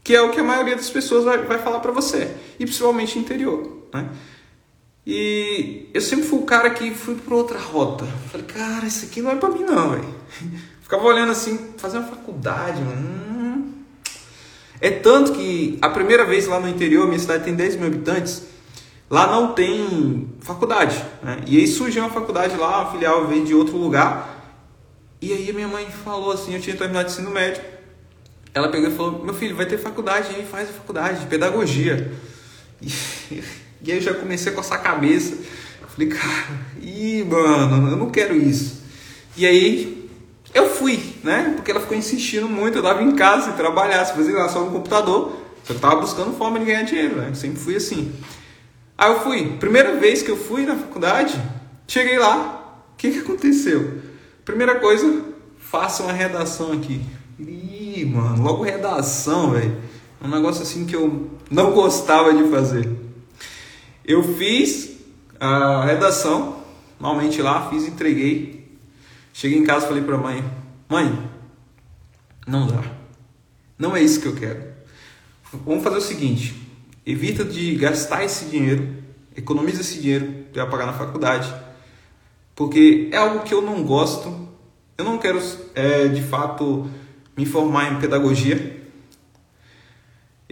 que 0.04 0.16
é 0.16 0.22
o 0.22 0.32
que 0.32 0.40
a 0.40 0.44
maioria 0.44 0.76
das 0.76 0.90
pessoas 0.90 1.24
vai, 1.24 1.40
vai 1.40 1.60
falar 1.60 1.82
para 1.82 1.92
você, 1.92 2.32
e 2.60 2.66
principalmente 2.66 3.20
interior, 3.20 3.86
né? 3.94 4.10
E 5.06 5.90
eu 5.94 6.02
sempre 6.02 6.26
fui 6.26 6.40
o 6.40 6.44
cara 6.44 6.70
que 6.70 6.94
fui 6.94 7.16
para 7.16 7.36
outra 7.36 7.58
rota. 7.58 8.06
Falei, 8.32 8.46
cara, 8.46 8.86
isso 8.86 9.06
aqui 9.06 9.22
não 9.22 9.32
é 9.32 9.36
para 9.36 9.50
mim 9.50 9.64
não, 9.64 9.92
velho. 9.92 10.16
Ficava 10.82 11.04
olhando 11.06 11.32
assim, 11.32 11.74
fazer 11.78 11.98
uma 11.98 12.08
faculdade, 12.08 12.82
mano. 12.82 13.02
Hum. 13.02 13.74
É 14.80 14.90
tanto 14.90 15.34
que 15.34 15.78
a 15.82 15.90
primeira 15.90 16.26
vez 16.26 16.48
lá 16.48 16.60
no 16.60 16.68
interior, 16.68 17.08
minha 17.08 17.20
cidade 17.20 17.44
tem 17.44 17.56
10 17.56 17.78
mil 17.78 17.88
habitantes, 17.88 18.44
lá 19.10 19.28
não 19.28 19.54
tem 19.54 20.28
faculdade. 20.42 21.04
Né? 21.24 21.42
E 21.48 21.58
aí 21.58 21.68
surgiu 21.68 22.04
uma 22.04 22.10
faculdade 22.10 22.56
lá, 22.58 22.82
uma 22.82 22.92
filial 22.92 23.28
veio 23.28 23.46
de 23.46 23.54
outro 23.54 23.78
lugar. 23.78 24.56
E 25.22 25.32
aí 25.32 25.50
a 25.50 25.54
minha 25.54 25.68
mãe 25.68 25.88
falou 26.04 26.32
assim, 26.32 26.56
eu 26.56 26.62
tinha 26.62 26.76
terminado 26.76 27.08
de 27.08 27.14
ensino 27.14 27.30
médio. 27.30 27.64
Ela 28.54 28.70
pegou 28.70 28.90
e 28.90 28.94
falou, 28.94 29.24
meu 29.24 29.34
filho, 29.34 29.56
vai 29.56 29.66
ter 29.66 29.78
faculdade 29.78 30.36
aí, 30.36 30.46
faz 30.46 30.70
a 30.70 30.74
faculdade 30.74 31.22
de 31.22 31.26
pedagogia. 31.28 32.12
E 33.32 33.42
e 33.84 33.92
aí 33.92 33.98
eu 33.98 34.02
já 34.02 34.14
comecei 34.14 34.52
a 34.52 34.56
coçar 34.56 34.80
a 34.80 34.82
cabeça. 34.82 35.38
Falei, 35.88 36.08
cara, 36.08 36.60
ih, 36.82 37.24
mano, 37.24 37.90
eu 37.90 37.98
não 37.98 38.10
quero 38.10 38.36
isso. 38.36 38.82
E 39.36 39.46
aí 39.46 40.10
eu 40.54 40.70
fui, 40.70 41.00
né? 41.24 41.54
Porque 41.56 41.72
ela 41.72 41.80
ficou 41.80 41.98
insistindo 41.98 42.48
muito. 42.48 42.78
Eu 42.78 42.84
tava 42.84 43.04
em 43.04 43.12
casa, 43.14 43.52
se 43.52 43.58
trabalhasse, 43.58 44.14
fazia 44.14 44.36
lá 44.36 44.50
só 44.50 44.64
no 44.64 44.72
computador. 44.72 45.38
Só 45.64 45.74
que 45.74 45.74
eu 45.74 45.80
tava 45.80 46.02
buscando 46.02 46.38
forma 46.38 46.60
de 46.60 46.66
ganhar 46.66 46.84
dinheiro, 46.84 47.16
né? 47.16 47.30
Eu 47.30 47.36
sempre 47.36 47.60
fui 47.60 47.76
assim. 47.76 48.12
Aí 48.98 49.12
eu 49.12 49.20
fui. 49.22 49.58
Primeira 49.60 49.96
vez 49.98 50.22
que 50.22 50.30
eu 50.30 50.38
fui 50.38 50.66
na 50.66 50.76
faculdade, 50.76 51.42
cheguei 51.88 52.20
lá. 52.20 52.86
O 52.94 52.98
que, 52.98 53.12
que 53.12 53.20
aconteceu? 53.20 54.00
Primeira 54.46 54.76
coisa, 54.76 55.24
faça 55.58 56.04
uma 56.04 56.14
redação 56.14 56.72
aqui. 56.74 57.02
Ih, 57.40 58.06
mano, 58.06 58.44
logo 58.44 58.64
redação, 58.64 59.52
velho. 59.52 59.76
Um 60.24 60.30
negócio 60.30 60.62
assim 60.62 60.86
que 60.86 60.96
eu 60.96 61.32
não 61.50 61.72
gostava 61.72 62.34
de 62.34 62.50
fazer. 62.50 62.88
Eu 64.12 64.22
fiz 64.24 64.98
a 65.40 65.86
redação, 65.86 66.62
normalmente 67.00 67.42
lá, 67.42 67.70
fiz, 67.70 67.88
entreguei. 67.88 68.78
Cheguei 69.32 69.58
em 69.58 69.64
casa 69.64 69.88
falei 69.88 70.04
para 70.04 70.18
mãe: 70.18 70.44
Mãe, 70.90 71.18
não 72.46 72.68
dá. 72.68 72.84
Não 73.80 73.96
é 73.96 74.02
isso 74.02 74.20
que 74.20 74.28
eu 74.28 74.36
quero. 74.36 74.66
Vamos 75.66 75.82
fazer 75.82 75.96
o 75.96 76.02
seguinte: 76.02 76.54
evita 77.06 77.46
de 77.46 77.74
gastar 77.76 78.26
esse 78.26 78.48
dinheiro, 78.48 78.98
economiza 79.34 79.80
esse 79.80 80.02
dinheiro 80.02 80.44
para 80.52 80.66
pagar 80.66 80.88
na 80.88 80.94
faculdade, 80.94 81.50
porque 82.54 83.08
é 83.14 83.16
algo 83.16 83.46
que 83.46 83.54
eu 83.54 83.62
não 83.62 83.82
gosto. 83.82 84.50
Eu 84.98 85.06
não 85.06 85.18
quero, 85.20 85.42
é, 85.74 86.10
de 86.10 86.22
fato, 86.22 86.86
me 87.38 87.46
formar 87.46 87.94
em 87.94 88.00
pedagogia. 88.02 88.81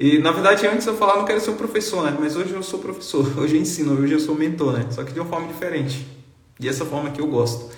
E 0.02 0.18
na 0.18 0.32
verdade, 0.32 0.66
antes 0.66 0.88
eu 0.88 0.96
falava 0.96 1.20
não 1.20 1.26
quero 1.26 1.42
ser 1.42 1.50
um 1.50 1.58
professor, 1.58 2.06
né? 2.06 2.18
Mas 2.18 2.38
hoje 2.38 2.54
eu 2.54 2.64
sou 2.64 2.80
professor, 2.80 3.28
hoje 3.38 3.58
eu 3.58 3.62
ensino, 3.62 4.00
hoje 4.00 4.14
eu 4.14 4.20
sou 4.22 4.34
mentor, 4.34 4.72
né? 4.72 4.86
Só 4.92 5.04
que 5.04 5.12
de 5.12 5.20
uma 5.20 5.28
forma 5.28 5.50
diferente. 5.50 6.08
E 6.58 6.70
essa 6.70 6.86
forma 6.86 7.12
que 7.12 7.20
eu 7.20 7.28
gosto. 7.28 7.70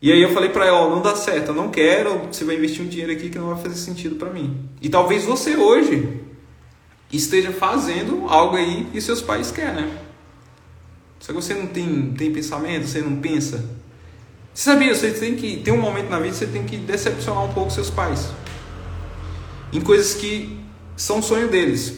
E 0.00 0.10
aí 0.10 0.22
eu 0.22 0.32
falei 0.32 0.48
para 0.48 0.64
ela, 0.64 0.88
não 0.88 1.02
dá 1.02 1.14
certo, 1.14 1.48
eu 1.48 1.54
não 1.54 1.68
quero, 1.68 2.26
você 2.32 2.42
vai 2.42 2.56
investir 2.56 2.82
um 2.82 2.88
dinheiro 2.88 3.12
aqui 3.12 3.28
que 3.28 3.38
não 3.38 3.48
vai 3.48 3.62
fazer 3.62 3.74
sentido 3.74 4.16
para 4.16 4.30
mim. 4.30 4.66
E 4.80 4.88
talvez 4.88 5.24
você 5.24 5.54
hoje 5.54 6.22
esteja 7.12 7.52
fazendo 7.52 8.24
algo 8.28 8.56
aí 8.56 8.88
e 8.94 9.00
seus 9.02 9.20
pais 9.20 9.50
querem, 9.50 9.74
né? 9.74 9.98
Só 11.20 11.34
que 11.34 11.34
você 11.34 11.52
não 11.52 11.66
tem, 11.66 12.14
tem 12.14 12.32
pensamento, 12.32 12.86
você 12.86 13.02
não 13.02 13.16
pensa. 13.16 13.62
Você 14.54 14.70
sabia, 14.70 14.94
você 14.94 15.10
tem 15.10 15.36
que 15.36 15.58
ter 15.58 15.70
um 15.70 15.78
momento 15.78 16.08
na 16.08 16.18
vida, 16.18 16.34
você 16.34 16.46
tem 16.46 16.64
que 16.64 16.78
decepcionar 16.78 17.44
um 17.44 17.52
pouco 17.52 17.70
seus 17.70 17.90
pais. 17.90 18.30
Em 19.70 19.80
coisas 19.82 20.14
que 20.14 20.61
são 21.02 21.18
o 21.18 21.22
sonho 21.22 21.48
deles. 21.48 21.94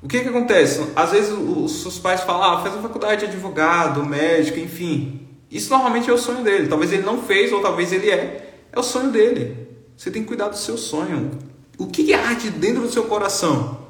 O 0.00 0.06
que, 0.06 0.20
que 0.20 0.28
acontece? 0.28 0.86
Às 0.94 1.10
vezes 1.10 1.32
os 1.32 1.82
seus 1.82 1.98
pais 1.98 2.20
falam, 2.20 2.42
ah, 2.42 2.62
faz 2.62 2.72
uma 2.74 2.82
faculdade 2.82 3.22
de 3.22 3.32
advogado, 3.32 4.04
médico, 4.04 4.60
enfim. 4.60 5.26
Isso 5.50 5.70
normalmente 5.70 6.08
é 6.08 6.12
o 6.12 6.18
sonho 6.18 6.44
dele. 6.44 6.68
Talvez 6.68 6.92
ele 6.92 7.02
não 7.02 7.22
fez, 7.22 7.52
ou 7.52 7.60
talvez 7.60 7.92
ele 7.92 8.10
é. 8.10 8.54
É 8.70 8.78
o 8.78 8.82
sonho 8.82 9.10
dele. 9.10 9.66
Você 9.96 10.08
tem 10.10 10.22
que 10.22 10.28
cuidar 10.28 10.48
do 10.48 10.56
seu 10.56 10.78
sonho. 10.78 11.32
O 11.76 11.88
que, 11.88 12.04
que 12.04 12.14
arde 12.14 12.50
dentro 12.50 12.82
do 12.82 12.92
seu 12.92 13.04
coração? 13.04 13.80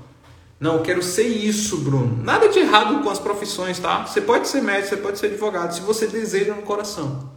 Não, 0.59 0.77
eu 0.77 0.83
quero 0.83 1.03
ser 1.03 1.27
isso, 1.27 1.79
Bruno. 1.79 2.23
Nada 2.23 2.49
de 2.49 2.61
errado 2.61 3.03
com 3.03 3.11
as 3.11 3.19
profissões, 3.19 3.79
tá? 3.79 4.07
Você 4.07 4.21
pode 4.21 4.49
ser 4.49 4.63
médico, 4.63 4.89
você 4.89 4.97
pode 4.97 5.19
ser 5.19 5.27
advogado, 5.27 5.75
se 5.75 5.83
você 5.83 6.07
deseja 6.07 6.55
no 6.55 6.63
coração. 6.63 7.35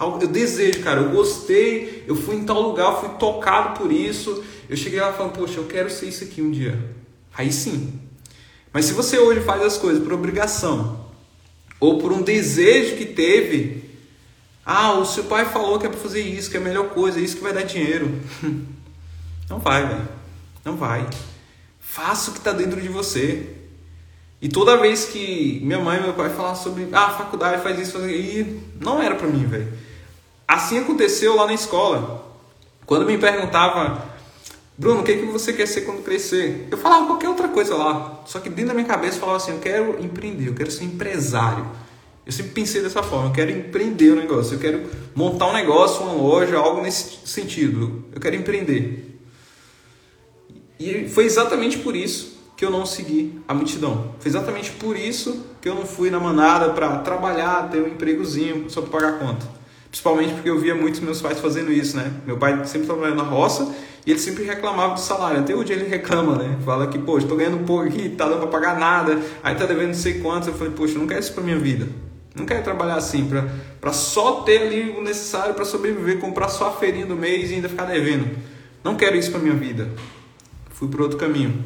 Eu 0.00 0.18
desejo, 0.26 0.82
cara, 0.82 1.00
eu 1.00 1.10
gostei, 1.10 2.04
eu 2.08 2.16
fui 2.16 2.36
em 2.36 2.44
tal 2.44 2.60
lugar, 2.60 3.00
fui 3.00 3.10
tocado 3.10 3.78
por 3.78 3.92
isso. 3.92 4.42
Eu 4.68 4.76
cheguei 4.76 5.00
lá 5.00 5.12
falando, 5.12 5.32
poxa, 5.32 5.58
eu 5.58 5.66
quero 5.66 5.90
ser 5.90 6.06
isso 6.06 6.24
aqui 6.24 6.42
um 6.42 6.50
dia. 6.50 6.94
Aí 7.34 7.52
sim. 7.52 8.00
Mas 8.72 8.86
se 8.86 8.92
você 8.92 9.18
hoje 9.18 9.40
faz 9.40 9.62
as 9.62 9.78
coisas 9.78 10.02
por 10.02 10.12
obrigação 10.12 11.06
ou 11.78 11.98
por 11.98 12.12
um 12.12 12.22
desejo 12.22 12.96
que 12.96 13.06
teve, 13.06 13.84
ah, 14.64 14.92
o 14.94 15.04
seu 15.04 15.24
pai 15.24 15.44
falou 15.46 15.78
que 15.78 15.86
é 15.86 15.88
para 15.88 15.98
fazer 15.98 16.20
isso, 16.20 16.50
que 16.50 16.56
é 16.56 16.60
a 16.60 16.62
melhor 16.62 16.90
coisa, 16.90 17.18
é 17.18 17.22
isso 17.22 17.36
que 17.36 17.42
vai 17.42 17.52
dar 17.52 17.62
dinheiro. 17.62 18.20
Não 19.48 19.58
vai, 19.60 19.86
velho. 19.86 20.08
Não 20.64 20.76
vai. 20.76 21.08
Faça 21.78 22.30
o 22.30 22.32
que 22.32 22.40
está 22.40 22.52
dentro 22.52 22.80
de 22.80 22.88
você. 22.88 23.54
E 24.42 24.48
toda 24.48 24.76
vez 24.76 25.06
que 25.06 25.60
minha 25.62 25.78
mãe 25.78 25.98
e 25.98 26.02
meu 26.02 26.14
pai 26.14 26.30
falavam 26.30 26.60
sobre 26.60 26.88
ah, 26.92 27.10
faculdade 27.10 27.62
faz 27.62 27.78
isso, 27.78 27.98
faz 27.98 28.10
isso, 28.10 28.60
não 28.78 29.00
era 29.00 29.14
para 29.14 29.28
mim, 29.28 29.46
velho. 29.46 29.72
Assim 30.46 30.78
aconteceu 30.78 31.36
lá 31.36 31.46
na 31.46 31.54
escola. 31.54 32.26
Quando 32.84 33.06
me 33.06 33.16
perguntava, 33.16 34.15
Bruno, 34.78 35.00
o 35.00 35.04
que, 35.04 35.12
é 35.12 35.16
que 35.16 35.24
você 35.24 35.54
quer 35.54 35.66
ser 35.66 35.82
quando 35.82 36.04
crescer? 36.04 36.68
Eu 36.70 36.76
falava 36.76 37.06
qualquer 37.06 37.28
outra 37.28 37.48
coisa 37.48 37.74
lá. 37.74 38.22
Só 38.26 38.38
que 38.38 38.50
dentro 38.50 38.68
da 38.68 38.74
minha 38.74 38.86
cabeça 38.86 39.16
eu 39.16 39.20
falava 39.20 39.38
assim, 39.38 39.52
eu 39.52 39.58
quero 39.58 40.04
empreender, 40.04 40.48
eu 40.48 40.54
quero 40.54 40.70
ser 40.70 40.84
empresário. 40.84 41.66
Eu 42.26 42.32
sempre 42.32 42.52
pensei 42.52 42.82
dessa 42.82 43.02
forma, 43.02 43.28
eu 43.28 43.32
quero 43.32 43.50
empreender 43.50 44.10
o 44.10 44.12
um 44.14 44.16
negócio, 44.16 44.54
eu 44.54 44.58
quero 44.58 44.82
montar 45.14 45.46
um 45.46 45.54
negócio, 45.54 46.02
uma 46.02 46.12
loja, 46.12 46.58
algo 46.58 46.82
nesse 46.82 47.20
sentido. 47.24 48.04
Eu 48.12 48.20
quero 48.20 48.36
empreender. 48.36 49.18
E 50.78 51.08
foi 51.08 51.24
exatamente 51.24 51.78
por 51.78 51.96
isso 51.96 52.36
que 52.54 52.64
eu 52.64 52.70
não 52.70 52.84
segui 52.84 53.40
a 53.48 53.54
multidão. 53.54 54.14
Foi 54.18 54.28
exatamente 54.28 54.72
por 54.72 54.96
isso 54.96 55.46
que 55.60 55.68
eu 55.68 55.74
não 55.74 55.86
fui 55.86 56.10
na 56.10 56.20
manada 56.20 56.70
para 56.70 56.98
trabalhar, 56.98 57.70
ter 57.70 57.80
um 57.80 57.86
empregozinho 57.86 58.68
só 58.68 58.82
para 58.82 58.90
pagar 58.90 59.18
conta. 59.18 59.46
Principalmente 59.88 60.34
porque 60.34 60.50
eu 60.50 60.58
via 60.58 60.74
muitos 60.74 61.00
meus 61.00 61.22
pais 61.22 61.38
fazendo 61.38 61.72
isso, 61.72 61.96
né? 61.96 62.12
Meu 62.26 62.36
pai 62.36 62.62
sempre 62.66 62.86
trabalhando 62.86 63.16
na 63.16 63.22
roça 63.22 63.74
e 64.06 64.12
ele 64.12 64.20
sempre 64.20 64.44
reclamava 64.44 64.94
do 64.94 65.00
salário. 65.00 65.40
Até 65.40 65.52
hoje 65.52 65.72
ele 65.72 65.88
reclama, 65.88 66.36
né? 66.36 66.56
Fala 66.64 66.86
que, 66.86 66.96
poxa, 66.96 67.24
estou 67.24 67.36
ganhando 67.36 67.58
pouco 67.66 67.88
aqui, 67.88 68.10
tá 68.10 68.28
dando 68.28 68.38
para 68.38 68.46
pagar 68.46 68.78
nada, 68.78 69.20
aí 69.42 69.56
tá 69.56 69.66
devendo 69.66 69.88
não 69.88 69.94
sei 69.94 70.20
quanto. 70.20 70.48
Eu 70.48 70.54
falei, 70.54 70.72
poxa, 70.72 70.96
não 70.96 71.08
quero 71.08 71.18
isso 71.18 71.32
para 71.32 71.42
minha 71.42 71.58
vida. 71.58 71.88
Não 72.32 72.46
quero 72.46 72.62
trabalhar 72.62 72.94
assim, 72.94 73.28
para 73.80 73.92
só 73.92 74.42
ter 74.42 74.62
ali 74.62 74.90
o 74.90 75.02
necessário 75.02 75.54
para 75.54 75.64
sobreviver, 75.64 76.20
comprar 76.20 76.48
só 76.48 76.68
a 76.68 76.72
feirinha 76.72 77.06
do 77.06 77.16
mês 77.16 77.50
e 77.50 77.54
ainda 77.54 77.68
ficar 77.68 77.86
devendo. 77.86 78.38
Não 78.84 78.94
quero 78.94 79.16
isso 79.16 79.32
para 79.32 79.40
minha 79.40 79.54
vida. 79.54 79.90
Fui 80.70 80.86
para 80.86 81.02
outro 81.02 81.18
caminho. 81.18 81.64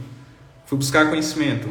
Fui 0.64 0.78
buscar 0.78 1.10
conhecimento. 1.10 1.68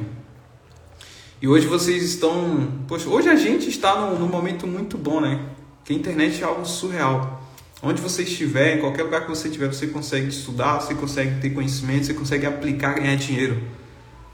E 1.42 1.48
hoje 1.48 1.66
vocês 1.66 2.04
estão. 2.04 2.68
Poxa, 2.88 3.10
hoje 3.10 3.30
a 3.30 3.36
gente 3.36 3.70
está 3.70 3.96
num, 3.96 4.20
num 4.20 4.28
momento 4.28 4.68
muito 4.68 4.98
bom, 4.98 5.20
né? 5.20 5.40
Que 5.84 5.94
a 5.94 5.96
internet 5.96 6.44
é 6.44 6.46
algo 6.46 6.66
surreal. 6.66 7.39
Onde 7.82 8.02
você 8.02 8.24
estiver, 8.24 8.76
em 8.78 8.82
qualquer 8.82 9.04
lugar 9.04 9.22
que 9.22 9.30
você 9.30 9.48
estiver, 9.48 9.68
você 9.68 9.88
consegue 9.88 10.28
estudar, 10.28 10.82
você 10.82 10.94
consegue 10.94 11.40
ter 11.40 11.52
conhecimento, 11.52 12.08
você 12.08 12.14
consegue 12.14 12.46
aplicar, 12.46 12.96
ganhar 12.96 13.16
dinheiro. 13.16 13.64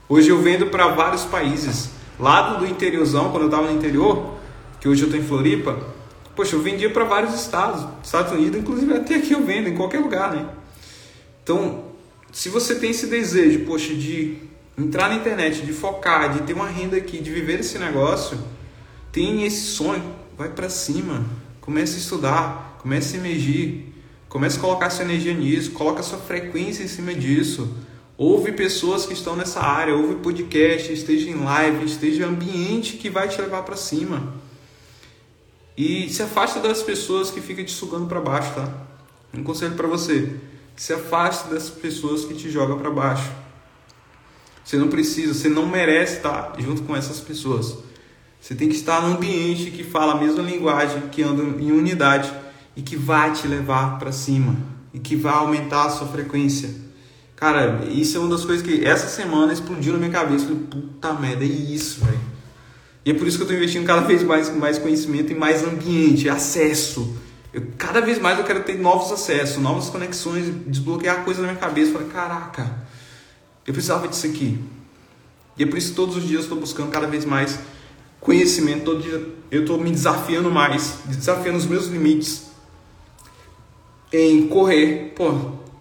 Hoje 0.08 0.30
eu 0.30 0.42
vendo 0.42 0.66
para 0.66 0.88
vários 0.88 1.24
países. 1.24 1.90
Lado 2.18 2.58
do 2.58 2.66
interiorzão, 2.66 3.30
quando 3.30 3.42
eu 3.42 3.48
estava 3.48 3.70
no 3.70 3.76
interior, 3.76 4.34
que 4.80 4.88
hoje 4.88 5.02
eu 5.02 5.06
estou 5.06 5.20
em 5.20 5.24
Floripa, 5.24 5.78
poxa, 6.34 6.56
eu 6.56 6.62
vendia 6.62 6.90
para 6.90 7.04
vários 7.04 7.34
estados, 7.34 7.86
Estados 8.02 8.32
Unidos, 8.32 8.58
inclusive 8.58 8.92
até 8.94 9.14
aqui 9.14 9.32
eu 9.32 9.44
vendo, 9.44 9.68
em 9.68 9.76
qualquer 9.76 10.00
lugar, 10.00 10.34
né? 10.34 10.48
Então, 11.42 11.84
se 12.32 12.48
você 12.48 12.74
tem 12.74 12.90
esse 12.90 13.06
desejo, 13.06 13.60
poxa, 13.60 13.94
de 13.94 14.38
entrar 14.76 15.08
na 15.08 15.14
internet, 15.14 15.64
de 15.64 15.72
focar, 15.72 16.32
de 16.32 16.42
ter 16.42 16.52
uma 16.52 16.66
renda 16.66 16.96
aqui, 16.96 17.18
de 17.18 17.30
viver 17.30 17.60
esse 17.60 17.78
negócio, 17.78 18.38
tem 19.12 19.44
esse 19.44 19.66
sonho, 19.66 20.02
vai 20.36 20.48
para 20.48 20.68
cima, 20.68 21.24
comece 21.60 21.94
a 21.94 21.98
estudar, 21.98 22.75
comece 22.86 23.16
a 23.16 23.18
emergir, 23.18 23.92
comece 24.28 24.58
a 24.58 24.60
colocar 24.60 24.90
sua 24.90 25.04
energia 25.04 25.34
nisso, 25.34 25.72
coloca 25.72 26.04
sua 26.04 26.18
frequência 26.18 26.84
em 26.84 26.86
cima 26.88 27.12
disso. 27.12 27.68
Ouve 28.16 28.52
pessoas 28.52 29.04
que 29.04 29.12
estão 29.12 29.34
nessa 29.34 29.60
área, 29.60 29.92
ouve 29.92 30.14
podcast, 30.22 30.92
esteja 30.92 31.28
em 31.28 31.34
live, 31.34 31.84
esteja 31.84 32.22
em 32.22 32.28
ambiente 32.28 32.96
que 32.96 33.10
vai 33.10 33.26
te 33.26 33.40
levar 33.40 33.64
para 33.64 33.74
cima. 33.74 34.32
E 35.76 36.08
se 36.10 36.22
afasta 36.22 36.60
das 36.60 36.80
pessoas 36.80 37.28
que 37.28 37.40
ficam 37.40 37.64
te 37.64 37.72
sugando 37.72 38.06
para 38.06 38.20
baixo, 38.20 38.54
tá? 38.54 38.72
Um 39.34 39.42
conselho 39.42 39.74
para 39.74 39.88
você: 39.88 40.36
se 40.76 40.92
afaste 40.92 41.48
das 41.48 41.68
pessoas 41.68 42.24
que 42.24 42.34
te 42.34 42.48
jogam 42.48 42.78
para 42.78 42.88
baixo. 42.88 43.28
Você 44.64 44.76
não 44.76 44.86
precisa, 44.86 45.34
você 45.34 45.48
não 45.48 45.66
merece 45.66 46.18
estar 46.18 46.54
junto 46.60 46.82
com 46.82 46.94
essas 46.94 47.18
pessoas. 47.18 47.78
Você 48.40 48.54
tem 48.54 48.68
que 48.68 48.76
estar 48.76 49.02
num 49.02 49.16
ambiente 49.16 49.72
que 49.72 49.82
fala 49.82 50.12
a 50.12 50.20
mesma 50.20 50.44
linguagem, 50.44 51.08
que 51.08 51.20
anda 51.20 51.42
em 51.42 51.72
unidade 51.72 52.45
e 52.76 52.82
que 52.82 52.94
vai 52.94 53.32
te 53.32 53.48
levar 53.48 53.98
para 53.98 54.12
cima 54.12 54.54
e 54.92 54.98
que 54.98 55.16
vai 55.16 55.32
aumentar 55.32 55.86
a 55.86 55.90
sua 55.90 56.06
frequência. 56.06 56.70
Cara, 57.34 57.84
isso 57.86 58.16
é 58.16 58.20
uma 58.20 58.30
das 58.30 58.44
coisas 58.44 58.64
que 58.64 58.84
essa 58.84 59.08
semana 59.08 59.52
explodiu 59.52 59.94
na 59.94 59.98
minha 59.98 60.10
cabeça. 60.10 60.44
Eu 60.44 60.56
falei, 60.56 60.62
puta 60.70 61.12
merda, 61.14 61.44
é 61.44 61.48
isso, 61.48 62.04
velho. 62.04 62.20
E 63.04 63.10
é 63.10 63.14
por 63.14 63.26
isso 63.26 63.36
que 63.36 63.42
eu 63.42 63.46
estou 63.46 63.56
investindo 63.56 63.86
cada 63.86 64.02
vez 64.02 64.22
mais 64.22 64.54
mais 64.54 64.78
conhecimento 64.78 65.32
e 65.32 65.34
mais 65.34 65.64
ambiente, 65.64 66.28
acesso. 66.28 67.16
Eu, 67.52 67.62
cada 67.78 68.00
vez 68.00 68.18
mais 68.18 68.38
eu 68.38 68.44
quero 68.44 68.62
ter 68.62 68.78
novos 68.78 69.12
acessos, 69.12 69.58
novas 69.58 69.88
conexões, 69.88 70.52
desbloquear 70.66 71.24
coisas 71.24 71.42
na 71.42 71.50
minha 71.50 71.60
cabeça. 71.60 71.92
Falei, 71.92 72.08
caraca, 72.08 72.74
eu 73.66 73.72
precisava 73.72 74.08
disso 74.08 74.26
aqui. 74.26 74.58
E 75.58 75.62
é 75.62 75.66
por 75.66 75.78
isso 75.78 75.90
que 75.90 75.96
todos 75.96 76.16
os 76.16 76.22
dias 76.22 76.40
eu 76.40 76.40
estou 76.42 76.58
buscando 76.58 76.90
cada 76.90 77.06
vez 77.06 77.24
mais 77.24 77.58
conhecimento. 78.20 78.84
Todo 78.84 79.02
dia 79.02 79.34
eu 79.50 79.60
estou 79.60 79.78
me 79.78 79.90
desafiando 79.90 80.50
mais, 80.50 81.00
desafiando 81.06 81.58
os 81.58 81.66
meus 81.66 81.86
limites 81.86 82.45
em 84.12 84.46
correr. 84.48 85.12
Pô, 85.14 85.32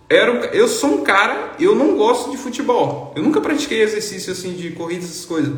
era, 0.10 0.32
eu 0.48 0.68
sou 0.68 0.96
um 0.96 1.04
cara, 1.04 1.56
eu 1.60 1.76
não 1.76 1.96
gosto 1.96 2.32
de 2.32 2.38
futebol. 2.38 3.14
Eu 3.16 3.24
nunca 3.24 3.42
pratiquei 3.42 3.82
exercício 3.82 4.32
assim 4.32 4.54
de 4.54 4.72
corrida, 4.72 5.04
essas 5.04 5.26
coisas. 5.26 5.54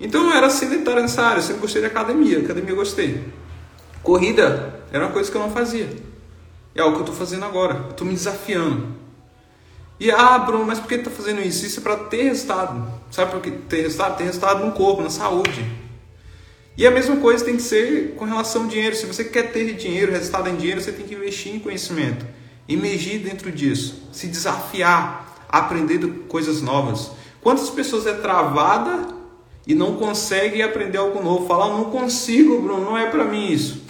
Então 0.00 0.28
eu 0.28 0.36
era 0.36 0.50
sedentário 0.50 1.02
nessa 1.02 1.22
área, 1.22 1.38
eu 1.38 1.42
sempre 1.42 1.60
gostei 1.60 1.80
de 1.80 1.86
academia, 1.86 2.38
academia 2.38 2.70
eu 2.70 2.76
gostei. 2.76 3.22
Corrida 4.02 4.80
era 4.92 5.04
uma 5.04 5.12
coisa 5.12 5.30
que 5.30 5.36
eu 5.36 5.42
não 5.42 5.50
fazia. 5.50 5.88
É 6.74 6.80
algo 6.80 6.94
que 6.94 7.02
eu 7.02 7.04
estou 7.06 7.14
fazendo 7.14 7.44
agora, 7.44 7.88
estou 7.90 8.06
me 8.06 8.14
desafiando. 8.14 8.88
E 10.00 10.10
ah, 10.10 10.38
Bruno, 10.38 10.64
mas 10.66 10.80
por 10.80 10.88
que 10.88 10.96
está 10.96 11.10
fazendo 11.10 11.40
isso? 11.40 11.64
Isso 11.64 11.78
é 11.78 11.82
para 11.82 11.96
ter 11.96 12.24
resultado. 12.24 12.92
Sabe 13.10 13.30
por 13.30 13.40
que 13.40 13.50
ter 13.52 13.82
resultado? 13.82 14.16
Ter 14.16 14.24
resultado 14.24 14.66
no 14.66 14.72
corpo, 14.72 15.02
na 15.02 15.10
saúde. 15.10 15.64
E 16.76 16.86
a 16.86 16.90
mesma 16.90 17.16
coisa 17.16 17.44
tem 17.44 17.56
que 17.56 17.62
ser 17.62 18.14
com 18.16 18.24
relação 18.24 18.62
ao 18.62 18.68
dinheiro. 18.68 18.96
Se 18.96 19.06
você 19.06 19.24
quer 19.24 19.52
ter 19.52 19.74
dinheiro, 19.74 20.12
resultado 20.12 20.48
em 20.48 20.56
dinheiro, 20.56 20.80
você 20.80 20.92
tem 20.92 21.06
que 21.06 21.14
investir 21.14 21.54
em 21.54 21.58
conhecimento. 21.58 22.26
Emergir 22.68 23.18
dentro 23.18 23.52
disso. 23.52 24.08
Se 24.12 24.26
desafiar, 24.26 25.46
aprender 25.48 26.06
coisas 26.28 26.62
novas. 26.62 27.10
Quantas 27.42 27.68
pessoas 27.68 28.06
é 28.06 28.14
travada 28.14 29.08
e 29.66 29.74
não 29.74 29.96
consegue 29.96 30.62
aprender 30.62 30.98
algo 30.98 31.22
novo. 31.22 31.46
Fala, 31.46 31.68
não 31.68 31.84
consigo, 31.84 32.60
Bruno, 32.60 32.84
não 32.84 32.96
é 32.96 33.10
para 33.10 33.24
mim 33.24 33.52
isso. 33.52 33.82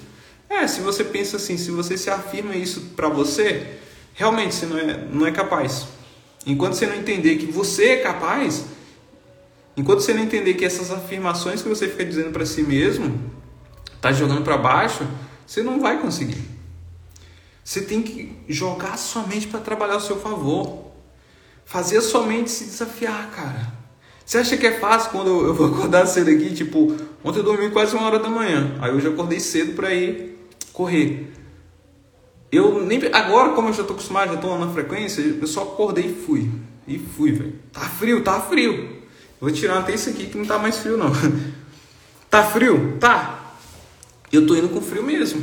É, 0.49 0.67
se 0.67 0.81
você 0.81 1.05
pensa 1.05 1.37
assim, 1.37 1.57
se 1.57 1.71
você 1.71 1.97
se 1.97 2.11
afirma 2.11 2.55
isso 2.55 2.93
para 2.95 3.09
você, 3.09 3.79
realmente 4.13 4.55
você 4.55 4.67
não 4.67 4.79
é, 4.79 5.07
não 5.11 5.27
é 5.27 5.31
capaz. 5.31 5.87
Enquanto 6.45 6.75
você 6.75 6.87
não 6.87 6.97
entender 6.97 7.37
que 7.37 7.47
você 7.47 7.91
é 7.91 7.97
capaz, 7.97 8.65
enquanto 9.77 10.01
você 10.01 10.15
não 10.15 10.23
entender 10.23 10.55
que 10.55 10.65
essas 10.65 10.91
afirmações 10.91 11.63
que 11.63 11.69
você 11.69 11.89
fica 11.89 12.05
dizendo 12.05 12.31
para 12.31 12.47
si 12.47 12.63
mesmo, 12.63 13.31
tá 14.01 14.13
jogando 14.13 14.43
para 14.43 14.57
baixo, 14.57 15.07
você 15.47 15.63
não 15.63 15.81
vai 15.81 16.01
conseguir. 16.01 16.43
Você 17.65 17.83
tem 17.83 18.03
que 18.03 18.37
jogar 18.49 18.97
sua 18.97 19.23
mente 19.27 19.47
para 19.47 19.61
trabalhar 19.61 19.95
ao 19.95 20.01
seu 20.01 20.19
favor. 20.19 20.93
Fazer 21.65 21.99
a 21.99 22.03
sua 22.03 22.27
mente 22.27 22.51
se 22.51 22.65
desafiar, 22.65 23.31
cara. 23.31 23.73
Você 24.25 24.39
acha 24.39 24.57
que 24.57 24.67
é 24.67 24.79
fácil 24.79 25.11
quando 25.11 25.29
eu 25.29 25.55
vou 25.55 25.69
acordar 25.69 26.07
cedo 26.07 26.31
aqui? 26.31 26.53
Tipo, 26.55 26.97
ontem 27.23 27.39
eu 27.39 27.45
dormi 27.45 27.71
quase 27.71 27.95
uma 27.95 28.07
hora 28.07 28.19
da 28.19 28.29
manhã. 28.29 28.77
Aí 28.81 28.93
hoje 28.93 29.07
eu 29.07 29.13
acordei 29.13 29.39
cedo 29.41 29.75
para 29.75 29.93
ir 29.95 30.39
correr. 30.73 31.33
Eu 32.51 32.85
nem 32.85 33.01
agora 33.13 33.53
como 33.53 33.69
eu 33.69 33.73
já 33.73 33.85
tô 33.85 33.95
acostumado, 33.95 34.35
já 34.35 34.41
tô 34.41 34.59
na 34.59 34.71
frequência, 34.73 35.23
eu 35.23 35.47
só 35.47 35.63
acordei 35.63 36.07
e 36.07 36.15
fui. 36.15 36.51
E 36.87 36.99
fui, 36.99 37.33
velho. 37.33 37.55
Tá 37.73 37.81
frio, 37.81 38.23
tá 38.23 38.41
frio. 38.41 39.02
Vou 39.43 39.51
tirar 39.51 39.81
até 39.81 39.93
isso 39.93 40.09
aqui 40.09 40.27
que 40.27 40.39
não 40.39 40.45
tá 40.45 40.57
mais 40.57 40.79
frio 40.79 40.97
não. 40.97 41.11
tá 42.31 42.45
frio? 42.45 42.97
Tá. 43.01 43.57
Eu 44.33 44.47
tô 44.47 44.55
indo 44.55 44.69
com 44.69 44.81
frio 44.81 45.03
mesmo. 45.03 45.43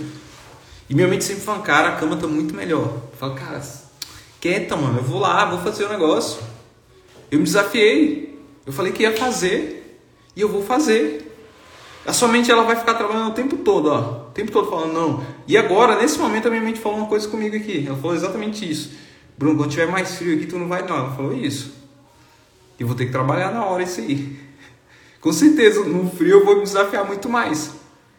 E 0.89 0.95
minha 0.95 1.05
mente 1.05 1.25
sempre 1.25 1.43
fala, 1.43 1.59
cara, 1.59 1.89
a 1.89 1.95
cama 1.97 2.15
tá 2.15 2.25
muito 2.25 2.55
melhor. 2.55 2.85
Eu 3.11 3.17
falo, 3.19 3.35
cara, 3.35 3.61
quieta, 4.39 4.77
mano, 4.77 4.99
eu 4.99 5.03
vou 5.03 5.19
lá, 5.19 5.43
vou 5.43 5.59
fazer 5.59 5.83
o 5.83 5.89
negócio. 5.89 6.41
Eu 7.29 7.39
me 7.39 7.43
desafiei. 7.43 8.39
Eu 8.65 8.71
falei 8.71 8.93
que 8.93 9.03
ia 9.03 9.17
fazer 9.17 10.01
e 10.33 10.39
eu 10.39 10.47
vou 10.47 10.63
fazer. 10.63 11.35
A 12.05 12.13
sua 12.13 12.29
mente 12.29 12.49
ela 12.49 12.63
vai 12.63 12.77
ficar 12.77 12.93
trabalhando 12.93 13.31
o 13.31 13.33
tempo 13.33 13.57
todo, 13.57 13.89
ó, 13.89 14.29
o 14.29 14.31
tempo 14.31 14.49
todo 14.49 14.69
falando 14.69 14.93
não. 14.93 15.25
E 15.45 15.57
agora, 15.57 15.97
nesse 15.97 16.17
momento, 16.17 16.47
a 16.47 16.49
minha 16.49 16.63
mente 16.63 16.79
falou 16.79 16.99
uma 16.99 17.07
coisa 17.07 17.27
comigo 17.27 17.53
aqui. 17.53 17.85
Ela 17.85 17.97
falou 17.97 18.15
exatamente 18.15 18.67
isso. 18.67 18.93
Bruno, 19.37 19.57
quando 19.57 19.71
tiver 19.71 19.87
mais 19.87 20.15
frio 20.15 20.37
aqui, 20.37 20.45
tu 20.45 20.57
não 20.57 20.69
vai 20.69 20.87
não. 20.87 20.95
Ela 20.95 21.11
falou 21.13 21.33
isso. 21.33 21.78
E 22.79 22.83
vou 22.83 22.95
ter 22.95 23.05
que 23.05 23.11
trabalhar 23.11 23.51
na 23.51 23.65
hora 23.65 23.83
isso 23.83 23.99
aí. 23.99 24.39
Com 25.19 25.33
certeza, 25.33 25.83
no 25.83 26.09
frio 26.09 26.39
eu 26.39 26.45
vou 26.45 26.57
me 26.57 26.63
desafiar 26.63 27.05
muito 27.05 27.27
mais. 27.27 27.71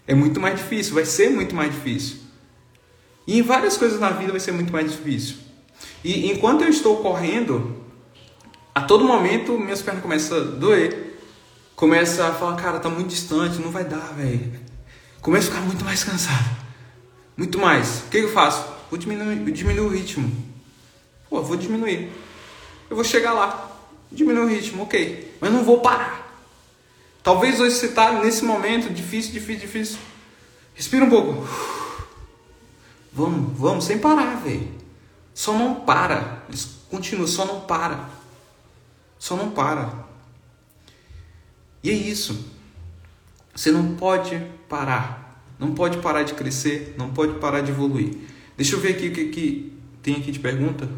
É 0.06 0.14
muito 0.14 0.40
mais 0.40 0.58
difícil, 0.58 0.94
vai 0.94 1.04
ser 1.04 1.30
muito 1.30 1.54
mais 1.54 1.72
difícil. 1.72 2.18
E 3.26 3.38
em 3.38 3.42
várias 3.42 3.76
coisas 3.76 3.98
na 3.98 4.11
vida 4.11 4.32
vai 4.32 4.40
ser 4.40 4.52
muito 4.52 4.72
mais 4.72 4.90
difícil. 4.90 5.36
E 6.04 6.30
enquanto 6.30 6.62
eu 6.62 6.68
estou 6.68 6.98
correndo, 6.98 7.76
a 8.74 8.82
todo 8.82 9.04
momento 9.04 9.58
minhas 9.58 9.80
pernas 9.80 10.02
começam 10.02 10.38
a 10.38 10.40
doer. 10.40 11.16
começa 11.74 12.26
a 12.26 12.34
falar, 12.34 12.56
cara, 12.56 12.78
tá 12.78 12.90
muito 12.90 13.08
distante, 13.08 13.58
não 13.61 13.70
vai 13.70 13.84
dar, 13.84 14.12
velho. 14.14 14.52
Começa 15.22 15.48
a 15.48 15.52
ficar 15.52 15.64
muito 15.64 15.84
mais 15.84 16.04
cansado. 16.04 16.56
Muito 17.36 17.58
mais. 17.58 18.02
O 18.06 18.11
que 18.11 18.18
eu 18.18 18.28
faço? 18.30 18.66
Vou 18.90 18.98
diminuir, 18.98 19.36
diminuir 19.52 19.86
o 19.86 19.88
ritmo. 19.88 20.30
Pô, 21.30 21.40
vou 21.40 21.56
diminuir. 21.56 22.11
Eu 22.90 22.96
vou 22.96 23.04
chegar 23.04 23.32
lá. 23.32 23.70
Diminuir 24.11 24.44
o 24.44 24.48
ritmo, 24.48 24.82
ok. 24.82 25.36
Mas 25.40 25.52
não 25.52 25.64
vou 25.64 25.80
parar. 25.80 26.30
Talvez 27.22 27.61
hoje 27.61 27.76
você 27.76 27.86
está 27.86 28.12
nesse 28.20 28.44
momento 28.44 28.92
difícil, 28.92 29.32
difícil, 29.32 29.61
difícil. 29.61 29.98
Respira 30.74 31.04
um 31.04 31.11
pouco. 31.11 31.46
Vamos, 33.12 33.58
vamos, 33.58 33.84
sem 33.84 33.98
parar, 33.98 34.36
velho. 34.42 34.68
Só 35.34 35.52
não 35.52 35.74
para. 35.76 36.44
Continua, 36.90 37.26
só 37.26 37.44
não 37.44 37.61
para. 37.61 38.08
Só 39.18 39.36
não 39.36 39.50
para. 39.50 39.92
E 41.82 41.90
é 41.90 41.94
isso. 41.94 42.46
Você 43.54 43.70
não 43.70 43.94
pode 43.96 44.40
parar. 44.68 45.44
Não 45.58 45.74
pode 45.74 45.98
parar 45.98 46.22
de 46.22 46.32
crescer, 46.32 46.94
não 46.96 47.11
pode 47.11 47.38
parar 47.38 47.61
de 47.61 47.70
evoluir. 47.70 48.16
Deixa 48.56 48.74
eu 48.74 48.80
ver 48.80 48.94
aqui 48.94 49.08
o 49.08 49.12
que, 49.12 49.24
que 49.26 49.72
tem 50.02 50.16
aqui 50.16 50.32
de 50.32 50.38
pergunta. 50.38 50.88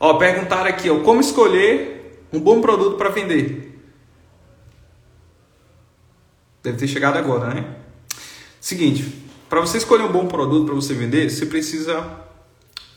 Ó, 0.00 0.14
perguntaram 0.14 0.68
aqui, 0.68 0.88
ó, 0.88 1.00
como 1.00 1.20
escolher 1.20 2.24
um 2.32 2.38
bom 2.38 2.60
produto 2.60 2.96
para 2.96 3.08
vender? 3.08 3.80
Deve 6.62 6.78
ter 6.78 6.86
chegado 6.86 7.16
agora, 7.16 7.54
né? 7.54 7.76
Seguinte, 8.60 9.12
para 9.48 9.60
você 9.60 9.78
escolher 9.78 10.04
um 10.04 10.12
bom 10.12 10.26
produto 10.26 10.66
para 10.66 10.74
você 10.74 10.94
vender, 10.94 11.30
você 11.30 11.46
precisa 11.46 12.04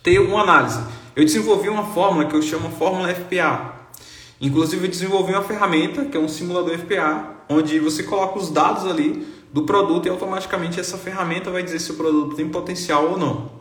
ter 0.04 0.20
uma 0.20 0.42
análise. 0.42 0.84
Eu 1.16 1.24
desenvolvi 1.24 1.70
uma 1.70 1.86
fórmula 1.86 2.26
que 2.26 2.36
eu 2.36 2.42
chamo 2.42 2.70
fórmula 2.72 3.14
FPA. 3.14 3.76
Inclusive, 4.40 4.86
eu 4.86 4.90
desenvolvi 4.90 5.34
uma 5.34 5.44
ferramenta 5.44 6.06
que 6.06 6.18
é 6.18 6.20
um 6.20 6.28
simulador 6.28 6.78
FPA, 6.78 7.36
onde 7.48 7.80
você 7.80 8.04
coloca 8.04 8.40
os 8.40 8.50
dados 8.50 8.86
ali 8.86 9.28
do 9.54 9.64
produto 9.64 10.08
e 10.08 10.10
automaticamente 10.10 10.80
essa 10.80 10.98
ferramenta 10.98 11.52
vai 11.52 11.64
dizer 11.64 11.80
se 11.80 11.92
o 11.92 11.96
produto 11.96 12.36
tem 12.36 12.50
potencial 12.50 13.12
ou 13.12 13.18
não. 13.18 13.52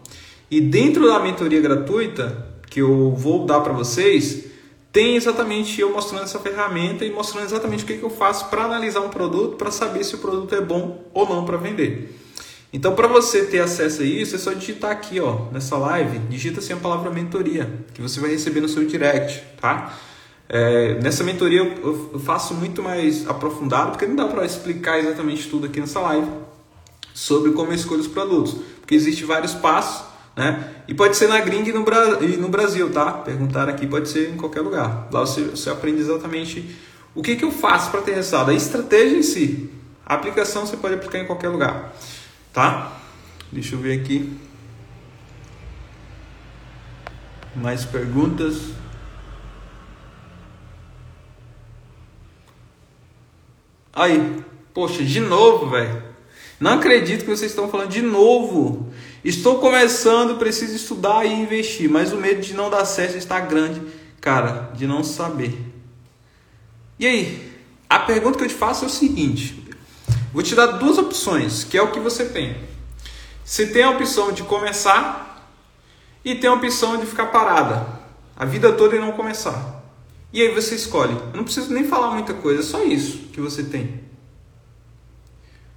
E 0.50 0.60
dentro 0.60 1.06
da 1.06 1.18
mentoria 1.20 1.60
gratuita 1.60 2.49
que 2.70 2.80
eu 2.80 3.10
vou 3.10 3.44
dar 3.44 3.60
para 3.60 3.72
vocês, 3.72 4.46
tem 4.92 5.16
exatamente 5.16 5.80
eu 5.80 5.92
mostrando 5.92 6.24
essa 6.24 6.38
ferramenta 6.38 7.04
e 7.04 7.12
mostrando 7.12 7.44
exatamente 7.44 7.84
o 7.84 7.86
que, 7.86 7.98
que 7.98 8.02
eu 8.02 8.10
faço 8.10 8.48
para 8.48 8.64
analisar 8.64 9.00
um 9.00 9.10
produto, 9.10 9.56
para 9.56 9.70
saber 9.70 10.02
se 10.04 10.14
o 10.14 10.18
produto 10.18 10.54
é 10.54 10.60
bom 10.60 11.04
ou 11.12 11.28
não 11.28 11.44
para 11.44 11.56
vender. 11.56 12.16
Então, 12.72 12.94
para 12.94 13.08
você 13.08 13.44
ter 13.44 13.60
acesso 13.60 14.02
a 14.02 14.04
isso, 14.04 14.36
é 14.36 14.38
só 14.38 14.52
digitar 14.52 14.92
aqui, 14.92 15.20
ó, 15.20 15.46
nessa 15.52 15.76
live, 15.76 16.18
digita 16.30 16.60
assim 16.60 16.72
a 16.72 16.76
palavra 16.76 17.10
mentoria, 17.10 17.68
que 17.92 18.00
você 18.00 18.20
vai 18.20 18.30
receber 18.30 18.60
no 18.60 18.68
seu 18.68 18.86
direct, 18.86 19.42
tá? 19.60 19.92
É, 20.48 20.94
nessa 21.00 21.22
mentoria 21.22 21.60
eu, 21.60 22.18
faço 22.24 22.54
muito 22.54 22.82
mais 22.82 23.28
aprofundado, 23.28 23.92
porque 23.92 24.06
não 24.06 24.16
dá 24.16 24.26
para 24.26 24.44
explicar 24.44 24.98
exatamente 24.98 25.48
tudo 25.48 25.66
aqui 25.66 25.80
nessa 25.80 26.00
live 26.00 26.28
sobre 27.14 27.52
como 27.52 27.70
eu 27.70 27.74
escolho 27.76 28.00
os 28.00 28.08
produtos, 28.08 28.56
porque 28.80 28.94
existem 28.94 29.26
vários 29.26 29.54
passos, 29.54 30.04
né? 30.36 30.74
E 30.90 30.94
pode 30.94 31.16
ser 31.16 31.28
na 31.28 31.38
gringa 31.38 31.70
e 31.70 31.72
no, 31.72 31.84
Bra 31.84 32.18
e 32.20 32.36
no 32.36 32.48
Brasil, 32.48 32.90
tá? 32.90 33.12
Perguntar 33.12 33.68
aqui 33.68 33.86
pode 33.86 34.08
ser 34.08 34.30
em 34.30 34.36
qualquer 34.36 34.60
lugar. 34.60 35.06
Lá 35.12 35.20
você, 35.20 35.42
você 35.44 35.70
aprende 35.70 36.00
exatamente 36.00 36.76
o 37.14 37.22
que, 37.22 37.36
que 37.36 37.44
eu 37.44 37.52
faço 37.52 37.92
para 37.92 38.02
ter 38.02 38.12
resultado, 38.14 38.50
a 38.50 38.54
estratégia 38.54 39.16
em 39.16 39.22
si. 39.22 39.70
A 40.04 40.14
aplicação 40.14 40.66
você 40.66 40.76
pode 40.76 40.94
aplicar 40.94 41.20
em 41.20 41.26
qualquer 41.26 41.48
lugar, 41.48 41.94
tá? 42.52 43.00
Deixa 43.52 43.76
eu 43.76 43.78
ver 43.78 44.00
aqui. 44.00 44.36
Mais 47.54 47.84
perguntas? 47.84 48.72
Aí, 53.92 54.42
poxa, 54.74 55.04
de 55.04 55.20
novo, 55.20 55.70
velho. 55.70 56.02
Não 56.58 56.72
acredito 56.72 57.20
que 57.20 57.30
vocês 57.30 57.52
estão 57.52 57.68
falando 57.68 57.90
de 57.90 58.02
novo. 58.02 58.89
Estou 59.24 59.58
começando, 59.58 60.38
preciso 60.38 60.74
estudar 60.74 61.24
e 61.24 61.32
investir, 61.32 61.90
mas 61.90 62.12
o 62.12 62.16
medo 62.16 62.40
de 62.40 62.54
não 62.54 62.70
dar 62.70 62.84
certo 62.84 63.16
está 63.16 63.38
grande, 63.40 63.82
cara, 64.20 64.70
de 64.74 64.86
não 64.86 65.04
saber. 65.04 65.58
E 66.98 67.06
aí, 67.06 67.52
a 67.88 67.98
pergunta 67.98 68.38
que 68.38 68.44
eu 68.44 68.48
te 68.48 68.54
faço 68.54 68.84
é 68.84 68.88
o 68.88 68.90
seguinte: 68.90 69.62
vou 70.32 70.42
te 70.42 70.54
dar 70.54 70.66
duas 70.66 70.98
opções, 70.98 71.64
que 71.64 71.76
é 71.76 71.82
o 71.82 71.90
que 71.90 72.00
você 72.00 72.24
tem. 72.24 72.56
Você 73.44 73.66
tem 73.66 73.82
a 73.82 73.90
opção 73.90 74.32
de 74.32 74.42
começar 74.42 75.48
e 76.24 76.34
tem 76.34 76.48
a 76.48 76.54
opção 76.54 76.98
de 76.98 77.06
ficar 77.06 77.26
parada 77.26 78.00
a 78.40 78.46
vida 78.46 78.72
toda 78.72 78.96
e 78.96 78.98
não 78.98 79.12
começar. 79.12 79.84
E 80.32 80.40
aí 80.40 80.54
você 80.54 80.74
escolhe. 80.74 81.12
Eu 81.12 81.36
não 81.36 81.44
preciso 81.44 81.70
nem 81.74 81.84
falar 81.84 82.12
muita 82.12 82.32
coisa, 82.32 82.60
é 82.60 82.64
só 82.64 82.82
isso 82.82 83.18
que 83.34 83.38
você 83.38 83.62
tem. 83.62 84.00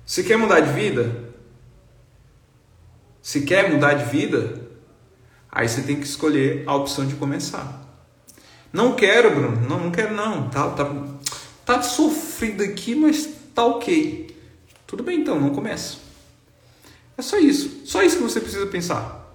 Você 0.06 0.24
quer 0.24 0.38
mudar 0.38 0.62
de 0.62 0.72
vida? 0.72 1.23
Se 3.24 3.44
quer 3.44 3.72
mudar 3.72 3.94
de 3.94 4.12
vida, 4.12 4.62
aí 5.50 5.68
você 5.68 5.82
tem 5.82 5.96
que 5.96 6.06
escolher 6.06 6.66
a 6.68 6.76
opção 6.76 7.08
de 7.08 7.16
começar. 7.16 7.82
Não 8.72 8.96
quero, 8.96 9.34
Bruno. 9.34 9.62
Não, 9.62 9.80
não 9.80 9.92
quero 9.92 10.14
não. 10.14 10.50
Tá, 10.50 10.70
tá, 10.72 10.94
tá 11.66 11.82
sofrido 11.82 12.62
aqui, 12.62 12.94
mas 12.94 13.30
tá 13.56 13.64
ok. 13.64 14.38
Tudo 14.86 15.04
bem 15.04 15.22
então, 15.22 15.40
não 15.40 15.52
começa. 15.52 16.00
É 17.18 17.22
só 17.22 17.38
isso. 17.38 17.84
Só 17.86 18.04
isso 18.04 18.18
que 18.18 18.24
você 18.24 18.42
precisa 18.42 18.66
pensar. 18.66 19.26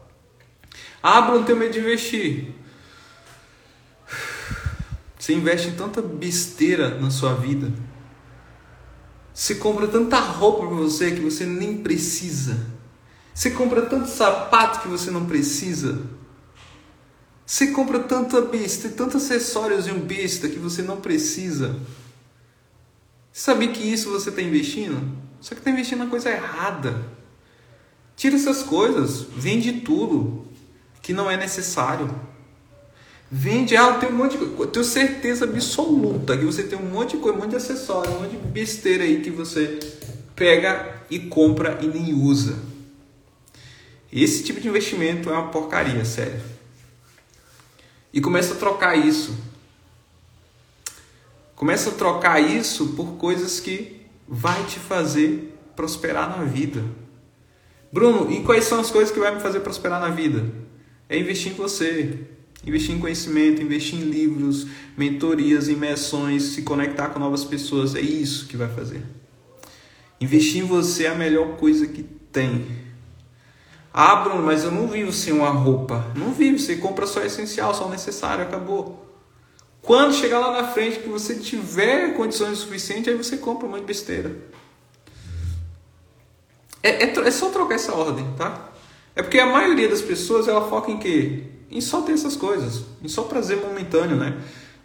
Ah, 1.03 1.23
Bruno, 1.23 1.47
tenho 1.47 1.59
medo 1.59 1.73
de 1.73 1.79
investir. 1.79 2.53
Você 5.19 5.33
investe 5.33 5.69
em 5.69 5.77
tanta 5.77 6.03
besteira 6.03 6.99
na 6.99 7.09
sua 7.09 7.33
vida. 7.33 7.73
Você 9.33 9.55
compra 9.55 9.89
tanta 9.89 10.21
roupa 10.21 10.67
para 10.67 10.77
você 10.77 11.11
que 11.13 11.21
você 11.21 11.47
nem 11.47 11.79
precisa. 11.79 12.78
Você 13.39 13.51
compra 13.51 13.83
tanto 13.83 14.09
sapato 14.09 14.81
que 14.81 14.89
você 14.89 15.13
não 15.13 15.25
precisa. 15.25 15.97
Você 17.47 17.69
compra 17.69 18.01
tanta 18.01 18.41
besta, 18.41 18.89
tantos 18.89 19.23
acessórios 19.23 19.85
de 19.85 19.93
um 19.93 20.01
besta 20.01 20.49
que 20.49 20.59
você 20.59 20.83
não 20.83 20.97
precisa. 20.97 21.77
Você 23.31 23.43
sabe 23.45 23.69
que 23.69 23.81
isso 23.81 24.11
você 24.11 24.31
está 24.31 24.43
investindo? 24.43 25.17
Só 25.41 25.55
que 25.55 25.61
está 25.61 25.71
investindo 25.71 26.01
na 26.01 26.11
coisa 26.11 26.31
errada. 26.31 27.01
Tira 28.17 28.35
essas 28.35 28.65
coisas, 28.65 29.29
vende 29.37 29.83
tudo 29.83 30.45
que 31.01 31.13
não 31.13 31.31
é 31.31 31.37
necessário. 31.37 32.13
Vende, 33.31 33.77
ah, 33.77 33.99
tem 33.99 34.09
um 34.09 34.17
monte 34.17 34.37
de 34.37 34.47
coisa. 34.47 34.73
Tenho 34.73 34.85
certeza 34.85 35.45
absoluta 35.45 36.37
que 36.37 36.45
você 36.45 36.65
tem 36.65 36.77
um 36.77 36.91
monte 36.91 37.17
de 37.17 37.23
coisa, 37.23 37.39
um 37.39 37.41
monte 37.41 37.51
de 37.51 37.57
acessório, 37.57 38.11
um 38.11 38.23
monte 38.23 38.33
de 38.33 38.49
besteira 38.49 39.05
aí 39.05 39.21
que 39.21 39.31
você 39.31 39.79
pega 40.35 41.05
e 41.09 41.21
compra 41.21 41.79
e 41.81 41.87
nem 41.87 42.13
usa. 42.13 42.68
Esse 44.13 44.43
tipo 44.43 44.61
de 44.61 44.69
investimento 44.69 45.29
é 45.29 45.33
uma 45.33 45.49
porcaria, 45.49 46.05
sério. 46.05 46.41
E 48.13 48.21
começa 48.21 48.55
a 48.55 48.57
trocar 48.57 48.97
isso. 48.97 49.37
Começa 51.55 51.91
a 51.91 51.95
trocar 51.95 52.41
isso 52.41 52.89
por 52.89 53.17
coisas 53.17 53.61
que 53.61 54.03
vai 54.27 54.65
te 54.65 54.79
fazer 54.79 55.59
prosperar 55.77 56.39
na 56.39 56.45
vida. 56.45 56.85
Bruno, 57.93 58.31
e 58.31 58.43
quais 58.43 58.65
são 58.65 58.81
as 58.81 58.91
coisas 58.91 59.13
que 59.13 59.19
vai 59.19 59.35
me 59.35 59.41
fazer 59.41 59.61
prosperar 59.61 60.01
na 60.01 60.09
vida? 60.09 60.45
É 61.09 61.19
investir 61.19 61.53
em 61.53 61.55
você, 61.55 62.27
Investir 62.67 62.95
em 62.95 62.99
conhecimento, 62.99 63.63
investir 63.63 63.99
em 63.99 64.11
livros, 64.11 64.67
mentorias, 64.97 65.69
imersões, 65.69 66.43
se 66.43 66.63
conectar 66.63 67.09
com 67.09 67.19
novas 67.19 67.45
pessoas, 67.45 67.95
é 67.95 68.01
isso 68.01 68.47
que 68.47 68.57
vai 68.57 68.69
fazer. 68.69 69.03
Investir 70.21 70.65
em 70.65 70.67
você 70.67 71.05
é 71.05 71.09
a 71.09 71.15
melhor 71.15 71.57
coisa 71.57 71.87
que 71.87 72.03
tem. 72.03 72.67
Ah, 74.01 74.15
Bruno, 74.15 74.45
mas 74.45 74.63
eu 74.63 74.71
não 74.71 74.87
vivo 74.87 75.13
sem 75.13 75.33
uma 75.33 75.49
roupa. 75.49 76.05
Não 76.15 76.33
vive, 76.33 76.61
você 76.61 76.77
compra 76.77 77.05
só 77.05 77.19
o 77.19 77.25
essencial, 77.25 77.75
só 77.75 77.87
o 77.87 77.91
necessário, 77.91 78.45
acabou. 78.45 79.05
Quando 79.83 80.15
chegar 80.15 80.39
lá 80.39 80.63
na 80.63 80.69
frente 80.69 81.01
que 81.01 81.09
você 81.09 81.35
tiver 81.35 82.15
condições 82.15 82.59
suficientes, 82.59 83.09
aí 83.09 83.17
você 83.17 83.39
compra 83.39 83.67
um 83.67 83.71
monte 83.71 83.81
de 83.81 83.87
besteira. 83.87 84.37
É, 86.81 87.07
é, 87.07 87.19
é 87.19 87.31
só 87.33 87.51
trocar 87.51 87.75
essa 87.75 87.93
ordem, 87.93 88.25
tá? 88.37 88.69
É 89.17 89.23
porque 89.23 89.41
a 89.41 89.47
maioria 89.47 89.89
das 89.89 90.01
pessoas 90.01 90.47
ela 90.47 90.69
foca 90.69 90.93
em 90.93 90.99
quê? 90.99 91.43
em 91.71 91.81
só 91.81 92.01
ter 92.01 92.13
essas 92.13 92.37
coisas, 92.37 92.85
em 93.03 93.09
só 93.09 93.23
prazer 93.23 93.59
momentâneo, 93.59 94.17
né? 94.17 94.39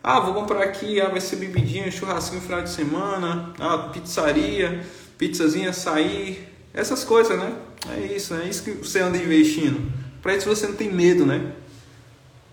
Ah, 0.03 0.19
vou 0.19 0.33
comprar 0.33 0.63
aqui, 0.63 0.99
ah, 0.99 1.07
vai 1.07 1.21
ser 1.21 1.37
bebidinha, 1.37 1.89
churrasquinho 1.89 2.41
no 2.41 2.45
final 2.45 2.61
de 2.61 2.69
semana, 2.69 3.53
ah, 3.57 3.89
pizzaria, 3.89 4.85
pizzazinha, 5.17 5.71
sair, 5.71 6.52
essas 6.73 7.03
coisas, 7.03 7.37
né? 7.37 7.55
É 7.89 7.99
isso, 7.99 8.33
é 8.33 8.47
isso 8.47 8.63
que 8.63 8.71
você 8.71 8.99
anda 8.99 9.17
investindo. 9.17 9.91
Para 10.21 10.35
isso 10.35 10.47
você 10.47 10.65
não 10.65 10.75
tem 10.75 10.91
medo, 10.91 11.25
né? 11.25 11.53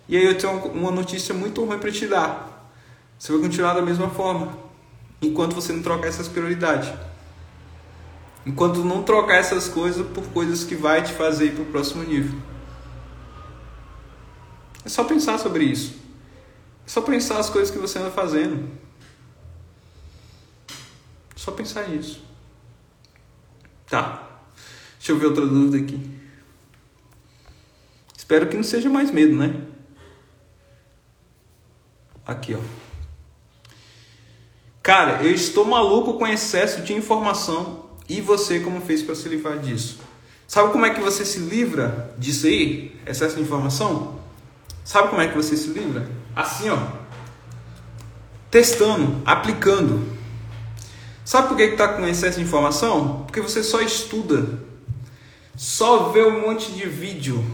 E 0.09 0.17
aí 0.17 0.25
eu 0.25 0.37
tenho 0.37 0.53
uma 0.73 0.91
notícia 0.91 1.35
muito 1.35 1.65
ruim 1.65 1.79
para 1.79 1.91
te 1.91 2.07
dar. 2.07 2.71
Você 3.19 3.33
vai 3.33 3.41
continuar 3.41 3.75
da 3.75 3.83
mesma 3.83 4.11
forma, 4.11 4.57
enquanto 5.23 5.55
você 5.55 5.73
não 5.73 5.83
trocar 5.83 6.09
essas 6.09 6.29
prioridades. 6.29 6.93
Enquanto 8.45 8.83
não 8.83 9.03
trocar 9.03 9.37
essas 9.37 9.69
coisas 9.69 10.07
por 10.07 10.25
coisas 10.29 10.65
que 10.65 10.75
vai 10.75 11.03
te 11.03 11.13
fazer 11.13 11.47
ir 11.47 11.53
para 11.53 11.63
o 11.63 11.67
próximo 11.67 12.03
nível. 12.03 12.39
É 14.85 14.89
só 14.89 15.05
pensar 15.05 15.39
sobre 15.39 15.65
isso. 15.65 15.95
só 16.87 17.01
pensar 17.03 17.39
as 17.39 17.49
coisas 17.49 17.71
que 17.71 17.79
você 17.79 17.99
anda 17.99 18.11
fazendo. 18.11 18.69
Só 21.37 21.53
pensar 21.53 21.89
nisso. 21.89 22.30
Tá. 23.91 24.23
Deixa 24.97 25.13
eu 25.13 25.19
ver 25.19 25.27
outra 25.27 25.45
dúvida 25.45 25.77
aqui. 25.79 26.01
Espero 28.17 28.47
que 28.47 28.57
não 28.57 28.63
seja 28.63 28.89
mais 28.89 29.11
medo, 29.11 29.35
né? 29.35 29.63
Aqui, 32.25 32.55
ó. 32.55 32.61
Cara, 34.81 35.23
eu 35.25 35.33
estou 35.33 35.65
maluco 35.65 36.15
com 36.15 36.27
excesso 36.27 36.83
de 36.83 36.95
informação. 36.95 37.91
E 38.09 38.21
você 38.21 38.61
como 38.61 38.81
fez 38.81 39.03
para 39.03 39.15
se 39.15 39.29
livrar 39.29 39.59
disso? 39.59 39.99
Sabe 40.47 40.73
como 40.73 40.87
é 40.87 40.95
que 40.95 41.01
você 41.01 41.25
se 41.25 41.39
livra 41.41 42.15
disso 42.19 42.47
aí? 42.47 43.01
Excesso 43.07 43.37
de 43.37 43.43
informação? 43.43 44.21
Sabe 44.85 45.09
como 45.09 45.21
é 45.21 45.29
que 45.29 45.37
você 45.37 45.57
se 45.57 45.69
livra? 45.69 46.09
Assim, 46.35 46.69
ó. 46.71 46.79
Testando, 48.51 49.23
aplicando. 49.25 50.20
Sabe 51.31 51.47
por 51.47 51.57
que 51.57 51.63
está 51.63 51.87
com 51.87 52.09
excesso 52.09 52.39
de 52.39 52.45
informação? 52.45 53.23
Porque 53.23 53.41
você 53.41 53.63
só 53.63 53.81
estuda, 53.81 54.65
só 55.55 56.09
vê 56.09 56.25
um 56.25 56.41
monte 56.41 56.73
de 56.73 56.89
vídeo, 56.89 57.45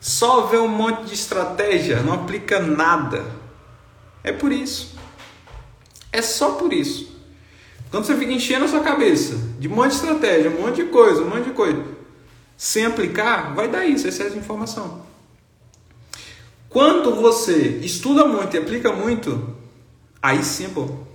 só 0.00 0.46
vê 0.46 0.56
um 0.56 0.66
monte 0.66 1.04
de 1.04 1.12
estratégia, 1.12 2.02
não 2.02 2.14
aplica 2.14 2.58
nada. 2.60 3.22
É 4.24 4.32
por 4.32 4.50
isso. 4.50 4.96
É 6.10 6.22
só 6.22 6.52
por 6.52 6.72
isso. 6.72 7.14
Quando 7.90 8.06
você 8.06 8.16
fica 8.16 8.32
enchendo 8.32 8.64
a 8.64 8.68
sua 8.68 8.80
cabeça 8.80 9.36
de 9.58 9.68
um 9.68 9.74
monte 9.74 9.90
de 9.90 9.96
estratégia, 9.96 10.50
um 10.50 10.62
monte 10.62 10.76
de 10.76 10.84
coisa, 10.84 11.20
um 11.20 11.28
monte 11.28 11.44
de 11.44 11.50
coisa, 11.50 11.84
sem 12.56 12.86
aplicar, 12.86 13.54
vai 13.54 13.68
dar 13.68 13.84
isso, 13.84 14.08
excesso 14.08 14.30
de 14.30 14.38
informação. 14.38 15.04
Quando 16.70 17.14
você 17.16 17.80
estuda 17.82 18.24
muito 18.24 18.56
e 18.56 18.58
aplica 18.58 18.90
muito, 18.90 19.56
aí 20.22 20.42
sim, 20.42 20.70
pô. 20.70 21.09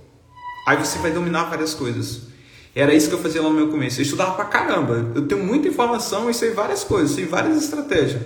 Aí 0.66 0.76
você 0.76 0.98
vai 0.98 1.12
dominar 1.12 1.44
várias 1.44 1.72
coisas. 1.72 2.22
Era 2.74 2.92
isso 2.92 3.08
que 3.08 3.14
eu 3.14 3.20
fazia 3.20 3.40
lá 3.40 3.48
no 3.48 3.54
meu 3.54 3.68
começo. 3.68 4.00
Eu 4.00 4.02
estudava 4.02 4.34
pra 4.34 4.44
caramba. 4.46 5.12
Eu 5.14 5.26
tenho 5.28 5.42
muita 5.42 5.68
informação 5.68 6.28
e 6.28 6.34
sei 6.34 6.50
várias 6.50 6.82
coisas, 6.82 7.12
sei 7.12 7.24
várias 7.24 7.56
estratégias. 7.56 8.20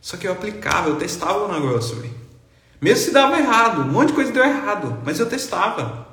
Só 0.00 0.16
que 0.16 0.26
eu 0.26 0.32
aplicava, 0.32 0.88
eu 0.88 0.96
testava 0.96 1.44
o 1.44 1.52
negócio. 1.52 2.02
Mesmo 2.80 3.04
se 3.04 3.12
dava 3.12 3.38
errado, 3.38 3.82
um 3.82 3.92
monte 3.92 4.08
de 4.08 4.14
coisa 4.14 4.32
deu 4.32 4.42
errado, 4.42 4.98
mas 5.04 5.20
eu 5.20 5.26
testava. 5.26 6.08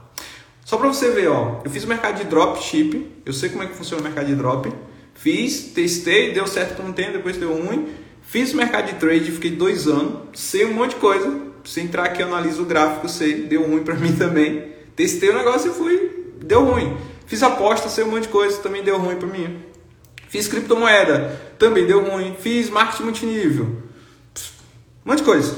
Só 0.63 0.77
para 0.77 0.87
você 0.87 1.09
ver, 1.09 1.27
ó, 1.29 1.61
eu 1.65 1.71
fiz 1.71 1.83
o 1.83 1.87
mercado 1.87 2.17
de 2.17 2.25
dropship, 2.25 3.11
eu 3.25 3.33
sei 3.33 3.49
como 3.49 3.63
é 3.63 3.65
que 3.65 3.73
funciona 3.73 4.01
o 4.01 4.05
mercado 4.05 4.27
de 4.27 4.35
drop, 4.35 4.71
fiz, 5.15 5.71
testei, 5.73 6.31
deu 6.31 6.45
certo 6.45 6.75
por 6.75 6.85
um 6.85 6.93
tempo, 6.93 7.13
depois 7.13 7.37
deu 7.37 7.51
ruim, 7.51 7.89
fiz 8.21 8.53
o 8.53 8.57
mercado 8.57 8.85
de 8.85 8.99
trade, 8.99 9.31
fiquei 9.31 9.49
dois 9.49 9.87
anos, 9.87 10.39
sei 10.39 10.65
um 10.65 10.73
monte 10.73 10.91
de 10.91 10.97
coisa, 10.97 11.41
se 11.63 11.81
entrar 11.81 12.03
aqui 12.03 12.21
eu 12.21 12.27
analiso 12.27 12.61
o 12.61 12.65
gráfico, 12.65 13.09
sei, 13.09 13.47
deu 13.47 13.63
ruim 13.63 13.83
para 13.83 13.95
mim 13.97 14.15
também, 14.15 14.78
testei 14.99 15.29
o 15.29 15.33
negócio 15.33 15.71
e 15.71 15.73
fui, 15.73 16.33
deu 16.43 16.65
ruim. 16.65 16.97
Fiz 17.25 17.41
aposta, 17.41 17.87
sei 17.87 18.03
um 18.03 18.11
monte 18.11 18.23
de 18.23 18.27
coisa, 18.27 18.57
também 18.57 18.83
deu 18.83 18.97
ruim 18.97 19.15
para 19.15 19.29
mim. 19.29 19.63
Fiz 20.27 20.49
criptomoeda, 20.49 21.39
também 21.57 21.87
deu 21.87 22.03
ruim. 22.03 22.35
Fiz 22.37 22.69
marketing 22.69 23.03
multinível. 23.03 23.65
Um 25.05 25.09
monte 25.09 25.19
de 25.19 25.23
coisa. 25.23 25.55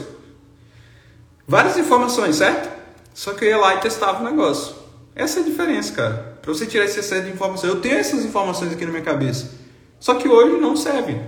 Várias 1.47 1.75
informações, 1.75 2.35
certo? 2.35 2.69
Só 3.15 3.33
que 3.33 3.43
eu 3.43 3.49
ia 3.49 3.57
lá 3.57 3.73
e 3.73 3.79
testava 3.79 4.21
o 4.21 4.29
negócio. 4.29 4.75
Essa 5.15 5.39
é 5.39 5.41
a 5.41 5.45
diferença, 5.45 5.91
cara. 5.93 6.37
Para 6.39 6.53
você 6.53 6.67
tirar 6.67 6.85
esse 6.85 6.99
excesso 6.99 7.23
de 7.23 7.31
informação. 7.31 7.67
Eu 7.67 7.81
tenho 7.81 7.95
essas 7.95 8.23
informações 8.23 8.71
aqui 8.71 8.85
na 8.85 8.91
minha 8.91 9.03
cabeça. 9.03 9.49
Só 9.99 10.13
que 10.13 10.27
hoje 10.27 10.61
não 10.61 10.75
serve. 10.75 11.19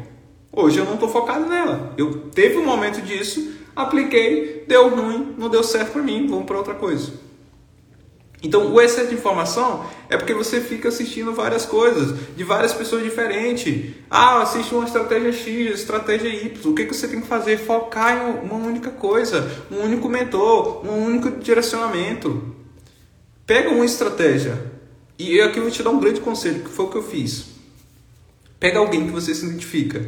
Hoje 0.51 0.77
eu 0.77 0.85
não 0.85 0.93
estou 0.93 1.09
focado 1.09 1.47
nela. 1.47 1.95
Eu 1.97 2.29
teve 2.29 2.59
um 2.59 2.65
momento 2.65 3.01
disso, 3.01 3.53
apliquei, 3.75 4.65
deu 4.67 4.87
ruim, 4.89 5.33
não 5.35 5.49
deu 5.49 5.63
certo 5.63 5.93
para 5.93 6.03
mim, 6.03 6.27
vamos 6.27 6.45
para 6.45 6.57
outra 6.57 6.75
coisa. 6.75 7.32
Então, 8.43 8.73
o 8.73 8.81
excesso 8.81 9.07
de 9.07 9.15
informação 9.15 9.85
é 10.09 10.17
porque 10.17 10.33
você 10.33 10.59
fica 10.59 10.89
assistindo 10.89 11.33
várias 11.33 11.65
coisas, 11.65 12.13
de 12.35 12.43
várias 12.43 12.73
pessoas 12.73 13.01
diferentes. 13.01 13.93
Ah, 14.09 14.41
assiste 14.41 14.75
uma 14.75 14.83
estratégia 14.83 15.31
X, 15.31 15.79
estratégia 15.79 16.27
Y. 16.27 16.69
O 16.69 16.75
que, 16.75 16.85
que 16.85 16.93
você 16.93 17.07
tem 17.07 17.21
que 17.21 17.27
fazer? 17.27 17.57
Focar 17.57 18.17
em 18.17 18.45
uma 18.45 18.55
única 18.55 18.91
coisa, 18.91 19.49
um 19.71 19.77
único 19.77 20.09
mentor, 20.09 20.85
um 20.85 21.05
único 21.05 21.31
direcionamento. 21.31 22.53
Pega 23.45 23.69
uma 23.69 23.85
estratégia. 23.85 24.73
E 25.17 25.37
eu 25.37 25.45
aqui 25.45 25.61
vou 25.61 25.71
te 25.71 25.81
dar 25.81 25.91
um 25.91 25.99
grande 25.99 26.19
conselho, 26.19 26.65
que 26.65 26.69
foi 26.69 26.85
o 26.85 26.89
que 26.89 26.97
eu 26.97 27.03
fiz. 27.03 27.45
Pega 28.59 28.77
alguém 28.77 29.05
que 29.05 29.11
você 29.11 29.33
se 29.33 29.45
identifica. 29.45 30.05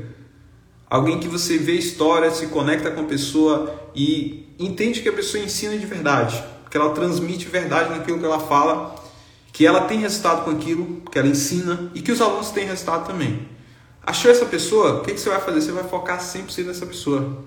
Alguém 0.90 1.22
que 1.22 1.28
você 1.30 1.58
vê 1.58 1.76
história, 1.76 2.30
se 2.32 2.48
conecta 2.48 2.92
com 2.92 3.00
a 3.00 3.06
pessoa 3.06 3.90
e 3.96 4.54
entende 4.60 5.02
que 5.02 5.08
a 5.08 5.14
pessoa 5.14 5.42
ensina 5.42 5.78
de 5.78 5.86
verdade 5.86 6.55
que 6.76 6.82
ela 6.82 6.90
transmite 6.90 7.48
verdade 7.48 7.90
naquilo 7.90 8.20
que 8.20 8.26
ela 8.26 8.38
fala, 8.38 8.96
que 9.54 9.66
ela 9.66 9.86
tem 9.86 9.98
resultado 9.98 10.44
com 10.44 10.52
aquilo 10.52 11.02
que 11.10 11.18
ela 11.18 11.30
ensina 11.30 11.90
e 11.96 12.02
que 12.02 12.12
os 12.12 12.20
alunos 12.20 12.50
têm 12.50 12.66
resultado 12.66 13.08
também. 13.08 13.48
Achou 14.06 14.30
essa 14.30 14.46
pessoa? 14.46 14.96
O 14.96 15.02
que, 15.02 15.14
que 15.14 15.18
você 15.22 15.30
vai 15.30 15.40
fazer? 15.40 15.62
Você 15.62 15.72
vai 15.72 15.86
focar 15.86 16.20
100% 16.20 16.66
nessa 16.66 16.86
pessoa. 16.86 17.38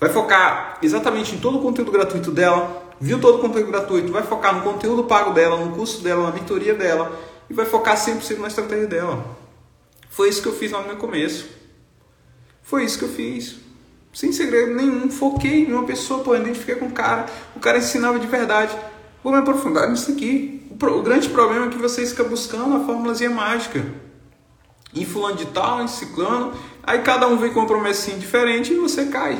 Vai 0.00 0.08
focar 0.08 0.78
exatamente 0.80 1.34
em 1.34 1.38
todo 1.38 1.58
o 1.58 1.60
conteúdo 1.60 1.92
gratuito 1.92 2.30
dela, 2.30 2.82
viu 2.98 3.20
todo 3.20 3.36
o 3.36 3.40
conteúdo 3.42 3.70
gratuito, 3.70 4.10
vai 4.10 4.22
focar 4.22 4.54
no 4.54 4.62
conteúdo 4.62 5.04
pago 5.04 5.34
dela, 5.34 5.62
no 5.62 5.76
curso 5.76 6.02
dela, 6.02 6.22
na 6.22 6.32
mentoria 6.32 6.72
dela 6.72 7.12
e 7.50 7.52
vai 7.52 7.66
focar 7.66 7.94
100% 7.94 8.38
na 8.38 8.48
estratégia 8.48 8.86
dela. 8.86 9.36
Foi 10.08 10.30
isso 10.30 10.40
que 10.40 10.48
eu 10.48 10.54
fiz 10.54 10.72
lá 10.72 10.80
no 10.80 10.86
meu 10.86 10.96
começo. 10.96 11.46
Foi 12.62 12.84
isso 12.84 12.98
que 12.98 13.04
eu 13.04 13.10
fiz. 13.10 13.56
Sem 14.18 14.32
segredo 14.32 14.74
nenhum. 14.74 15.08
Foquei 15.08 15.64
em 15.64 15.72
uma 15.72 15.84
pessoa, 15.84 16.24
pô, 16.24 16.34
identifiquei 16.34 16.74
com 16.74 16.86
o 16.86 16.90
cara. 16.90 17.26
O 17.54 17.60
cara 17.60 17.78
ensinava 17.78 18.18
de 18.18 18.26
verdade. 18.26 18.76
Vou 19.22 19.32
me 19.32 19.38
aprofundar 19.38 19.88
nisso 19.88 20.10
aqui. 20.10 20.66
O, 20.72 20.74
pro, 20.74 20.98
o 20.98 21.02
grande 21.02 21.28
problema 21.28 21.66
é 21.66 21.68
que 21.68 21.78
vocês 21.78 22.10
ficam 22.10 22.28
buscando 22.28 22.74
a 22.74 22.80
formulazinha 22.84 23.30
mágica. 23.30 23.86
Em 24.92 25.04
fulano 25.04 25.36
de 25.36 25.46
tal, 25.46 25.84
em 25.84 25.86
ciclano. 25.86 26.52
Aí 26.82 27.00
cada 27.02 27.28
um 27.28 27.36
vem 27.36 27.52
com 27.52 27.60
uma 27.60 27.68
promessinha 27.68 28.18
diferente 28.18 28.72
e 28.72 28.76
você 28.76 29.06
cai. 29.06 29.38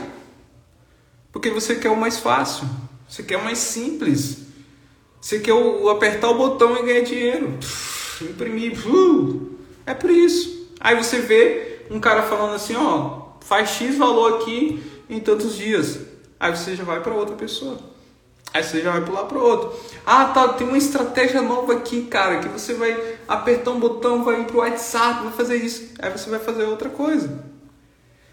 Porque 1.33 1.51
você 1.51 1.75
quer 1.75 1.91
o 1.91 1.97
mais 1.97 2.21
fácil. 2.21 2.65
Você 3.09 3.25
quer 3.25 3.39
o 3.39 3.43
mais 3.43 3.59
simples. 3.59 4.43
Você 5.21 5.41
quer 5.41 5.55
o, 5.55 5.87
o 5.87 5.91
apertar 5.91 6.31
o 6.31 6.39
botão 6.39 6.77
e 6.77 6.85
ganhar 6.85 7.03
dinheiro. 7.03 7.59
imprimir. 8.23 8.79
Uh, 8.87 9.59
é 9.85 9.93
por 9.93 10.09
isso. 10.09 10.69
Aí 10.79 10.95
você 10.95 11.19
vê 11.19 11.81
um 11.91 11.99
cara 11.99 12.23
falando 12.23 12.55
assim, 12.55 12.77
ó, 12.77 13.18
faz 13.49 13.71
X 13.71 13.97
valor 13.97 14.35
aqui 14.35 14.83
em 15.09 15.19
tantos 15.21 15.57
dias. 15.57 16.01
Aí 16.39 16.55
você 16.55 16.77
já 16.77 16.85
vai 16.85 17.01
para 17.01 17.15
outra 17.15 17.35
pessoa. 17.35 17.79
Aí 18.53 18.63
você 18.63 18.83
já 18.83 18.93
vai 18.93 19.01
pular 19.01 19.25
para 19.25 19.39
outro. 19.39 19.75
Ah, 20.05 20.27
tá, 20.27 20.49
tem 20.49 20.67
uma 20.67 20.77
estratégia 20.77 21.41
nova 21.41 21.73
aqui, 21.73 22.03
cara, 22.05 22.41
que 22.41 22.49
você 22.49 22.75
vai 22.75 23.17
apertar 23.27 23.71
um 23.71 23.81
botão, 23.81 24.23
vai 24.23 24.43
ir 24.43 24.45
pro 24.45 24.59
WhatsApp, 24.59 25.25
vai 25.25 25.33
fazer 25.33 25.57
isso. 25.57 25.95
Aí 25.99 26.11
você 26.11 26.29
vai 26.29 26.39
fazer 26.39 26.65
outra 26.65 26.91
coisa. 26.91 27.43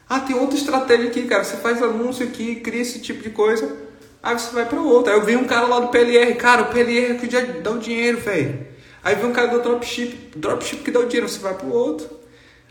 Ah, 0.08 0.20
tem 0.20 0.36
outra 0.38 0.58
estratégia 0.58 1.10
aqui, 1.10 1.24
cara, 1.24 1.44
você 1.46 1.58
faz 1.58 1.82
anúncio 1.82 2.28
aqui, 2.28 2.58
cria 2.58 2.82
esse 2.82 3.00
tipo 3.00 3.24
de 3.24 3.30
coisa. 3.30 3.74
Aí 4.22 4.38
você 4.38 4.54
vai 4.54 4.66
para 4.66 4.82
outra. 4.82 5.14
Aí 5.14 5.20
eu 5.20 5.26
vi 5.26 5.38
um 5.38 5.46
cara 5.46 5.66
lá 5.66 5.80
do 5.80 5.88
PLR, 5.88 6.36
cara, 6.36 6.64
o 6.64 6.66
PLR 6.66 7.18
que 7.18 7.28
dá 7.62 7.72
o 7.72 7.80
dinheiro, 7.80 8.20
velho. 8.20 8.68
Aí 9.02 9.16
vem 9.16 9.28
um 9.28 9.34
cara 9.34 9.48
do 9.48 9.62
dropship, 9.62 10.32
dropship 10.36 10.84
que 10.84 10.92
dá 10.92 11.00
o 11.00 11.06
dinheiro, 11.06 11.30
você 11.30 11.40
vai 11.40 11.54
para 11.54 11.68
o 11.68 11.72
outro. 11.72 12.25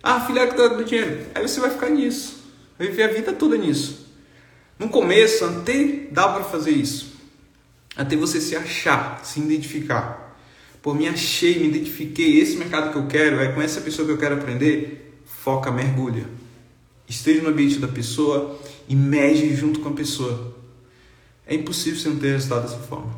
Ah, 0.07 0.21
filha 0.21 0.47
que 0.47 0.55
do 0.55 0.85
dinheiro. 0.85 1.25
Aí 1.35 1.49
você 1.49 1.59
vai 1.61 1.71
ficar 1.71 1.89
nisso. 1.89 2.45
Vai 2.79 2.89
viver 2.89 3.05
a 3.05 3.09
vida 3.09 3.33
toda 3.33 3.57
nisso. 3.57 4.07
No 4.79 4.91
começo, 4.91 5.47
até 5.47 6.09
dá 6.11 6.29
para 6.29 6.45
fazer 6.45 6.73
isso. 6.73 7.15
Até 7.97 8.15
você 8.15 8.39
se 8.39 8.55
achar, 8.55 9.25
se 9.25 9.41
identificar. 9.41 10.37
Pô, 10.83 10.93
me 10.93 11.09
achei, 11.09 11.59
me 11.59 11.69
identifiquei, 11.69 12.39
esse 12.39 12.59
mercado 12.59 12.93
que 12.93 12.99
eu 12.99 13.07
quero, 13.07 13.41
é 13.41 13.51
com 13.53 13.63
essa 13.63 13.81
pessoa 13.81 14.05
que 14.05 14.13
eu 14.13 14.19
quero 14.19 14.35
aprender. 14.35 15.23
Foca, 15.25 15.73
mergulha. 15.73 16.27
Esteja 17.09 17.41
no 17.41 17.49
ambiente 17.49 17.79
da 17.79 17.89
pessoa 17.89 18.61
e 18.87 18.95
mede 18.95 19.57
junto 19.57 19.81
com 19.81 19.89
a 19.89 19.93
pessoa. 19.93 20.55
É 21.47 21.55
impossível 21.55 21.99
você 21.99 22.11
não 22.11 22.19
ter 22.19 22.33
resultado 22.33 22.65
dessa 22.65 22.79
forma. 22.79 23.17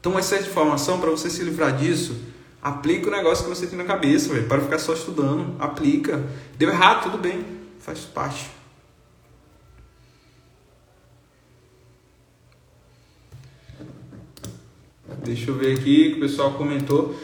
Então, 0.00 0.18
essa 0.18 0.36
informação, 0.36 0.98
para 0.98 1.10
você 1.10 1.30
se 1.30 1.44
livrar 1.44 1.76
disso, 1.76 2.16
Aplica 2.64 3.08
o 3.08 3.10
negócio 3.10 3.44
que 3.44 3.50
você 3.50 3.66
tem 3.66 3.76
na 3.76 3.84
cabeça, 3.84 4.32
velho. 4.32 4.48
Para 4.48 4.62
ficar 4.62 4.78
só 4.78 4.94
estudando. 4.94 5.54
Aplica. 5.58 6.24
Deu 6.56 6.70
errado, 6.70 7.02
tudo 7.02 7.18
bem. 7.18 7.44
Faz 7.78 8.00
parte. 8.00 8.50
Deixa 15.22 15.50
eu 15.50 15.54
ver 15.56 15.76
aqui 15.76 16.12
que 16.12 16.16
o 16.16 16.20
pessoal 16.20 16.54
comentou. 16.54 17.14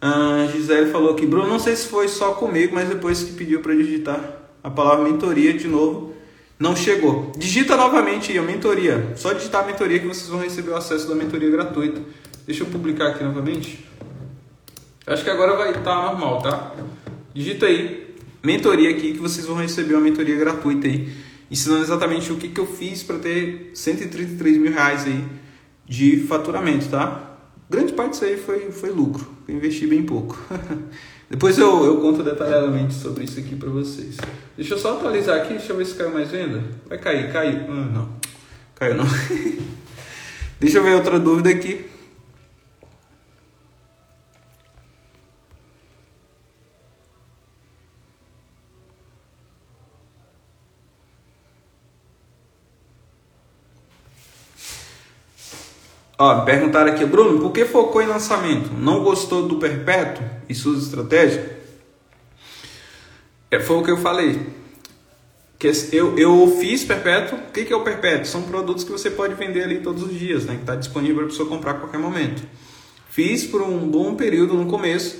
A 0.00 0.48
Gisele 0.50 0.90
falou 0.90 1.14
que 1.14 1.24
Bruno, 1.24 1.46
não 1.46 1.60
sei 1.60 1.76
se 1.76 1.86
foi 1.86 2.08
só 2.08 2.32
comigo, 2.32 2.74
mas 2.74 2.88
depois 2.88 3.22
que 3.22 3.32
pediu 3.34 3.60
para 3.60 3.74
digitar 3.76 4.38
a 4.60 4.70
palavra 4.70 5.04
mentoria 5.04 5.52
de 5.52 5.68
novo, 5.68 6.14
não 6.58 6.74
chegou. 6.74 7.30
Digita 7.36 7.76
novamente 7.76 8.32
aí 8.32 8.38
a 8.38 8.42
mentoria. 8.42 9.12
Só 9.16 9.32
digitar 9.32 9.62
a 9.62 9.66
mentoria 9.68 10.00
que 10.00 10.06
vocês 10.08 10.28
vão 10.28 10.40
receber 10.40 10.70
o 10.70 10.76
acesso 10.76 11.08
da 11.08 11.14
mentoria 11.14 11.48
gratuita. 11.48 12.00
Deixa 12.44 12.64
eu 12.64 12.66
publicar 12.66 13.08
aqui 13.08 13.22
novamente. 13.22 13.89
Acho 15.10 15.24
que 15.24 15.30
agora 15.30 15.56
vai 15.56 15.70
estar 15.70 15.82
tá 15.82 16.02
normal, 16.02 16.40
tá? 16.40 16.72
Digita 17.34 17.66
aí 17.66 18.14
mentoria 18.40 18.90
aqui 18.90 19.12
que 19.12 19.18
vocês 19.18 19.44
vão 19.44 19.56
receber 19.56 19.94
uma 19.94 20.00
mentoria 20.02 20.36
gratuita 20.36 20.86
aí 20.86 21.12
ensinando 21.50 21.82
exatamente 21.82 22.32
o 22.32 22.36
que, 22.36 22.48
que 22.48 22.60
eu 22.60 22.66
fiz 22.66 23.02
para 23.02 23.18
ter 23.18 23.72
133 23.74 24.56
mil 24.56 24.72
reais 24.72 25.04
aí 25.06 25.24
de 25.84 26.20
faturamento, 26.28 26.88
tá? 26.88 27.38
Grande 27.68 27.92
parte 27.92 28.12
disso 28.12 28.24
aí 28.24 28.36
foi, 28.36 28.70
foi 28.70 28.90
lucro, 28.90 29.28
eu 29.48 29.56
investi 29.56 29.84
bem 29.84 30.04
pouco. 30.04 30.38
Depois 31.28 31.58
eu, 31.58 31.84
eu 31.84 31.96
conto 32.00 32.22
detalhadamente 32.22 32.94
sobre 32.94 33.24
isso 33.24 33.40
aqui 33.40 33.56
para 33.56 33.68
vocês. 33.68 34.16
Deixa 34.56 34.74
eu 34.74 34.78
só 34.78 34.96
atualizar 34.96 35.40
aqui, 35.40 35.54
deixa 35.54 35.72
eu 35.72 35.76
ver 35.76 35.86
se 35.86 35.94
caiu 35.94 36.12
mais 36.12 36.30
venda. 36.30 36.62
Vai 36.88 36.98
cair, 36.98 37.32
caiu. 37.32 37.60
Ah, 37.68 37.90
não, 37.92 38.08
caiu 38.76 38.94
não. 38.94 39.06
deixa 40.60 40.78
eu 40.78 40.84
ver 40.84 40.94
outra 40.94 41.18
dúvida 41.18 41.50
aqui. 41.50 41.89
Ó, 56.22 56.42
perguntaram 56.42 56.92
aqui, 56.92 57.02
Bruno, 57.06 57.40
por 57.40 57.50
que 57.50 57.64
focou 57.64 58.02
em 58.02 58.06
lançamento? 58.06 58.70
Não 58.74 59.02
gostou 59.02 59.48
do 59.48 59.56
perpétuo 59.56 60.22
e 60.50 60.54
suas 60.54 60.82
estratégias? 60.82 61.48
É, 63.50 63.58
foi 63.58 63.78
o 63.78 63.82
que 63.82 63.90
eu 63.90 63.96
falei. 63.96 64.38
Que 65.58 65.72
eu, 65.92 66.18
eu 66.18 66.58
fiz 66.60 66.84
perpétuo. 66.84 67.38
O 67.38 67.50
que, 67.50 67.64
que 67.64 67.72
é 67.72 67.76
o 67.76 67.80
perpétuo? 67.80 68.26
São 68.26 68.42
produtos 68.42 68.84
que 68.84 68.92
você 68.92 69.10
pode 69.10 69.32
vender 69.32 69.62
ali 69.62 69.80
todos 69.80 70.02
os 70.02 70.12
dias, 70.12 70.44
né? 70.44 70.56
Que 70.56 70.60
está 70.60 70.76
disponível 70.76 71.16
para 71.16 71.24
a 71.24 71.28
pessoa 71.28 71.48
comprar 71.48 71.70
a 71.70 71.74
qualquer 71.74 71.98
momento. 71.98 72.42
Fiz 73.08 73.46
por 73.46 73.62
um 73.62 73.78
bom 73.88 74.14
período 74.14 74.52
no 74.52 74.66
começo, 74.66 75.16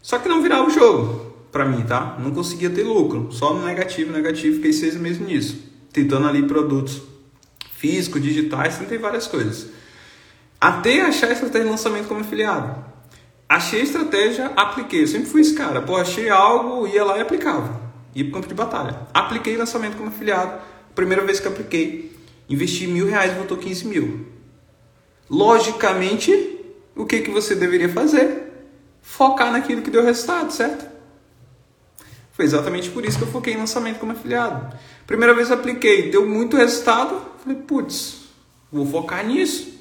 só 0.00 0.20
que 0.20 0.28
não 0.28 0.40
virava 0.40 0.68
o 0.68 0.70
jogo 0.70 1.34
para 1.50 1.64
mim, 1.64 1.82
tá? 1.82 2.16
Não 2.22 2.30
conseguia 2.30 2.70
ter 2.70 2.84
lucro, 2.84 3.28
só 3.32 3.52
no 3.52 3.66
negativo, 3.66 4.12
negativo. 4.12 4.54
Fiquei 4.54 4.72
seis 4.72 4.94
meses 4.94 5.18
nisso, 5.20 5.58
tentando 5.92 6.28
ali 6.28 6.44
produtos 6.44 7.02
físicos, 7.72 8.22
digitais, 8.22 8.78
tentei 8.78 8.98
várias 8.98 9.26
coisas. 9.26 9.82
Até 10.64 11.02
achar 11.02 11.28
a 11.28 11.32
estratégia 11.32 11.66
de 11.66 11.70
lançamento 11.72 12.08
como 12.08 12.20
afiliado. 12.20 12.82
Achei 13.46 13.82
a 13.82 13.84
estratégia, 13.84 14.46
apliquei. 14.56 15.02
Eu 15.02 15.06
sempre 15.06 15.28
fui 15.28 15.42
esse 15.42 15.52
cara. 15.52 15.82
Pô, 15.82 15.94
achei 15.94 16.30
algo, 16.30 16.86
ia 16.86 17.04
lá 17.04 17.18
e 17.18 17.20
aplicava. 17.20 17.82
Ia 18.14 18.24
para 18.24 18.32
campo 18.32 18.48
de 18.48 18.54
batalha. 18.54 18.98
Apliquei 19.12 19.58
lançamento 19.58 19.98
como 19.98 20.08
afiliado. 20.08 20.58
Primeira 20.94 21.22
vez 21.22 21.38
que 21.38 21.46
apliquei. 21.46 22.16
Investi 22.48 22.86
mil 22.86 23.06
reais 23.06 23.32
e 23.32 23.34
voltou 23.34 23.58
15 23.58 23.86
mil. 23.86 24.26
Logicamente, 25.28 26.32
o 26.96 27.04
que, 27.04 27.20
que 27.20 27.30
você 27.30 27.54
deveria 27.54 27.90
fazer? 27.90 28.50
Focar 29.02 29.52
naquilo 29.52 29.82
que 29.82 29.90
deu 29.90 30.02
resultado, 30.02 30.50
certo? 30.50 30.90
Foi 32.32 32.46
exatamente 32.46 32.88
por 32.88 33.04
isso 33.04 33.18
que 33.18 33.24
eu 33.24 33.28
foquei 33.30 33.52
em 33.52 33.58
lançamento 33.58 33.98
como 33.98 34.12
afiliado. 34.12 34.74
Primeira 35.06 35.34
vez 35.34 35.52
apliquei, 35.52 36.10
deu 36.10 36.26
muito 36.26 36.56
resultado. 36.56 37.20
Falei, 37.42 37.58
putz, 37.58 38.30
vou 38.72 38.86
focar 38.86 39.26
nisso. 39.26 39.73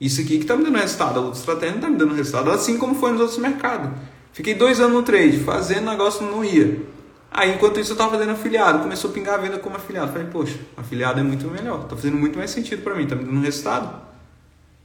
Isso 0.00 0.20
aqui 0.20 0.36
que 0.36 0.44
está 0.44 0.56
me 0.56 0.64
dando 0.64 0.76
resultado, 0.76 1.18
a 1.18 1.22
outra 1.22 1.38
estratégia 1.38 1.70
não 1.70 1.78
está 1.78 1.90
me 1.90 1.96
dando 1.96 2.14
resultado, 2.14 2.50
assim 2.50 2.76
como 2.76 2.94
foi 2.94 3.12
nos 3.12 3.20
outros 3.20 3.38
mercados. 3.38 3.90
Fiquei 4.32 4.54
dois 4.54 4.78
anos 4.78 4.92
no 4.92 5.02
trade, 5.02 5.40
fazendo 5.40 5.90
negócio 5.90 6.26
não 6.26 6.44
ia. 6.44 6.82
Aí, 7.30 7.54
enquanto 7.54 7.80
isso, 7.80 7.92
eu 7.92 7.94
estava 7.94 8.12
fazendo 8.12 8.32
afiliado, 8.32 8.80
começou 8.80 9.10
a 9.10 9.12
pingar 9.12 9.34
a 9.34 9.38
venda 9.38 9.58
como 9.58 9.76
afiliado. 9.76 10.12
Falei, 10.12 10.26
poxa, 10.26 10.58
afiliado 10.76 11.20
é 11.20 11.22
muito 11.22 11.46
melhor, 11.48 11.82
está 11.82 11.96
fazendo 11.96 12.16
muito 12.16 12.38
mais 12.38 12.50
sentido 12.50 12.82
para 12.82 12.94
mim, 12.94 13.04
está 13.04 13.16
me 13.16 13.24
dando 13.24 13.40
resultado. 13.40 14.02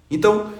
Então, 0.09 0.51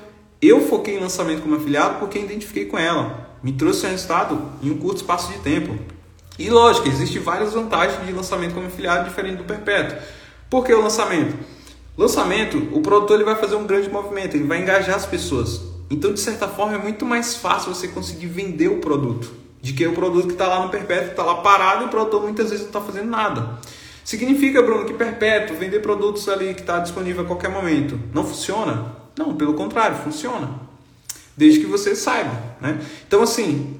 eu 0.42 0.68
foquei 0.68 0.98
em 0.98 1.00
lançamento 1.00 1.42
como 1.42 1.56
afiliado 1.56 2.00
porque 2.00 2.20
identifiquei 2.20 2.66
com 2.66 2.78
ela. 2.78 3.30
Me 3.44 3.54
trouxe 3.54 3.88
resultado 3.88 4.42
em 4.62 4.72
um 4.72 4.78
curto 4.78 4.98
espaço 4.98 5.32
de 5.32 5.40
tempo. 5.40 5.78
E 6.38 6.50
lógico, 6.50 6.88
existem 6.88 7.22
várias 7.22 7.54
vantagens 7.54 8.06
de 8.06 8.12
lançamento 8.12 8.54
como 8.54 8.68
afiliado 8.68 9.08
diferente 9.08 9.38
do 9.38 9.44
perpétuo. 9.44 9.98
Por 10.50 10.66
que 10.66 10.74
o 10.74 10.82
lançamento? 10.82 11.38
Lançamento, 11.98 12.58
o 12.72 12.82
produtor 12.82 13.18
ele 13.18 13.26
vai 13.26 13.36
fazer 13.36 13.56
um 13.56 13.66
grande 13.66 13.90
movimento, 13.90 14.36
ele 14.36 14.46
vai 14.46 14.62
engajar 14.62 14.96
as 14.96 15.06
pessoas. 15.06 15.62
Então, 15.90 16.14
de 16.14 16.20
certa 16.20 16.48
forma, 16.48 16.76
é 16.76 16.78
muito 16.78 17.06
mais 17.06 17.36
fácil 17.36 17.74
você 17.74 17.88
conseguir 17.88 18.28
vender 18.28 18.70
o 18.70 18.78
produto 18.78 19.42
de 19.62 19.74
que 19.74 19.86
o 19.86 19.94
produto 19.94 20.28
que 20.28 20.34
está 20.34 20.48
lá 20.48 20.64
no 20.64 20.70
perpétuo 20.70 21.12
está 21.12 21.24
lá 21.24 21.36
parado 21.36 21.84
e 21.84 21.86
o 21.86 21.90
produtor 21.90 22.24
muitas 22.24 22.50
vezes 22.50 22.62
não 22.62 22.70
está 22.70 22.82
fazendo 22.82 23.10
nada. 23.10 23.60
Significa, 24.04 24.62
Bruno, 24.62 24.86
que 24.86 24.94
perpétuo, 24.94 25.56
vender 25.56 25.80
produtos 25.80 26.28
ali 26.28 26.54
que 26.54 26.62
está 26.62 26.80
disponível 26.80 27.24
a 27.24 27.28
qualquer 27.28 27.50
momento, 27.50 28.00
não 28.14 28.24
funciona? 28.24 28.96
Não, 29.18 29.36
pelo 29.36 29.54
contrário, 29.54 29.98
funciona. 29.98 30.50
Desde 31.38 31.60
que 31.60 31.66
você 31.66 31.96
saiba. 31.96 32.32
Né? 32.60 32.80
Então, 33.08 33.22
assim, 33.22 33.80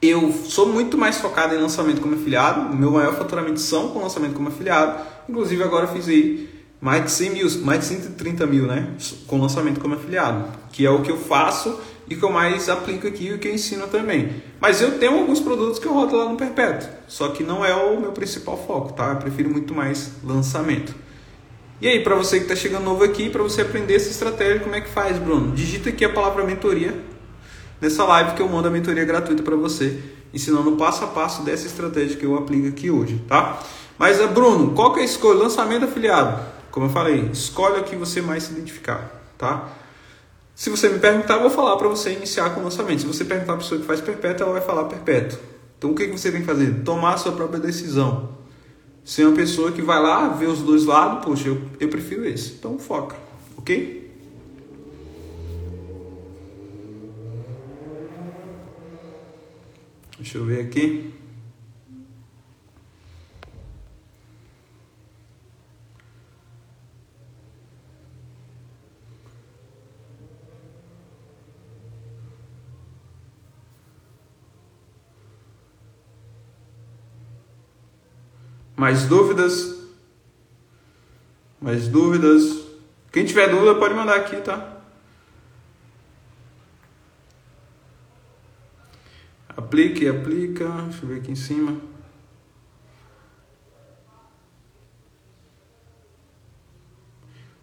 eu 0.00 0.32
sou 0.32 0.66
muito 0.66 0.96
mais 0.96 1.18
focado 1.18 1.54
em 1.54 1.58
lançamento 1.58 2.00
como 2.00 2.14
afiliado, 2.14 2.74
meu 2.74 2.92
maior 2.92 3.16
faturamento 3.16 3.58
são 3.58 3.88
com 3.88 4.00
lançamento 4.00 4.34
como 4.34 4.48
afiliado. 4.48 5.02
Inclusive, 5.28 5.62
agora 5.62 5.88
fiz 5.88 6.08
aí 6.08 6.48
mais 6.82 7.04
de 7.04 7.12
100 7.12 7.30
mil, 7.30 7.48
mais 7.60 7.78
de 7.78 7.86
130 7.86 8.44
mil, 8.44 8.66
né? 8.66 8.88
Com 9.28 9.40
lançamento 9.40 9.80
como 9.80 9.94
afiliado, 9.94 10.46
que 10.72 10.84
é 10.84 10.90
o 10.90 11.00
que 11.00 11.12
eu 11.12 11.16
faço 11.16 11.78
e 12.10 12.16
que 12.16 12.24
eu 12.24 12.30
mais 12.32 12.68
aplico 12.68 13.06
aqui 13.06 13.28
e 13.28 13.38
que 13.38 13.46
eu 13.46 13.54
ensino 13.54 13.86
também. 13.86 14.42
Mas 14.60 14.82
eu 14.82 14.98
tenho 14.98 15.16
alguns 15.16 15.38
produtos 15.38 15.78
que 15.78 15.86
eu 15.86 15.92
rodo 15.92 16.16
lá 16.16 16.28
no 16.28 16.36
Perpétuo, 16.36 16.88
só 17.06 17.28
que 17.28 17.44
não 17.44 17.64
é 17.64 17.72
o 17.72 18.00
meu 18.00 18.10
principal 18.10 18.60
foco, 18.66 18.94
tá? 18.94 19.10
Eu 19.10 19.16
prefiro 19.18 19.48
muito 19.48 19.72
mais 19.72 20.14
lançamento. 20.24 20.92
E 21.80 21.86
aí, 21.86 22.02
para 22.02 22.16
você 22.16 22.38
que 22.38 22.44
está 22.44 22.56
chegando 22.56 22.82
novo 22.82 23.04
aqui, 23.04 23.30
para 23.30 23.44
você 23.44 23.62
aprender 23.62 23.94
essa 23.94 24.10
estratégia, 24.10 24.58
como 24.58 24.74
é 24.74 24.80
que 24.80 24.88
faz, 24.88 25.18
Bruno? 25.18 25.52
Digita 25.52 25.88
aqui 25.88 26.04
a 26.04 26.10
palavra 26.10 26.44
mentoria 26.44 27.00
nessa 27.80 28.02
live 28.02 28.32
que 28.32 28.42
eu 28.42 28.48
mando 28.48 28.66
a 28.66 28.70
mentoria 28.72 29.04
gratuita 29.04 29.44
para 29.44 29.54
você, 29.54 30.00
ensinando 30.34 30.72
passo 30.72 31.04
a 31.04 31.06
passo 31.06 31.42
dessa 31.42 31.64
estratégia 31.64 32.16
que 32.16 32.26
eu 32.26 32.36
aplico 32.36 32.66
aqui 32.66 32.90
hoje, 32.90 33.22
tá? 33.28 33.62
Mas, 33.96 34.18
Bruno, 34.32 34.72
qual 34.72 34.92
que 34.92 34.98
é 34.98 35.02
a 35.02 35.06
escolha? 35.06 35.38
Lançamento 35.38 35.84
afiliado. 35.84 36.61
Como 36.72 36.86
eu 36.86 36.90
falei, 36.90 37.28
escolhe 37.30 37.80
o 37.80 37.84
que 37.84 37.94
você 37.94 38.22
mais 38.22 38.44
se 38.44 38.52
identificar, 38.52 39.22
tá? 39.36 39.68
Se 40.54 40.70
você 40.70 40.88
me 40.88 40.98
perguntar, 40.98 41.34
eu 41.34 41.42
vou 41.42 41.50
falar 41.50 41.76
para 41.76 41.86
você 41.86 42.12
iniciar 42.12 42.50
com 42.54 42.60
o 42.60 42.64
lançamento. 42.64 43.02
Se 43.02 43.06
você 43.06 43.24
perguntar 43.26 43.52
para 43.52 43.54
a 43.56 43.58
pessoa 43.58 43.80
que 43.80 43.86
faz 43.86 44.00
perpétuo, 44.00 44.44
ela 44.44 44.54
vai 44.54 44.62
falar 44.62 44.84
perpétuo. 44.84 45.38
Então 45.76 45.90
o 45.90 45.94
que, 45.94 46.06
você 46.06 46.32
tem 46.32 46.40
que 46.40 46.46
fazer? 46.46 46.82
Tomar 46.82 47.14
a 47.14 47.16
sua 47.18 47.32
própria 47.32 47.60
decisão. 47.60 48.30
Ser 49.04 49.26
uma 49.26 49.36
pessoa 49.36 49.70
que 49.70 49.82
vai 49.82 50.00
lá, 50.00 50.28
ver 50.28 50.46
os 50.46 50.60
dois 50.60 50.86
lados, 50.86 51.22
poxa, 51.22 51.48
eu, 51.48 51.60
eu 51.78 51.88
prefiro 51.90 52.24
esse. 52.24 52.54
Então 52.54 52.78
foca, 52.78 53.16
ok? 53.56 54.10
Deixa 60.18 60.38
eu 60.38 60.46
ver 60.46 60.60
aqui. 60.60 61.11
Mais 78.82 79.04
dúvidas? 79.04 79.80
Mais 81.60 81.86
dúvidas? 81.86 82.66
Quem 83.12 83.24
tiver 83.24 83.48
dúvida 83.48 83.76
pode 83.76 83.94
mandar 83.94 84.16
aqui, 84.16 84.34
tá? 84.40 84.82
Aplique, 89.56 90.08
aplica. 90.08 90.66
Deixa 90.68 91.04
eu 91.04 91.08
ver 91.10 91.20
aqui 91.20 91.30
em 91.30 91.36
cima. 91.36 91.80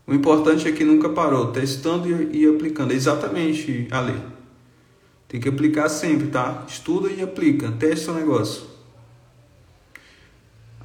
O 0.07 0.13
importante 0.13 0.69
é 0.69 0.71
que 0.71 0.85
nunca 0.85 1.09
parou, 1.09 1.51
testando 1.51 2.07
e, 2.07 2.43
e 2.43 2.47
aplicando. 2.47 2.93
Exatamente, 2.93 3.89
Ale. 3.91 4.17
Tem 5.27 5.41
que 5.41 5.49
aplicar 5.49 5.89
sempre, 5.89 6.27
tá? 6.27 6.63
Estuda 6.65 7.09
e 7.09 7.21
aplica. 7.21 7.69
Testa 7.73 8.13
o 8.13 8.15
negócio. 8.15 8.68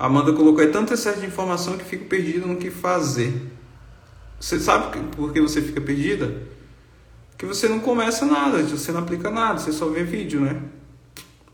Amanda 0.04 0.32
colocou, 0.32 0.62
é 0.62 0.66
tanto 0.66 0.92
excesso 0.92 1.20
de 1.20 1.26
informação 1.26 1.78
que 1.78 1.84
fico 1.84 2.04
perdido 2.06 2.46
no 2.46 2.56
que 2.56 2.70
fazer. 2.70 3.32
Você 4.38 4.58
sabe 4.60 4.98
por 5.16 5.32
que 5.32 5.40
você 5.40 5.62
fica 5.62 5.80
perdida? 5.80 6.42
Porque 7.30 7.46
você 7.46 7.68
não 7.68 7.80
começa 7.80 8.26
nada, 8.26 8.62
você 8.62 8.92
não 8.92 9.00
aplica 9.00 9.30
nada, 9.30 9.58
você 9.58 9.72
só 9.72 9.86
vê 9.86 10.04
vídeo, 10.04 10.40
né? 10.40 10.60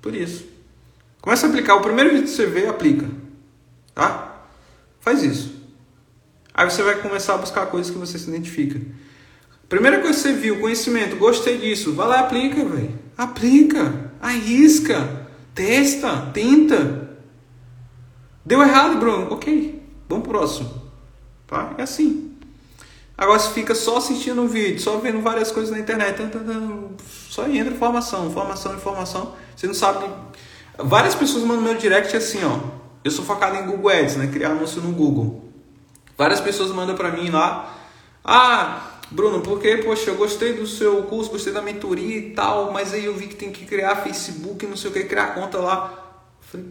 Por 0.03 0.15
isso. 0.15 0.47
Começa 1.21 1.47
a 1.47 1.51
aplicar. 1.51 1.77
O 1.77 1.81
primeiro 1.81 2.11
vídeo 2.11 2.25
que 2.25 2.31
você 2.31 2.47
vê, 2.47 2.67
aplica. 2.67 3.07
Tá? 3.95 4.47
Faz 5.01 5.23
isso. 5.23 5.55
Aí 6.53 6.69
você 6.69 6.83
vai 6.83 6.97
começar 6.97 7.35
a 7.35 7.39
buscar 7.39 7.67
coisas 7.67 7.93
que 7.93 7.99
você 7.99 8.19
se 8.19 8.29
identifica. 8.29 8.81
Primeira 9.69 10.01
coisa 10.01 10.17
que 10.17 10.23
você 10.23 10.33
viu, 10.33 10.59
conhecimento, 10.61 11.17
gostei 11.17 11.59
disso. 11.59 11.93
Vai 11.93 12.09
lá 12.09 12.17
e 12.17 12.21
aplica, 12.21 12.65
velho. 12.65 12.99
Aplica, 13.17 14.13
arrisca, 14.21 15.29
testa, 15.55 16.31
tenta. 16.33 17.10
Deu 18.45 18.63
errado, 18.63 18.99
Bruno? 18.99 19.33
Ok, 19.33 19.83
vamos 20.09 20.25
pro 20.27 20.39
próximo. 20.39 20.71
Tá? 21.47 21.75
É 21.79 21.83
assim. 21.83 22.37
Agora 23.17 23.39
se 23.39 23.51
fica 23.51 23.75
só 23.75 23.99
assistindo 23.99 24.41
um 24.41 24.49
vídeo, 24.49 24.81
só 24.81 24.97
vendo 24.97 25.21
várias 25.21 25.53
coisas 25.53 25.71
na 25.71 25.79
internet, 25.79 26.23
só 27.29 27.47
entra 27.47 27.75
informação, 27.75 28.27
informação, 28.27 28.75
informação. 28.75 29.35
Você 29.55 29.67
não 29.67 29.75
sabe. 29.75 30.07
Várias 30.79 31.15
pessoas 31.15 31.45
mandam 31.45 31.63
meu 31.63 31.77
direct 31.77 32.17
assim, 32.17 32.43
ó. 32.43 32.59
eu 33.05 33.11
sou 33.11 33.23
focado 33.23 33.57
em 33.57 33.67
Google 33.67 33.91
Ads, 33.91 34.17
né? 34.17 34.27
Criar 34.29 34.53
anúncio 34.53 34.81
no 34.81 34.93
Google. 34.93 35.51
Várias 36.17 36.41
pessoas 36.41 36.71
mandam 36.71 36.97
para 36.97 37.11
mim 37.11 37.29
lá, 37.29 37.77
ah, 38.25 38.91
Bruno, 39.11 39.41
porque, 39.41 39.79
poxa, 39.79 40.11
eu 40.11 40.15
gostei 40.15 40.53
do 40.53 40.67
seu 40.67 41.03
curso, 41.05 41.31
gostei 41.31 41.53
da 41.53 41.61
mentoria 41.61 42.17
e 42.17 42.31
tal, 42.31 42.73
mas 42.73 42.93
aí 42.93 43.05
eu 43.05 43.15
vi 43.15 43.27
que 43.27 43.35
tem 43.35 43.51
que 43.51 43.67
criar 43.67 43.97
Facebook, 43.97 44.65
não 44.67 44.77
sei 44.77 44.91
o 44.91 44.93
que, 44.93 45.05
criar 45.05 45.35
conta 45.35 45.59
lá. 45.59 46.23
Falei, 46.41 46.67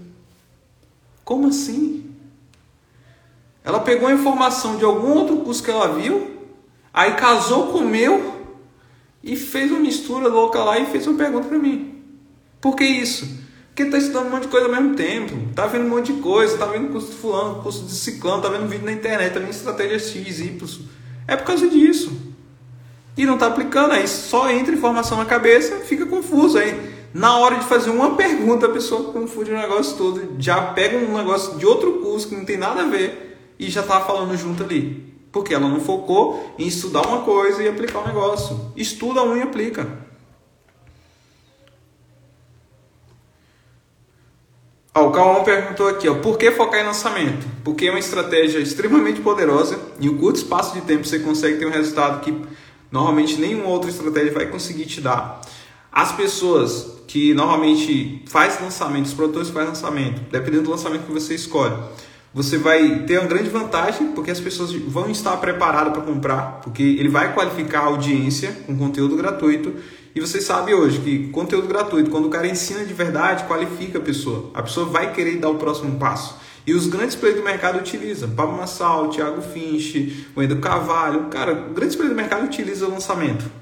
como 1.30 1.47
assim? 1.47 2.05
Ela 3.63 3.82
pegou 3.82 4.07
a 4.07 4.13
informação 4.13 4.77
de 4.77 4.84
algum 4.84 5.13
outro 5.13 5.38
curso 5.38 5.61
que 5.61 5.69
ela 5.69 5.93
viu, 5.93 6.47
aí 6.91 7.13
casou 7.13 7.67
com 7.67 7.77
o 7.77 7.88
meu 7.88 8.34
e 9.23 9.36
fez 9.36 9.69
uma 9.69 9.80
mistura 9.80 10.27
louca 10.27 10.63
lá 10.63 10.80
e 10.80 10.88
fez 10.88 11.05
uma 11.05 11.15
pergunta 11.15 11.47
para 11.47 11.59
mim. 11.59 12.03
Por 12.59 12.75
que 12.75 12.84
isso? 12.84 13.27
Porque 13.67 13.84
está 13.84 13.99
estudando 13.99 14.25
um 14.25 14.30
monte 14.32 14.43
de 14.43 14.47
coisa 14.47 14.65
ao 14.65 14.71
mesmo 14.71 14.95
tempo, 14.95 15.53
tá 15.53 15.67
vendo 15.67 15.86
um 15.86 15.89
monte 15.89 16.11
de 16.13 16.19
coisa, 16.19 16.57
tá 16.57 16.65
vendo 16.65 16.91
curso 16.91 17.11
de 17.11 17.17
fulano, 17.17 17.61
curso 17.61 17.84
de 17.84 17.91
ciclano, 17.91 18.41
tá 18.41 18.49
vendo 18.49 18.67
vídeo 18.67 18.86
na 18.86 18.91
internet, 18.91 19.32
tá 19.32 19.39
vendo 19.39 19.51
estratégia 19.51 19.99
X, 19.99 20.39
Y. 20.39 20.80
É 21.27 21.36
por 21.36 21.45
causa 21.45 21.69
disso. 21.69 22.11
E 23.15 23.23
não 23.23 23.36
está 23.36 23.45
aplicando, 23.45 23.91
aí 23.91 24.07
só 24.07 24.49
entra 24.49 24.73
informação 24.73 25.19
na 25.19 25.25
cabeça, 25.25 25.75
fica 25.82 26.07
confuso. 26.07 26.57
Aí 26.57 26.99
na 27.14 27.38
hora 27.38 27.55
de 27.55 27.66
fazer 27.66 27.89
uma 27.89 28.16
pergunta, 28.16 28.68
a 28.68 28.70
pessoa 28.70 29.12
confunde 29.12 29.51
o 29.51 29.57
negócio 29.57 29.97
todo, 29.97 30.36
já 30.38 30.62
pega 30.74 30.97
um 30.97 31.18
negócio 31.18 31.57
de 31.57 31.66
outro 31.66 31.93
curso 32.01 32.30
que 32.30 32.36
não 32.36 32.45
tem 32.45 32.57
nada 32.57 32.84
a 32.84 32.88
ver 32.88 33.53
e 33.57 33.70
já 33.70 33.82
está 33.82 33.99
falando 34.01 34.38
junto 34.38 34.64
ali. 34.64 35.10
Porque 35.32 35.53
ela 35.53 35.68
não 35.68 35.80
focou 35.80 36.53
em 36.57 36.68
estudar 36.68 37.05
uma 37.05 37.22
coisa 37.22 37.62
e 37.62 37.68
aplicar 37.68 37.99
o 37.99 38.03
um 38.03 38.07
negócio. 38.07 38.72
Estuda 38.76 39.22
um 39.24 39.38
e 39.38 39.41
aplica. 39.41 39.88
Ó, 44.93 45.07
o 45.07 45.12
Calvão 45.12 45.43
perguntou 45.43 45.88
aqui, 45.88 46.10
ó, 46.10 46.16
por 46.16 46.38
que 46.38 46.51
focar 46.51 46.82
em 46.82 46.86
lançamento? 46.86 47.47
Porque 47.64 47.88
é 47.88 47.89
uma 47.91 47.99
estratégia 47.99 48.60
extremamente 48.60 49.22
poderosa 49.22 49.80
em 49.99 50.10
um 50.10 50.18
curto 50.18 50.38
espaço 50.38 50.74
de 50.74 50.82
tempo 50.82 51.05
você 51.05 51.20
consegue 51.20 51.60
ter 51.60 51.66
um 51.66 51.72
resultado 51.72 52.22
que 52.22 52.36
normalmente 52.91 53.39
nenhuma 53.39 53.70
outra 53.70 53.89
estratégia 53.89 54.34
vai 54.34 54.47
conseguir 54.47 54.86
te 54.86 54.99
dar. 54.99 55.41
As 55.91 56.12
pessoas 56.12 56.99
que 57.10 57.34
normalmente 57.34 58.22
faz 58.28 58.62
lançamento, 58.62 59.07
os 59.07 59.16
produtores 59.16 59.49
fazem 59.49 59.70
lançamento, 59.70 60.22
dependendo 60.32 60.66
do 60.66 60.70
lançamento 60.70 61.07
que 61.07 61.12
você 61.12 61.34
escolhe, 61.34 61.74
você 62.32 62.55
vai 62.60 62.99
ter 62.99 63.18
uma 63.18 63.28
grande 63.28 63.49
vantagem, 63.49 64.10
porque 64.10 64.30
as 64.30 64.39
pessoas 64.39 64.72
vão 64.72 65.10
estar 65.10 65.36
preparadas 65.38 65.91
para 65.91 66.03
comprar, 66.03 66.62
porque 66.62 66.84
ele 66.84 67.10
vai 67.10 67.34
qualificar 67.34 67.80
a 67.80 67.86
audiência 67.86 68.51
com 68.68 68.78
conteúdo 68.78 69.16
gratuito. 69.16 69.74
E 70.14 70.22
você 70.22 70.39
sabe 70.39 70.76
hoje 70.76 70.99
que 70.99 71.30
conteúdo 71.30 71.68
gratuito, 71.68 72.12
quando 72.12 72.26
o 72.26 72.30
cara 72.30 72.47
ensina 72.47 72.86
de 72.86 72.93
verdade, 72.93 73.45
qualifica 73.45 73.97
a 73.97 74.01
pessoa. 74.01 74.51
A 74.53 74.62
pessoa 74.62 74.86
vai 74.86 75.12
querer 75.12 75.38
dar 75.38 75.49
o 75.49 75.55
próximo 75.55 75.97
passo. 75.97 76.38
E 76.68 76.76
os 76.76 76.86
grandes 76.86 77.16
players 77.16 77.39
do 77.39 77.43
mercado 77.43 77.80
utilizam. 77.80 78.30
Pablo 78.30 78.55
Massal, 78.55 79.10
Thiago 79.10 79.41
Finch, 79.41 80.28
Wendel 80.38 80.60
Carvalho. 80.60 81.26
Cara, 81.32 81.53
grandes 81.74 81.95
players 81.95 82.16
do 82.16 82.22
mercado 82.22 82.45
utilizam 82.45 82.89
o 82.89 82.91
lançamento. 82.91 83.59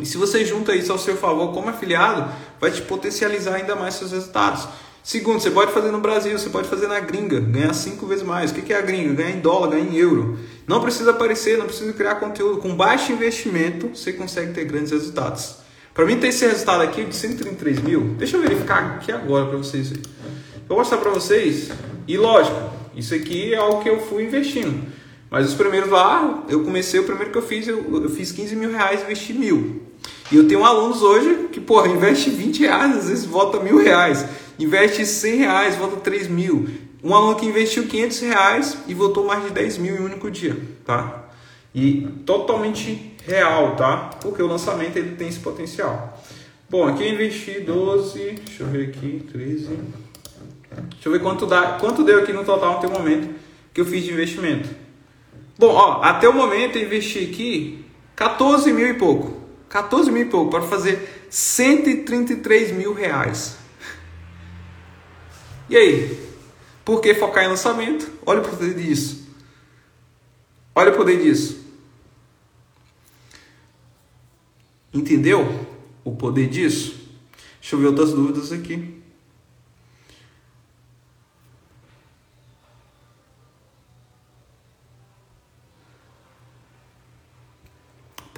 E 0.00 0.06
se 0.06 0.16
você 0.16 0.44
junta 0.44 0.76
isso 0.76 0.92
ao 0.92 0.98
seu 0.98 1.16
favor 1.16 1.52
como 1.52 1.68
afiliado, 1.68 2.32
vai 2.60 2.70
te 2.70 2.80
potencializar 2.82 3.56
ainda 3.56 3.74
mais 3.74 3.94
seus 3.94 4.12
resultados. 4.12 4.68
Segundo, 5.02 5.40
você 5.40 5.50
pode 5.50 5.72
fazer 5.72 5.90
no 5.90 5.98
Brasil, 5.98 6.38
você 6.38 6.50
pode 6.50 6.68
fazer 6.68 6.86
na 6.86 7.00
gringa, 7.00 7.40
ganhar 7.40 7.74
cinco 7.74 8.06
vezes 8.06 8.22
mais. 8.22 8.52
O 8.52 8.54
que 8.54 8.72
é 8.72 8.78
a 8.78 8.80
gringa? 8.80 9.14
Ganhar 9.14 9.30
em 9.30 9.40
dólar, 9.40 9.70
ganhar 9.70 9.86
em 9.86 9.96
euro. 9.96 10.38
Não 10.68 10.80
precisa 10.80 11.10
aparecer, 11.10 11.58
não 11.58 11.66
precisa 11.66 11.92
criar 11.94 12.16
conteúdo. 12.16 12.58
Com 12.58 12.76
baixo 12.76 13.10
investimento, 13.10 13.88
você 13.88 14.12
consegue 14.12 14.52
ter 14.52 14.66
grandes 14.66 14.92
resultados. 14.92 15.56
Para 15.92 16.04
mim, 16.04 16.16
ter 16.20 16.28
esse 16.28 16.46
resultado 16.46 16.82
aqui 16.82 17.04
de 17.04 17.16
133 17.16 17.80
mil, 17.80 18.14
deixa 18.18 18.36
eu 18.36 18.40
verificar 18.40 18.96
aqui 18.96 19.10
agora 19.10 19.46
para 19.46 19.56
vocês. 19.56 19.90
Eu 19.90 19.98
vou 20.68 20.78
mostrar 20.78 20.98
para 20.98 21.10
vocês, 21.10 21.70
e 22.06 22.16
lógico, 22.16 22.70
isso 22.94 23.14
aqui 23.16 23.52
é 23.52 23.56
algo 23.56 23.82
que 23.82 23.88
eu 23.88 23.98
fui 23.98 24.22
investindo. 24.22 24.86
Mas 25.30 25.48
os 25.48 25.54
primeiros 25.54 25.90
lá, 25.90 26.44
eu 26.48 26.62
comecei, 26.62 27.00
o 27.00 27.04
primeiro 27.04 27.32
que 27.32 27.38
eu 27.38 27.42
fiz, 27.42 27.66
eu, 27.66 27.84
eu 28.00 28.10
fiz 28.10 28.30
15 28.30 28.54
mil 28.54 28.70
reais 28.70 29.00
e 29.00 29.04
investi 29.04 29.32
mil. 29.32 29.87
E 30.30 30.36
eu 30.36 30.46
tenho 30.46 30.64
alunos 30.64 31.02
hoje 31.02 31.48
que, 31.52 31.60
porra, 31.60 31.88
investe 31.88 32.30
20 32.30 32.60
reais, 32.60 32.96
às 32.96 33.08
vezes 33.08 33.24
volta 33.24 33.60
mil 33.60 33.78
reais 33.78 34.24
investe 34.58 35.06
100 35.06 35.36
reais, 35.36 35.76
volta 35.76 35.96
3 35.96 36.28
mil. 36.28 36.68
Um 37.02 37.14
aluno 37.14 37.36
que 37.36 37.46
investiu 37.46 37.86
500 37.86 38.20
reais 38.20 38.78
e 38.88 38.94
voltou 38.94 39.24
mais 39.24 39.44
de 39.44 39.50
10 39.50 39.78
mil 39.78 39.96
em 39.96 40.00
um 40.00 40.04
único 40.06 40.30
dia, 40.30 40.56
tá? 40.84 41.28
E 41.72 42.08
totalmente 42.26 43.14
real, 43.24 43.76
tá? 43.76 44.10
Porque 44.20 44.42
o 44.42 44.46
lançamento 44.46 44.96
ele 44.96 45.14
tem 45.14 45.28
esse 45.28 45.38
potencial. 45.38 46.20
Bom, 46.68 46.86
aqui 46.88 47.04
eu 47.04 47.14
investi 47.14 47.60
12, 47.60 48.18
deixa 48.44 48.62
eu 48.62 48.66
ver 48.66 48.88
aqui, 48.88 49.24
13. 49.30 49.78
Deixa 50.90 51.08
eu 51.08 51.12
ver 51.12 51.20
quanto, 51.20 51.46
dá, 51.46 51.78
quanto 51.80 52.02
deu 52.02 52.18
aqui 52.18 52.32
no 52.32 52.44
total 52.44 52.78
até 52.78 52.88
o 52.88 52.90
momento 52.90 53.32
que 53.72 53.80
eu 53.80 53.86
fiz 53.86 54.04
de 54.04 54.12
investimento. 54.12 54.68
Bom, 55.56 55.72
ó, 55.72 56.02
até 56.02 56.28
o 56.28 56.34
momento 56.34 56.76
eu 56.76 56.82
investi 56.82 57.20
aqui 57.20 57.84
14 58.16 58.72
mil 58.72 58.88
e 58.88 58.94
pouco. 58.94 59.47
14 59.68 60.10
mil 60.10 60.22
e 60.22 60.30
pouco 60.30 60.50
para 60.50 60.62
fazer 60.62 61.26
133 61.30 62.72
mil 62.72 62.92
reais. 62.92 63.56
E 65.68 65.76
aí? 65.76 66.28
Por 66.84 67.00
que 67.00 67.14
focar 67.14 67.44
em 67.44 67.48
lançamento? 67.48 68.10
Olha 68.24 68.40
o 68.40 68.48
poder 68.48 68.74
disso. 68.74 69.28
Olha 70.74 70.92
o 70.92 70.96
poder 70.96 71.20
disso. 71.20 71.58
Entendeu 74.92 75.66
o 76.02 76.16
poder 76.16 76.48
disso? 76.48 76.98
Deixa 77.60 77.76
eu 77.76 77.80
ver 77.80 77.86
outras 77.88 78.12
dúvidas 78.12 78.52
aqui. 78.52 78.97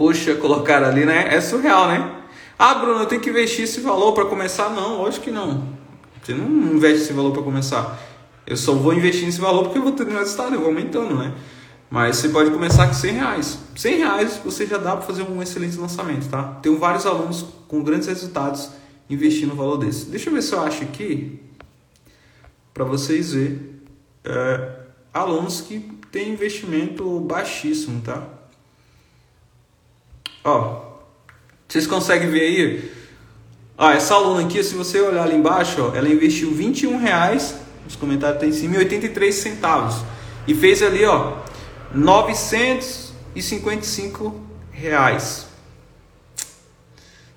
Poxa, 0.00 0.34
colocar 0.36 0.82
ali, 0.82 1.04
né? 1.04 1.26
É 1.28 1.42
surreal, 1.42 1.86
né? 1.86 2.22
Ah, 2.58 2.72
Bruno, 2.72 3.00
eu 3.00 3.06
tenho 3.06 3.20
que 3.20 3.28
investir 3.28 3.64
esse 3.64 3.82
valor 3.82 4.14
para 4.14 4.24
começar? 4.24 4.70
Não, 4.70 5.04
acho 5.04 5.20
que 5.20 5.30
não. 5.30 5.68
Você 6.22 6.32
não 6.32 6.46
investe 6.74 7.02
esse 7.02 7.12
valor 7.12 7.32
para 7.32 7.42
começar. 7.42 8.00
Eu 8.46 8.56
só 8.56 8.72
vou 8.72 8.94
investir 8.94 9.26
nesse 9.26 9.38
valor 9.38 9.64
porque 9.64 9.76
eu 9.76 9.82
vou 9.82 9.92
um 9.92 10.18
resultado, 10.18 10.54
eu 10.54 10.60
vou 10.60 10.70
aumentando, 10.70 11.14
né? 11.16 11.34
Mas 11.90 12.16
você 12.16 12.30
pode 12.30 12.50
começar 12.50 12.86
com 12.86 12.94
100 12.94 13.12
reais. 13.12 13.58
100 13.76 13.98
reais 13.98 14.40
você 14.42 14.66
já 14.66 14.78
dá 14.78 14.96
para 14.96 15.02
fazer 15.02 15.22
um 15.22 15.42
excelente 15.42 15.76
lançamento, 15.76 16.30
tá? 16.30 16.44
Tenho 16.62 16.78
vários 16.78 17.04
alunos 17.04 17.44
com 17.68 17.82
grandes 17.82 18.08
resultados 18.08 18.70
investindo 19.10 19.50
no 19.50 19.56
valor 19.56 19.76
desse. 19.76 20.06
Deixa 20.06 20.30
eu 20.30 20.32
ver 20.32 20.40
se 20.40 20.54
eu 20.54 20.62
acho 20.62 20.82
aqui 20.82 21.42
para 22.72 22.84
vocês 22.84 23.34
verem 23.34 23.60
é, 24.24 24.76
alunos 25.12 25.60
que 25.60 25.78
têm 26.10 26.32
investimento 26.32 27.20
baixíssimo, 27.20 28.00
tá? 28.00 28.39
Ó, 30.44 30.82
vocês 31.68 31.86
conseguem 31.86 32.30
ver 32.30 32.40
aí 32.40 32.90
ah, 33.82 33.94
essa 33.94 34.14
aluna 34.14 34.44
aqui, 34.44 34.62
se 34.62 34.74
você 34.74 35.00
olhar 35.00 35.22
ali 35.22 35.36
embaixo, 35.36 35.82
ó, 35.82 35.96
ela 35.96 36.06
investiu 36.06 36.52
21 36.52 36.98
reais, 36.98 37.56
os 37.88 37.96
comentários 37.96 38.38
tem 38.38 38.50
em 38.50 38.52
cima, 38.52 38.74
e 38.74 38.78
83 38.80 39.34
centavos. 39.34 40.04
E 40.46 40.54
fez 40.54 40.82
ali, 40.82 41.02
ó, 41.06 41.38
955 41.94 44.38
reais. 44.70 45.46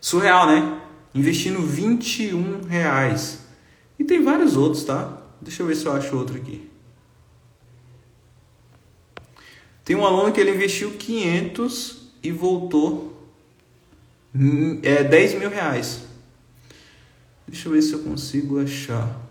Surreal, 0.02 0.48
né? 0.48 0.82
Investindo 1.16 1.62
21 1.62 2.64
reais. 2.64 3.40
E 3.98 4.04
tem 4.04 4.22
vários 4.22 4.58
outros, 4.58 4.84
tá? 4.84 5.18
Deixa 5.40 5.64
eu 5.64 5.68
ver 5.68 5.76
se 5.76 5.86
eu 5.86 5.94
acho 5.94 6.14
outro 6.14 6.36
aqui. 6.36 6.70
Tem 9.86 9.96
um 9.96 10.06
aluno 10.06 10.34
que 10.34 10.42
ele 10.42 10.52
investiu 10.52 10.92
500 10.92 12.03
e 12.24 12.32
voltou 12.32 13.30
hum, 14.34 14.80
é, 14.82 15.04
10 15.04 15.36
mil 15.36 15.50
reais. 15.50 16.04
Deixa 17.46 17.68
eu 17.68 17.74
ver 17.74 17.82
se 17.82 17.94
eu 17.94 18.00
consigo 18.00 18.60
achar. 18.60 19.22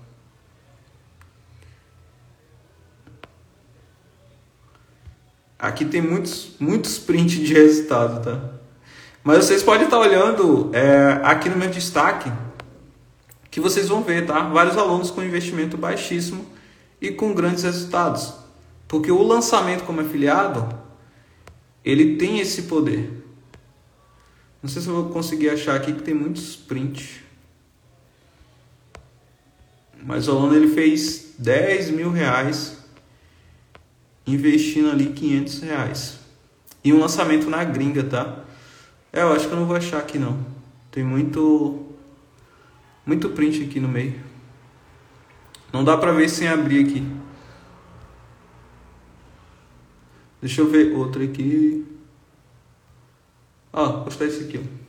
Aqui 5.59 5.85
tem 5.85 6.03
muitos, 6.03 6.57
muitos 6.61 6.99
prints 6.99 7.39
de 7.39 7.55
resultado, 7.55 8.23
tá? 8.23 8.51
Mas 9.25 9.45
vocês 9.45 9.63
podem 9.63 9.85
estar 9.85 9.99
olhando 9.99 10.71
é, 10.75 11.21
aqui 11.23 11.49
no 11.49 11.57
meu 11.57 11.71
destaque, 11.71 12.31
que 13.49 13.61
vocês 13.61 13.89
vão 13.89 14.03
ver, 14.03 14.27
tá? 14.27 14.41
Vários 14.49 14.77
alunos 14.77 15.11
com 15.11 15.23
investimento 15.23 15.77
baixíssimo 15.77 16.45
e 17.01 17.13
com 17.13 17.33
grandes 17.33 17.63
resultados. 17.63 18.35
Porque 18.89 19.13
o 19.13 19.23
lançamento 19.23 19.85
como 19.85 20.01
afiliado, 20.01 20.82
ele 21.85 22.17
tem 22.17 22.39
esse 22.39 22.63
poder. 22.63 23.11
Não 24.63 24.69
sei 24.69 24.81
se 24.81 24.89
eu 24.89 24.95
vou 24.95 25.13
conseguir 25.13 25.51
achar 25.51 25.75
aqui 25.75 25.93
que 25.93 26.03
tem 26.03 26.15
muitos 26.15 26.55
prints. 26.55 27.21
Mas 30.05 30.29
o 30.29 30.33
aluno 30.33 30.55
ele 30.55 30.69
fez 30.69 31.35
10 31.39 31.91
mil 31.91 32.11
reais 32.11 32.79
investindo 34.27 34.91
ali 34.91 35.07
500 35.07 35.61
reais. 35.61 36.19
E 36.85 36.93
um 36.93 37.01
lançamento 37.01 37.49
na 37.49 37.65
gringa, 37.65 38.03
tá? 38.05 38.45
É, 39.13 39.23
eu 39.23 39.33
acho 39.33 39.47
que 39.47 39.53
eu 39.53 39.59
não 39.59 39.67
vou 39.67 39.77
achar 39.77 39.99
aqui 39.99 40.19
não. 40.19 40.45
Tem 40.91 41.05
muito 41.05 41.87
muito 43.05 43.31
print 43.31 43.65
aqui 43.65 43.81
no 43.81 43.89
meio. 43.89 44.21
Não 45.73 45.83
dá 45.83 45.97
pra 45.97 46.13
ver 46.13 46.29
sem 46.29 46.47
abrir 46.47 46.85
aqui. 46.85 47.22
Deixa 50.43 50.61
eu 50.61 50.67
ver 50.69 50.93
outra 50.97 51.23
aqui. 51.23 51.87
Ó, 53.73 53.93
vou 53.93 54.03
postar 54.03 54.25
esse 54.25 54.43
aqui, 54.43 54.59
ó. 54.59 54.83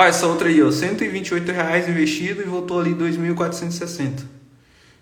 Ó, 0.00 0.04
essa 0.04 0.26
outra 0.28 0.48
aí, 0.48 0.62
ó, 0.62 0.70
128 0.70 1.50
reais 1.50 1.88
investido 1.88 2.40
e 2.40 2.44
voltou 2.44 2.78
ali 2.78 2.94
2.460. 2.94 4.22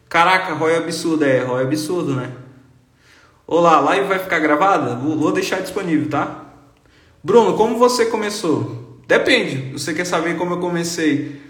Caraca, 0.08 0.54
ROI 0.54 0.76
absurdo, 0.76 1.24
é, 1.24 1.44
ROI 1.44 1.64
absurdo, 1.64 2.16
né? 2.16 2.32
Olá, 3.46 3.76
a 3.76 3.80
live 3.80 4.08
vai 4.08 4.18
ficar 4.18 4.38
gravada? 4.38 4.96
Vou 4.96 5.32
deixar 5.32 5.60
disponível, 5.60 6.08
tá? 6.08 6.46
Bruno, 7.22 7.56
como 7.56 7.78
você 7.78 8.06
começou? 8.06 8.98
Depende. 9.06 9.72
Você 9.72 9.92
quer 9.92 10.06
saber 10.06 10.38
como 10.38 10.54
eu 10.54 10.60
comecei 10.60 11.40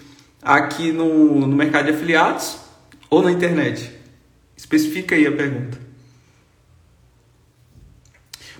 aqui 0.43 0.91
no, 0.93 1.47
no 1.47 1.55
mercado 1.55 1.87
de 1.87 1.93
afiliados 1.93 2.59
ou 3.09 3.23
na 3.23 3.31
internet? 3.31 3.91
Especifica 4.57 5.15
aí 5.15 5.27
a 5.27 5.33
pergunta. 5.33 5.90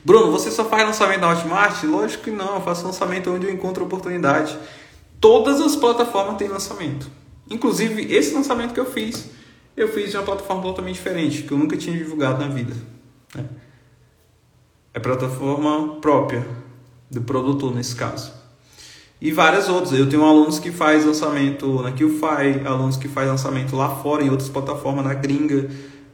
Bruno, 0.05 0.33
você 0.33 0.51
só 0.51 0.65
faz 0.65 0.85
lançamento 0.85 1.21
na 1.21 1.31
Hotmart? 1.31 1.83
Lógico 1.85 2.25
que 2.25 2.31
não, 2.31 2.55
eu 2.55 2.61
faço 2.63 2.85
lançamento 2.85 3.31
onde 3.31 3.47
eu 3.47 3.53
encontro 3.53 3.85
oportunidade. 3.85 4.59
Todas 5.21 5.61
as 5.61 5.77
plataformas 5.77 6.37
têm 6.37 6.49
lançamento. 6.49 7.11
Inclusive, 7.51 8.13
esse 8.15 8.35
lançamento 8.35 8.73
que 8.73 8.81
eu 8.81 8.87
fiz, 8.87 9.29
eu 9.77 9.89
fiz 9.89 10.11
de 10.11 10.17
uma 10.17 10.23
plataforma 10.23 10.63
totalmente 10.63 10.95
diferente, 10.95 11.43
que 11.43 11.53
eu 11.53 11.59
nunca 11.59 11.77
tinha 11.77 11.97
divulgado 11.97 12.41
na 12.41 12.49
vida. 12.49 12.75
Né? 13.35 13.45
É 14.95 14.99
plataforma 14.99 16.01
própria 16.01 16.47
do 17.11 17.21
produtor, 17.21 17.75
nesse 17.75 17.95
caso. 17.95 18.33
E 19.21 19.31
várias 19.31 19.69
outras. 19.69 19.93
Eu 19.93 20.09
tenho 20.09 20.25
alunos 20.25 20.59
que 20.59 20.73
faz 20.73 21.05
lançamento 21.05 21.83
na 21.83 21.93
QFi, 21.93 22.67
alunos 22.67 22.97
que 22.97 23.07
faz 23.07 23.29
lançamento 23.29 23.77
lá 23.77 23.97
fora, 23.97 24.25
em 24.25 24.31
outras 24.31 24.49
plataformas, 24.49 25.05
na 25.05 25.13
gringa 25.13 25.69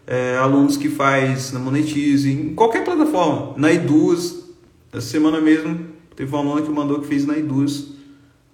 é, 0.06 0.36
alunos 0.36 0.76
que 0.76 0.88
faz 0.88 1.52
na 1.52 1.58
Monetize, 1.58 2.30
em 2.30 2.54
qualquer 2.54 2.84
plataforma, 2.84 3.54
na 3.56 3.72
Eduz, 3.72 4.44
essa 4.92 5.06
semana 5.06 5.40
mesmo 5.40 5.94
teve 6.14 6.32
uma 6.34 6.38
aluna 6.38 6.62
que 6.62 6.70
mandou 6.70 7.00
que 7.00 7.06
fez 7.06 7.26
na 7.26 7.36
Eduz 7.36 7.88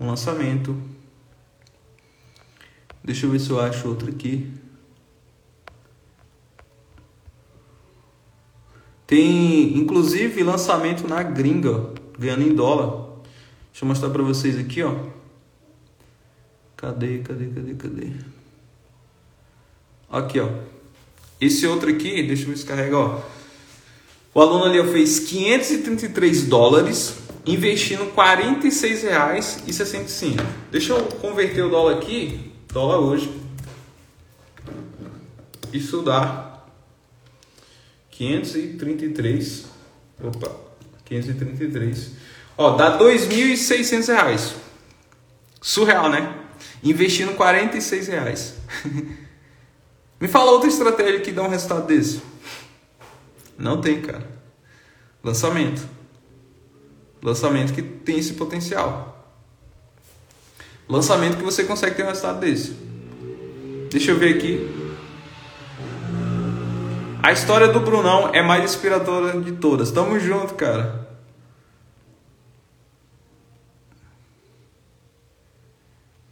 um 0.00 0.06
lançamento. 0.06 0.74
Deixa 3.04 3.26
eu 3.26 3.30
ver 3.30 3.38
se 3.38 3.50
eu 3.50 3.60
acho 3.60 3.86
outro 3.86 4.08
aqui. 4.08 4.50
Tem 9.06 9.76
inclusive 9.76 10.42
lançamento 10.42 11.06
na 11.06 11.22
gringa, 11.22 11.90
ganhando 12.18 12.42
em 12.42 12.54
dólar. 12.54 13.20
Deixa 13.70 13.84
eu 13.84 13.88
mostrar 13.88 14.10
para 14.10 14.22
vocês 14.22 14.58
aqui, 14.58 14.82
ó. 14.82 14.94
Cadê, 16.76 17.18
cadê, 17.18 17.46
cadê, 17.48 17.74
cadê? 17.74 18.12
Aqui, 20.10 20.40
ó. 20.40 20.71
Esse 21.42 21.66
outro 21.66 21.90
aqui, 21.90 22.22
deixa 22.22 22.44
eu 22.44 22.50
ver 22.50 22.56
se 22.56 22.64
carrega, 22.64 22.96
ó. 22.96 23.20
O 24.32 24.40
aluno 24.40 24.66
ali 24.66 24.80
fez 24.92 25.18
533 25.18 26.44
dólares, 26.44 27.16
investindo 27.44 28.04
R$ 28.04 28.12
46,65. 28.12 30.40
Deixa 30.70 30.92
eu 30.92 31.02
converter 31.04 31.62
o 31.62 31.68
dólar 31.68 31.96
aqui, 31.96 32.52
dólar 32.72 33.00
hoje. 33.00 33.42
Isso 35.72 36.00
dá 36.02 36.62
533. 38.12 39.64
Opa, 40.22 40.48
533. 41.04 42.12
Ó, 42.56 42.76
dá 42.76 42.98
R$ 42.98 43.04
2.600. 43.04 44.52
Surreal, 45.60 46.08
né? 46.08 46.36
Investindo 46.84 47.34
46 47.34 48.06
reais. 48.06 48.54
Me 50.22 50.28
fala 50.28 50.52
outra 50.52 50.68
estratégia 50.68 51.18
que 51.18 51.32
dá 51.32 51.42
um 51.42 51.48
resultado 51.48 51.84
desse. 51.84 52.22
Não 53.58 53.80
tem, 53.80 54.00
cara. 54.00 54.24
Lançamento. 55.20 55.82
Lançamento 57.20 57.72
que 57.72 57.82
tem 57.82 58.20
esse 58.20 58.34
potencial. 58.34 59.36
Lançamento 60.88 61.38
que 61.38 61.42
você 61.42 61.64
consegue 61.64 61.96
ter 61.96 62.04
um 62.04 62.06
resultado 62.06 62.38
desse. 62.38 62.70
Deixa 63.90 64.12
eu 64.12 64.16
ver 64.16 64.36
aqui. 64.36 64.70
A 67.20 67.32
história 67.32 67.66
do 67.66 67.80
Brunão 67.80 68.32
é 68.32 68.44
mais 68.44 68.62
inspiradora 68.62 69.40
de 69.40 69.50
todas. 69.50 69.90
Tamo 69.90 70.20
junto, 70.20 70.54
cara. 70.54 71.04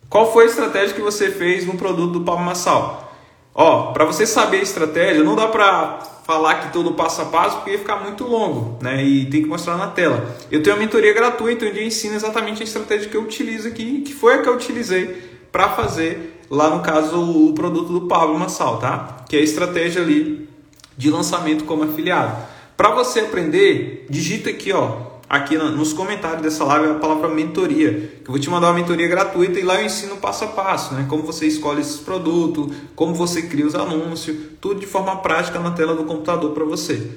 Qual 0.09 0.33
foi 0.33 0.45
a 0.45 0.47
estratégia 0.47 0.95
que 0.95 1.03
você 1.03 1.29
fez 1.29 1.67
no 1.67 1.77
produto 1.77 2.13
do 2.13 2.21
Palma 2.21 2.45
Massal? 2.45 3.10
Ó, 3.55 3.93
para 3.93 4.05
você 4.05 4.27
saber 4.27 4.59
a 4.59 4.63
estratégia, 4.63 5.25
não 5.25 5.35
dá 5.35 5.49
para 5.49 5.99
falar 6.25 6.55
que 6.61 6.73
todo 6.73 6.93
passo 6.93 7.23
a 7.23 7.25
passo 7.25 7.57
porque 7.57 7.73
ia 7.73 7.79
ficar 7.79 7.97
muito 7.97 8.25
longo, 8.25 8.79
né? 8.81 9.05
E 9.05 9.27
tem 9.27 9.43
que 9.43 9.49
mostrar 9.49 9.77
na 9.77 9.89
tela. 9.89 10.37
Eu 10.51 10.63
tenho 10.63 10.77
uma 10.77 10.83
mentoria 10.83 11.13
gratuita 11.13 11.67
onde 11.67 11.81
eu 11.81 11.85
ensino 11.85 12.15
exatamente 12.15 12.63
a 12.63 12.65
estratégia 12.65 13.09
que 13.09 13.17
eu 13.17 13.23
utilizo 13.23 13.67
aqui, 13.67 14.03
que 14.03 14.15
foi 14.15 14.35
a 14.35 14.39
que 14.43 14.49
eu 14.49 14.55
utilizei 14.55 15.31
para 15.51 15.71
fazer 15.71 16.45
lá 16.49 16.71
no 16.71 16.83
caso 16.83 17.21
o 17.21 17.53
produto 17.53 17.93
do 17.93 18.03
Pablo 18.03 18.39
Massal, 18.39 18.79
tá? 18.79 19.25
Que 19.29 19.37
é 19.37 19.41
a 19.41 19.43
estratégia 19.43 20.03
ali 20.03 20.49
de 20.97 21.11
lançamento 21.11 21.65
como 21.65 21.83
afiliado. 21.83 22.37
Para 22.77 22.91
você 22.91 23.21
aprender, 23.21 24.07
digita 24.09 24.51
aqui, 24.51 24.73
ó, 24.73 25.10
aqui 25.31 25.57
nos 25.57 25.93
comentários 25.93 26.43
dessa 26.43 26.65
live 26.65 26.91
a 26.91 26.95
palavra 26.95 27.29
mentoria, 27.29 27.93
que 27.93 28.29
eu 28.29 28.33
vou 28.33 28.39
te 28.41 28.51
mandar 28.51 28.67
uma 28.67 28.75
mentoria 28.75 29.07
gratuita 29.07 29.61
e 29.61 29.63
lá 29.63 29.81
eu 29.81 29.87
ensino 29.87 30.17
passo 30.17 30.43
a 30.43 30.49
passo, 30.49 30.93
né? 30.93 31.07
Como 31.09 31.23
você 31.23 31.47
escolhe 31.47 31.81
esses 31.81 32.01
produtos, 32.01 32.75
como 32.97 33.15
você 33.15 33.43
cria 33.43 33.65
os 33.65 33.77
anúncios, 33.77 34.37
tudo 34.61 34.81
de 34.81 34.87
forma 34.87 35.15
prática 35.19 35.61
na 35.61 35.71
tela 35.71 35.95
do 35.95 36.03
computador 36.03 36.51
para 36.51 36.65
você. 36.65 37.13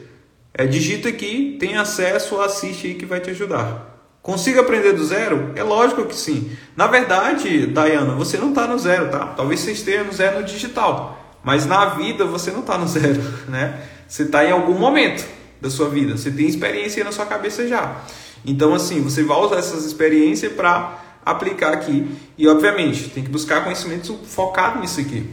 É, 0.53 0.67
digita 0.67 1.09
aqui, 1.09 1.57
tem 1.59 1.75
acesso, 1.75 2.39
assiste 2.39 2.85
aí 2.85 2.93
que 2.93 3.05
vai 3.07 3.19
te 3.19 3.31
ajudar. 3.31 3.91
Consiga 4.21 4.61
aprender 4.61 4.93
do 4.93 5.03
zero? 5.03 5.51
É 5.55 5.63
lógico 5.63 6.05
que 6.05 6.15
sim. 6.15 6.51
Na 6.77 6.85
verdade, 6.85 7.65
Dayana, 7.65 8.13
você 8.13 8.37
não 8.37 8.49
está 8.49 8.67
no 8.67 8.77
zero, 8.77 9.09
tá? 9.09 9.25
Talvez 9.35 9.59
você 9.59 9.71
esteja 9.71 10.03
no 10.03 10.13
zero 10.13 10.41
no 10.41 10.45
digital, 10.45 11.35
mas 11.43 11.65
na 11.65 11.85
vida 11.85 12.25
você 12.25 12.51
não 12.51 12.59
está 12.59 12.77
no 12.77 12.85
zero, 12.87 13.19
né? 13.47 13.81
Você 14.07 14.21
está 14.21 14.45
em 14.45 14.51
algum 14.51 14.77
momento 14.77 15.25
da 15.63 15.69
sua 15.69 15.89
vida. 15.89 16.15
Você 16.15 16.29
tem 16.29 16.45
experiência 16.45 17.03
na 17.03 17.11
sua 17.11 17.25
cabeça 17.25 17.65
já. 17.67 18.03
Então, 18.45 18.75
assim, 18.75 19.01
você 19.01 19.23
vai 19.23 19.37
usar 19.39 19.55
essas 19.55 19.85
experiências 19.85 20.51
para 20.51 21.01
aplicar 21.25 21.73
aqui. 21.73 22.05
E, 22.37 22.47
obviamente, 22.47 23.09
tem 23.09 23.23
que 23.23 23.29
buscar 23.29 23.63
conhecimento 23.63 24.19
focado 24.27 24.79
nisso 24.79 24.99
aqui. 24.99 25.27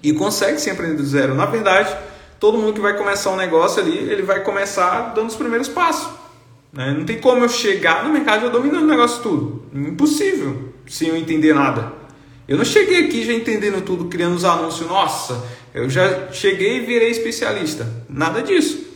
E 0.00 0.12
consegue 0.12 0.60
se 0.60 0.70
aprender 0.70 0.94
do 0.94 1.04
zero. 1.04 1.34
Na 1.34 1.46
verdade, 1.46 1.94
todo 2.38 2.56
mundo 2.56 2.74
que 2.74 2.80
vai 2.80 2.96
começar 2.96 3.30
um 3.30 3.36
negócio 3.36 3.82
ali, 3.82 3.98
ele 3.98 4.22
vai 4.22 4.44
começar 4.44 5.12
dando 5.12 5.28
os 5.28 5.36
primeiros 5.36 5.68
passos. 5.68 6.08
Né? 6.72 6.94
Não 6.96 7.04
tem 7.04 7.18
como 7.18 7.44
eu 7.44 7.48
chegar 7.48 8.04
no 8.04 8.12
mercado 8.12 8.42
já 8.42 8.48
dominando 8.48 8.84
o 8.84 8.86
negócio 8.86 9.20
tudo. 9.22 9.64
Impossível, 9.74 10.72
sem 10.86 11.08
eu 11.08 11.16
entender 11.16 11.52
nada. 11.52 11.92
Eu 12.46 12.56
não 12.56 12.64
cheguei 12.64 13.06
aqui 13.06 13.24
já 13.24 13.32
entendendo 13.32 13.82
tudo, 13.84 14.04
criando 14.04 14.36
os 14.36 14.44
anúncios. 14.44 14.88
Nossa, 14.88 15.44
eu 15.74 15.90
já 15.90 16.30
cheguei 16.30 16.78
e 16.78 16.86
virei 16.86 17.10
especialista. 17.10 17.86
Nada 18.08 18.40
disso. 18.40 18.87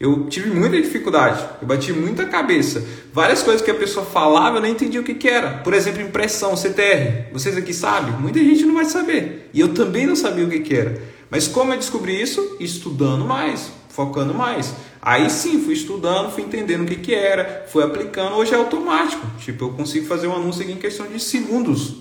Eu 0.00 0.26
tive 0.26 0.50
muita 0.50 0.80
dificuldade, 0.80 1.44
eu 1.60 1.66
bati 1.66 1.92
muita 1.92 2.24
cabeça. 2.24 2.84
Várias 3.12 3.42
coisas 3.42 3.60
que 3.60 3.70
a 3.70 3.74
pessoa 3.74 4.06
falava 4.06 4.58
eu 4.58 4.60
não 4.60 4.68
entendi 4.68 4.96
o 4.96 5.02
que, 5.02 5.14
que 5.14 5.28
era. 5.28 5.58
Por 5.58 5.74
exemplo, 5.74 6.00
impressão, 6.00 6.56
CTR. 6.56 7.32
Vocês 7.32 7.56
aqui 7.56 7.74
sabem? 7.74 8.12
Muita 8.12 8.38
gente 8.38 8.64
não 8.64 8.74
vai 8.74 8.84
saber. 8.84 9.50
E 9.52 9.58
eu 9.58 9.74
também 9.74 10.06
não 10.06 10.14
sabia 10.14 10.44
o 10.44 10.48
que, 10.48 10.60
que 10.60 10.74
era. 10.74 11.02
Mas 11.28 11.48
como 11.48 11.72
eu 11.72 11.78
descobri 11.78 12.20
isso? 12.20 12.56
Estudando 12.60 13.24
mais, 13.24 13.72
focando 13.88 14.32
mais. 14.32 14.72
Aí 15.02 15.28
sim, 15.28 15.60
fui 15.64 15.74
estudando, 15.74 16.30
fui 16.30 16.44
entendendo 16.44 16.82
o 16.82 16.86
que, 16.86 16.96
que 16.96 17.12
era, 17.12 17.66
fui 17.68 17.82
aplicando. 17.82 18.36
Hoje 18.36 18.54
é 18.54 18.56
automático. 18.56 19.26
Tipo, 19.40 19.64
eu 19.64 19.70
consigo 19.70 20.06
fazer 20.06 20.28
um 20.28 20.36
anúncio 20.36 20.62
aqui 20.62 20.70
em 20.70 20.76
questão 20.76 21.08
de 21.08 21.18
segundos. 21.18 21.96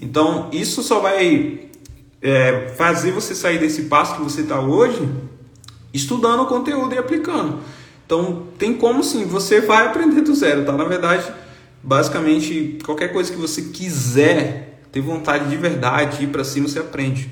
Então, 0.00 0.48
isso 0.52 0.80
só 0.80 1.00
vai 1.00 1.62
é, 2.20 2.72
fazer 2.76 3.10
você 3.10 3.34
sair 3.34 3.58
desse 3.58 3.82
passo 3.82 4.14
que 4.14 4.22
você 4.22 4.42
está 4.42 4.60
hoje 4.60 5.08
estudando 5.92 6.40
o 6.40 6.46
conteúdo 6.46 6.94
e 6.94 6.98
aplicando. 6.98 7.60
Então, 8.04 8.46
tem 8.58 8.74
como 8.74 9.02
sim, 9.02 9.24
você 9.24 9.60
vai 9.60 9.86
aprender 9.86 10.20
do 10.20 10.34
zero, 10.34 10.64
tá? 10.64 10.72
Na 10.72 10.84
verdade, 10.84 11.32
basicamente, 11.82 12.78
qualquer 12.84 13.12
coisa 13.12 13.30
que 13.32 13.38
você 13.38 13.62
quiser, 13.62 14.80
ter 14.92 15.00
vontade 15.00 15.48
de 15.48 15.56
verdade, 15.56 16.24
ir 16.24 16.28
para 16.28 16.44
cima, 16.44 16.68
você 16.68 16.78
aprende. 16.78 17.30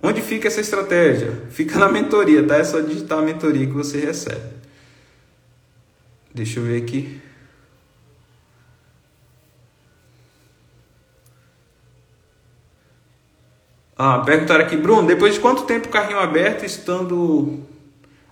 Onde 0.00 0.22
fica 0.22 0.46
essa 0.46 0.60
estratégia? 0.60 1.42
Fica 1.50 1.78
na 1.78 1.88
mentoria, 1.88 2.46
tá? 2.46 2.56
É 2.56 2.64
só 2.64 2.80
digitar 2.80 3.18
a 3.18 3.22
mentoria 3.22 3.66
que 3.66 3.72
você 3.72 3.98
recebe. 3.98 4.58
Deixa 6.32 6.60
eu 6.60 6.64
ver 6.64 6.80
aqui. 6.80 7.20
Ah, 14.00 14.20
perguntaram 14.20 14.64
aqui, 14.64 14.76
Bruno, 14.76 15.08
depois 15.08 15.34
de 15.34 15.40
quanto 15.40 15.64
tempo 15.64 15.88
o 15.88 15.90
carrinho 15.90 16.20
aberto, 16.20 16.64
estando 16.64 17.58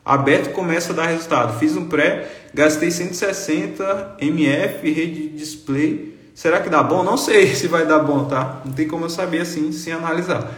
aberto, 0.05 0.53
começa 0.53 0.93
a 0.93 0.97
dar 0.97 1.07
resultado? 1.07 1.59
Fiz 1.59 1.77
um 1.77 1.89
pré, 1.89 2.31
gastei 2.55 2.89
160 2.89 4.19
MF, 4.21 4.89
rede 4.89 5.29
display. 5.31 6.17
Será 6.37 6.61
que 6.61 6.71
dá 6.71 6.85
bom? 6.85 7.03
Não 7.03 7.17
sei 7.17 7.49
se 7.57 7.67
vai 7.67 7.85
dar 7.85 7.99
bom, 7.99 8.27
tá? 8.27 8.61
Não 8.65 8.73
tem 8.73 8.87
como 8.87 9.07
eu 9.07 9.11
saber 9.11 9.41
assim, 9.41 9.73
sem 9.73 9.93
analisar. 9.93 10.53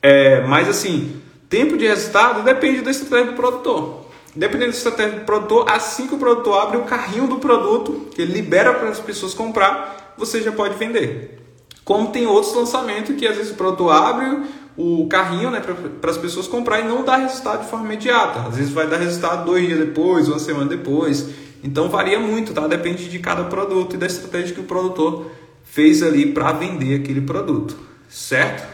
É, 0.00 0.40
mas 0.46 0.70
assim, 0.70 1.20
tempo 1.50 1.76
de 1.76 1.86
resultado 1.86 2.42
depende 2.42 2.80
da 2.80 2.90
estratégia 2.90 3.32
do 3.32 3.36
produtor. 3.36 4.06
Dependendo 4.34 4.70
da 4.70 4.76
estratégia 4.78 5.18
do 5.18 5.26
produtor, 5.26 5.70
assim 5.70 6.06
que 6.06 6.14
o 6.14 6.18
produtor 6.18 6.62
abre 6.62 6.78
o 6.78 6.84
carrinho 6.84 7.26
do 7.26 7.36
produto, 7.36 8.08
que 8.14 8.22
ele 8.22 8.32
libera 8.32 8.72
para 8.72 8.88
as 8.88 9.00
pessoas 9.00 9.34
comprar, 9.34 10.14
você 10.16 10.40
já 10.40 10.50
pode 10.50 10.76
vender. 10.76 11.45
Como 11.86 12.10
tem 12.10 12.26
outros 12.26 12.52
lançamentos 12.52 13.14
que 13.14 13.24
às 13.28 13.36
vezes 13.36 13.52
o 13.52 13.54
produtor 13.54 13.92
abre 13.92 14.42
o 14.76 15.06
carrinho 15.06 15.52
né, 15.52 15.62
para 16.00 16.10
as 16.10 16.18
pessoas 16.18 16.48
comprar 16.48 16.80
e 16.80 16.82
não 16.82 17.04
dá 17.04 17.14
resultado 17.16 17.62
de 17.62 17.70
forma 17.70 17.86
imediata. 17.86 18.40
Às 18.40 18.56
vezes 18.56 18.72
vai 18.72 18.88
dar 18.88 18.96
resultado 18.96 19.44
dois 19.44 19.64
dias 19.64 19.78
depois, 19.78 20.26
uma 20.26 20.40
semana 20.40 20.68
depois. 20.68 21.28
Então 21.62 21.88
varia 21.88 22.18
muito, 22.18 22.52
tá? 22.52 22.66
Depende 22.66 23.08
de 23.08 23.20
cada 23.20 23.44
produto 23.44 23.94
e 23.94 23.96
da 23.96 24.04
estratégia 24.04 24.52
que 24.52 24.60
o 24.60 24.64
produtor 24.64 25.30
fez 25.62 26.02
ali 26.02 26.32
para 26.32 26.50
vender 26.50 27.02
aquele 27.02 27.20
produto, 27.20 27.78
certo? 28.10 28.66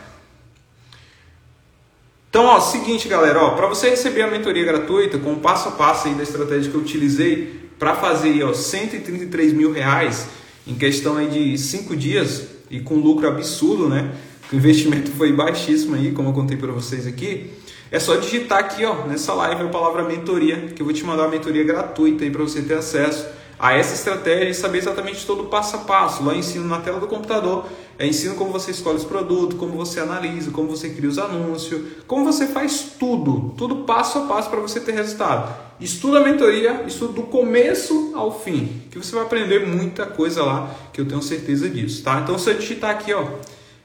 Então, 2.30 2.46
ó, 2.46 2.60
seguinte, 2.60 3.08
galera, 3.08 3.42
ó, 3.42 3.50
para 3.50 3.66
você 3.66 3.90
receber 3.90 4.22
a 4.22 4.30
mentoria 4.30 4.64
gratuita 4.64 5.18
com 5.18 5.34
o 5.34 5.40
passo 5.40 5.68
a 5.68 5.72
passo 5.72 6.08
aí 6.08 6.14
da 6.14 6.22
estratégia 6.22 6.70
que 6.70 6.76
eu 6.78 6.80
utilizei 6.80 7.68
para 7.78 7.94
fazer 7.94 8.30
aí, 8.30 8.42
ó, 8.42 8.54
133 8.54 9.52
mil 9.52 9.70
reais 9.70 10.28
em 10.66 10.74
questão 10.74 11.18
aí 11.18 11.26
de 11.26 11.58
5 11.58 11.94
dias 11.94 12.51
e 12.72 12.80
com 12.80 12.96
lucro 12.96 13.28
absurdo, 13.28 13.88
né? 13.88 14.10
O 14.52 14.56
investimento 14.56 15.10
foi 15.12 15.32
baixíssimo 15.32 15.94
aí, 15.94 16.10
como 16.10 16.30
eu 16.30 16.32
contei 16.32 16.56
para 16.56 16.72
vocês 16.72 17.06
aqui. 17.06 17.50
É 17.90 18.00
só 18.00 18.16
digitar 18.16 18.58
aqui, 18.58 18.84
ó, 18.84 19.06
nessa 19.06 19.34
live 19.34 19.62
a 19.62 19.68
palavra 19.68 20.02
mentoria, 20.02 20.72
que 20.74 20.82
eu 20.82 20.86
vou 20.86 20.94
te 20.94 21.04
mandar 21.04 21.24
uma 21.24 21.30
mentoria 21.30 21.62
gratuita 21.62 22.24
aí 22.24 22.30
para 22.30 22.42
você 22.42 22.62
ter 22.62 22.74
acesso 22.74 23.26
a 23.62 23.74
essa 23.74 23.94
estratégia 23.94 24.48
e 24.48 24.54
saber 24.54 24.78
exatamente 24.78 25.24
todo 25.24 25.44
o 25.44 25.46
passo 25.46 25.76
a 25.76 25.78
passo. 25.78 26.24
Lá 26.24 26.32
eu 26.32 26.38
ensino 26.40 26.66
na 26.66 26.80
tela 26.80 26.98
do 26.98 27.06
computador, 27.06 27.64
eu 27.96 28.08
ensino 28.08 28.34
como 28.34 28.50
você 28.50 28.72
escolhe 28.72 28.96
os 28.96 29.04
produtos, 29.04 29.56
como 29.56 29.74
você 29.74 30.00
analisa, 30.00 30.50
como 30.50 30.68
você 30.68 30.88
cria 30.90 31.08
os 31.08 31.16
anúncios, 31.16 31.80
como 32.08 32.24
você 32.24 32.48
faz 32.48 32.96
tudo, 32.98 33.54
tudo 33.56 33.84
passo 33.84 34.18
a 34.18 34.22
passo 34.22 34.50
para 34.50 34.58
você 34.58 34.80
ter 34.80 34.90
resultado. 34.90 35.54
Estuda 35.78 36.18
a 36.18 36.24
mentoria, 36.24 36.82
estuda 36.88 37.12
do 37.12 37.22
começo 37.22 38.10
ao 38.16 38.36
fim, 38.36 38.82
que 38.90 38.98
você 38.98 39.14
vai 39.14 39.24
aprender 39.24 39.64
muita 39.64 40.06
coisa 40.06 40.42
lá, 40.42 40.68
que 40.92 41.00
eu 41.00 41.06
tenho 41.06 41.22
certeza 41.22 41.68
disso, 41.68 42.02
tá? 42.02 42.20
Então, 42.20 42.36
se 42.40 42.50
eu 42.50 42.54
digitar 42.54 42.90
aqui, 42.90 43.14
ó, 43.14 43.24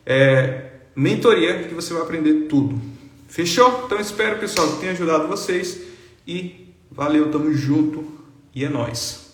é, 0.03 0.71
mentoria, 0.95 1.65
que 1.65 1.75
você 1.75 1.93
vai 1.93 2.01
aprender 2.01 2.47
tudo. 2.47 2.81
Fechou? 3.27 3.83
Então, 3.85 3.99
espero, 3.99 4.39
pessoal, 4.39 4.67
que 4.69 4.79
tenha 4.79 4.93
ajudado 4.93 5.27
vocês 5.27 5.81
e 6.25 6.73
valeu, 6.89 7.29
tamo 7.29 7.53
junto 7.53 8.03
e 8.55 8.65
é 8.65 8.69
nóis. 8.69 9.26